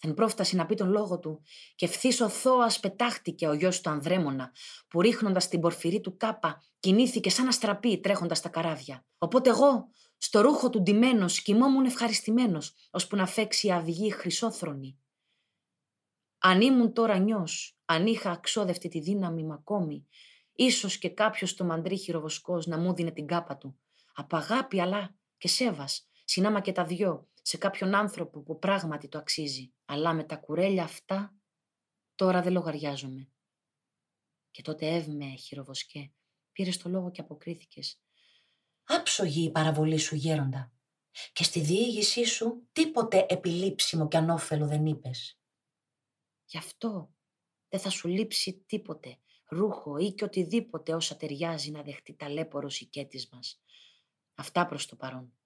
Δεν 0.00 0.14
πρόφτασε 0.14 0.56
να 0.56 0.66
πει 0.66 0.74
τον 0.74 0.90
λόγο 0.90 1.18
του 1.18 1.42
και 1.74 1.84
ευθύ 1.84 2.22
ο 2.22 2.28
Θώας 2.28 2.80
πετάχτηκε 2.80 3.48
ο 3.48 3.52
γιος 3.54 3.80
του 3.80 3.90
Ανδρέμονα, 3.90 4.52
που 4.88 5.00
ρίχνοντας 5.00 5.48
την 5.48 5.60
πορφυρή 5.60 6.00
του 6.00 6.16
κάπα 6.16 6.62
κινήθηκε 6.80 7.30
σαν 7.30 7.48
αστραπή 7.48 8.00
τρέχοντας 8.00 8.40
τα 8.40 8.48
καράβια. 8.48 9.04
Οπότε 9.18 9.50
εγώ, 9.50 9.88
στο 10.16 10.40
ρούχο 10.40 10.70
του 10.70 10.82
ντυμένος, 10.82 11.42
κοιμόμουν 11.42 11.84
ευχαριστημένος, 11.84 12.74
ώσπου 12.90 13.16
να 13.16 13.26
φέξει 13.26 13.66
η 13.66 13.72
αυγή 13.72 14.10
χρυσόθρονη. 14.10 14.98
Αν 16.38 16.60
ήμουν 16.60 16.92
τώρα 16.92 17.18
νιός, 17.18 17.78
αν 17.84 18.06
είχα 18.06 18.30
αξόδευτη 18.30 18.88
τη 18.88 19.00
δύναμη 19.00 19.42
μου 19.42 19.52
ακόμη, 19.52 20.06
ίσως 20.52 20.98
και 20.98 21.08
κάποιος 21.08 21.54
το 21.54 21.64
μαντρί 21.64 21.96
χειροβοσκός 21.96 22.66
να 22.66 22.78
μου 22.78 22.94
δίνε 22.94 23.10
την 23.10 23.26
κάπα 23.26 23.56
του. 23.56 23.78
Από 24.14 24.36
αγάπη 24.36 24.80
αλλά 24.80 25.16
και 25.38 25.48
σέβας, 25.48 26.08
συνάμα 26.24 26.60
και 26.60 26.72
τα 26.72 26.84
δυο, 26.84 27.28
σε 27.42 27.56
κάποιον 27.56 27.94
άνθρωπο 27.94 28.40
που 28.40 28.58
πράγματι 28.58 29.08
το 29.08 29.18
αξίζει. 29.18 29.72
Αλλά 29.84 30.12
με 30.12 30.24
τα 30.24 30.36
κουρέλια 30.36 30.84
αυτά 30.84 31.34
τώρα 32.14 32.42
δεν 32.42 32.52
λογαριάζομαι. 32.52 33.28
Και 34.50 34.62
τότε 34.62 34.94
έβμε, 34.94 35.36
χειροβοσκέ, 35.36 36.12
πήρες 36.52 36.76
το 36.76 36.88
λόγο 36.88 37.10
και 37.10 37.20
αποκρίθηκες. 37.20 38.00
Άψογη 38.88 39.44
η 39.44 39.50
παραβολή 39.50 39.98
σου 39.98 40.14
γέροντα. 40.14 40.72
Και 41.32 41.44
στη 41.44 41.60
διήγησή 41.60 42.24
σου 42.24 42.68
τίποτε 42.72 43.26
επιλήψιμο 43.28 44.08
και 44.08 44.16
ανώφελο 44.16 44.66
δεν 44.66 44.86
είπες. 44.86 45.40
Γι' 46.44 46.58
αυτό 46.58 47.14
δεν 47.68 47.80
θα 47.80 47.90
σου 47.90 48.08
λείψει 48.08 48.64
τίποτε, 48.66 49.18
ρούχο 49.44 49.96
ή 49.96 50.12
και 50.12 50.24
οτιδήποτε 50.24 50.94
όσα 50.94 51.16
ταιριάζει 51.16 51.70
να 51.70 51.82
δεχτεί 51.82 52.14
ταλέπορος 52.14 52.80
οικέτης 52.80 53.28
μας. 53.28 53.62
Αυτά 54.34 54.66
προς 54.66 54.86
το 54.86 54.96
παρόν. 54.96 55.38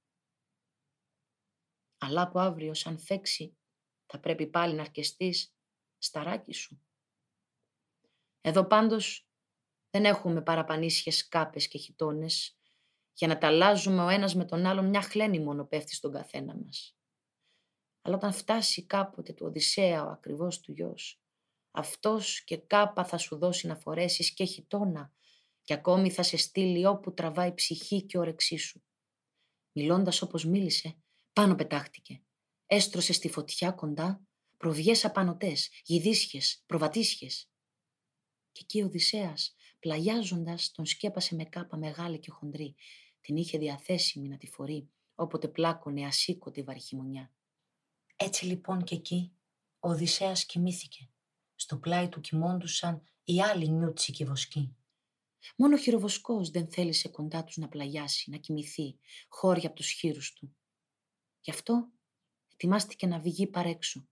Αλλά 1.98 2.22
από 2.22 2.40
αύριο 2.40 2.74
σαν 2.74 2.98
φέξει 2.98 3.56
θα 4.06 4.20
πρέπει 4.20 4.46
πάλι 4.46 4.74
να 4.74 4.82
αρκεστείς 4.82 5.54
σταράκι 5.98 6.52
σου. 6.52 6.82
Εδώ 8.40 8.64
πάντως 8.64 9.28
δεν 9.90 10.04
έχουμε 10.04 10.42
παραπανίσιες 10.42 11.28
κάπες 11.28 11.68
και 11.68 11.78
χιτώνες 11.78 12.59
για 13.12 13.28
να 13.28 13.38
τα 13.38 13.46
αλλάζουμε 13.46 14.04
ο 14.04 14.08
ένας 14.08 14.34
με 14.34 14.44
τον 14.44 14.66
άλλον 14.66 14.88
μια 14.88 15.02
χλένη 15.02 15.40
μόνο 15.40 15.64
πέφτει 15.64 15.94
στον 15.94 16.12
καθένα 16.12 16.56
μας. 16.56 16.96
Αλλά 18.02 18.16
όταν 18.16 18.32
φτάσει 18.32 18.86
κάποτε 18.86 19.32
του 19.32 19.46
Οδυσσέα 19.46 20.04
ο 20.04 20.10
ακριβώς 20.10 20.60
του 20.60 20.72
γιος, 20.72 21.22
αυτός 21.70 22.44
και 22.44 22.56
κάπα 22.56 23.04
θα 23.04 23.18
σου 23.18 23.38
δώσει 23.38 23.66
να 23.66 23.76
φορέσεις 23.76 24.34
και 24.34 24.44
χιτώνα 24.44 25.12
και 25.62 25.72
ακόμη 25.72 26.10
θα 26.10 26.22
σε 26.22 26.36
στείλει 26.36 26.86
όπου 26.86 27.14
τραβάει 27.14 27.54
ψυχή 27.54 28.02
και 28.02 28.18
όρεξή 28.18 28.56
σου. 28.56 28.82
Μιλώντας 29.72 30.22
όπως 30.22 30.44
μίλησε, 30.44 30.96
πάνω 31.32 31.54
πετάχτηκε. 31.54 32.22
Έστρωσε 32.66 33.12
στη 33.12 33.28
φωτιά 33.28 33.70
κοντά 33.70 34.24
προβιές 34.56 35.04
απανοτές, 35.04 35.70
γυδίσχες, 35.84 36.62
προβατίσχες. 36.66 37.50
Και 38.52 38.60
εκεί 38.62 38.82
ο 38.82 38.84
Οδυσσέας, 38.84 39.54
πλαγιάζοντας, 39.80 40.70
τον 40.70 40.86
σκέπασε 40.86 41.34
με 41.34 41.44
κάπα 41.44 41.76
μεγάλη 41.76 42.18
και 42.18 42.30
χοντρή. 42.30 42.74
Την 43.20 43.36
είχε 43.36 43.58
διαθέσιμη 43.58 44.28
να 44.28 44.36
τη 44.36 44.46
φορεί, 44.46 44.90
όποτε 45.14 45.48
πλάκωνε 45.48 46.06
ασήκωτη 46.06 46.62
βαρχημονιά. 46.62 47.32
Έτσι 48.16 48.44
λοιπόν 48.44 48.84
και 48.84 48.94
εκεί 48.94 49.32
ο 49.78 49.90
Οδυσσέας 49.90 50.46
κοιμήθηκε. 50.46 51.08
Στο 51.54 51.76
πλάι 51.76 52.08
του 52.08 52.20
κοιμώντουσαν 52.20 53.02
οι 53.24 53.42
άλλοι 53.42 53.68
νιούτσι 53.68 54.12
και 54.12 54.24
βοσκοί. 54.24 54.74
Μόνο 55.56 55.74
ο 55.74 55.78
χειροβοσκός 55.78 56.50
δεν 56.50 56.70
θέλησε 56.70 57.08
κοντά 57.08 57.44
τους 57.44 57.56
να 57.56 57.68
πλαγιάσει, 57.68 58.30
να 58.30 58.36
κοιμηθεί, 58.36 58.98
χώρια 59.28 59.66
από 59.66 59.76
τους 59.76 59.90
χείρους 59.90 60.32
του. 60.32 60.56
Γι' 61.40 61.50
αυτό 61.50 61.88
ετοιμάστηκε 62.52 63.06
να 63.06 63.18
βγει 63.18 63.46
παρέξω. 63.46 64.08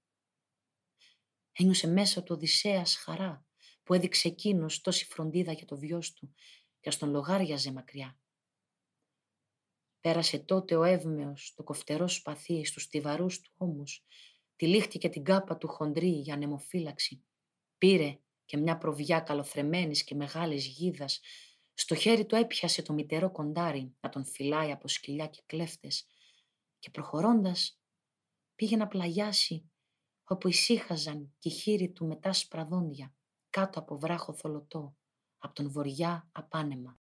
Ένιωσε 1.52 1.86
μέσα 1.86 2.22
του 2.22 2.34
Οδυσσέας 2.34 2.96
χαρά 2.96 3.47
που 3.88 3.94
έδειξε 3.94 4.28
εκείνος 4.28 4.80
τόση 4.80 5.04
φροντίδα 5.04 5.52
για 5.52 5.66
το 5.66 5.76
βιός 5.76 6.12
του 6.12 6.34
και 6.80 6.90
στον 6.90 7.10
λογάριαζε 7.10 7.72
μακριά. 7.72 8.18
Πέρασε 10.00 10.38
τότε 10.38 10.76
ο 10.76 10.82
εύμεος, 10.82 11.52
το 11.56 11.62
κοφτερό 11.62 12.08
σπαθί 12.08 12.64
στους 12.64 12.82
στιβαρούς 12.82 13.40
του 13.40 13.52
ώμους, 13.56 14.04
τυλίχτηκε 14.56 15.08
την 15.08 15.24
κάπα 15.24 15.56
του 15.56 15.68
χοντρή 15.68 16.08
για 16.08 16.34
ανεμοφύλαξη. 16.34 17.24
Πήρε 17.78 18.18
και 18.44 18.56
μια 18.56 18.78
προβιά 18.78 19.20
καλοθρεμένης 19.20 20.04
και 20.04 20.14
μεγάλης 20.14 20.66
γίδας. 20.66 21.20
Στο 21.74 21.94
χέρι 21.94 22.26
του 22.26 22.34
έπιασε 22.34 22.82
το 22.82 22.92
μητερό 22.92 23.30
κοντάρι 23.30 23.96
να 24.00 24.08
τον 24.08 24.24
φυλάει 24.24 24.70
από 24.70 24.88
σκυλιά 24.88 25.26
και 25.26 25.42
κλέφτες 25.46 26.06
και 26.78 26.90
προχωρώντας 26.90 27.80
πήγε 28.54 28.76
να 28.76 28.88
πλαγιάσει 28.88 29.70
όπου 30.24 30.48
ησύχαζαν 30.48 31.34
και 31.38 31.50
χείρι 31.50 31.90
του 31.90 32.06
μετά 32.06 32.32
σπραδόντια 32.32 33.12
κάτω 33.58 33.78
από 33.78 33.98
βράχο 33.98 34.32
θολωτό 34.32 34.94
από 35.38 35.54
τον 35.54 35.70
βοριά 35.70 36.28
απάνεμα. 36.32 36.98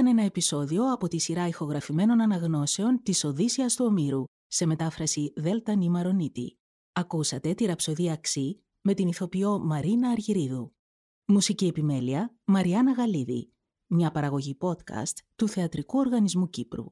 Ήταν 0.00 0.12
ένα 0.18 0.26
επεισόδιο 0.26 0.92
από 0.92 1.08
τη 1.08 1.18
σειρά 1.18 1.46
ηχογραφημένων 1.46 2.20
αναγνώσεων 2.20 3.02
της 3.02 3.24
Οδύσσιας 3.24 3.76
του 3.76 3.84
Ομήρου, 3.84 4.24
σε 4.46 4.66
μετάφραση 4.66 5.32
Δέλτα 5.36 5.74
Νίμαρονίτη. 5.74 6.58
Ακούσατε 6.92 7.54
τη 7.54 7.64
ραψοδία 7.64 8.16
Ξή 8.16 8.62
με 8.80 8.94
την 8.94 9.08
ηθοποιό 9.08 9.58
Μαρίνα 9.58 10.08
Αργυρίδου. 10.08 10.74
Μουσική 11.24 11.66
επιμέλεια 11.66 12.34
Μαριάννα 12.44 12.92
Γαλίδη. 12.92 13.52
Μια 13.86 14.10
παραγωγή 14.10 14.56
podcast 14.60 15.16
του 15.36 15.48
Θεατρικού 15.48 15.98
Οργανισμού 15.98 16.50
Κύπρου. 16.50 16.84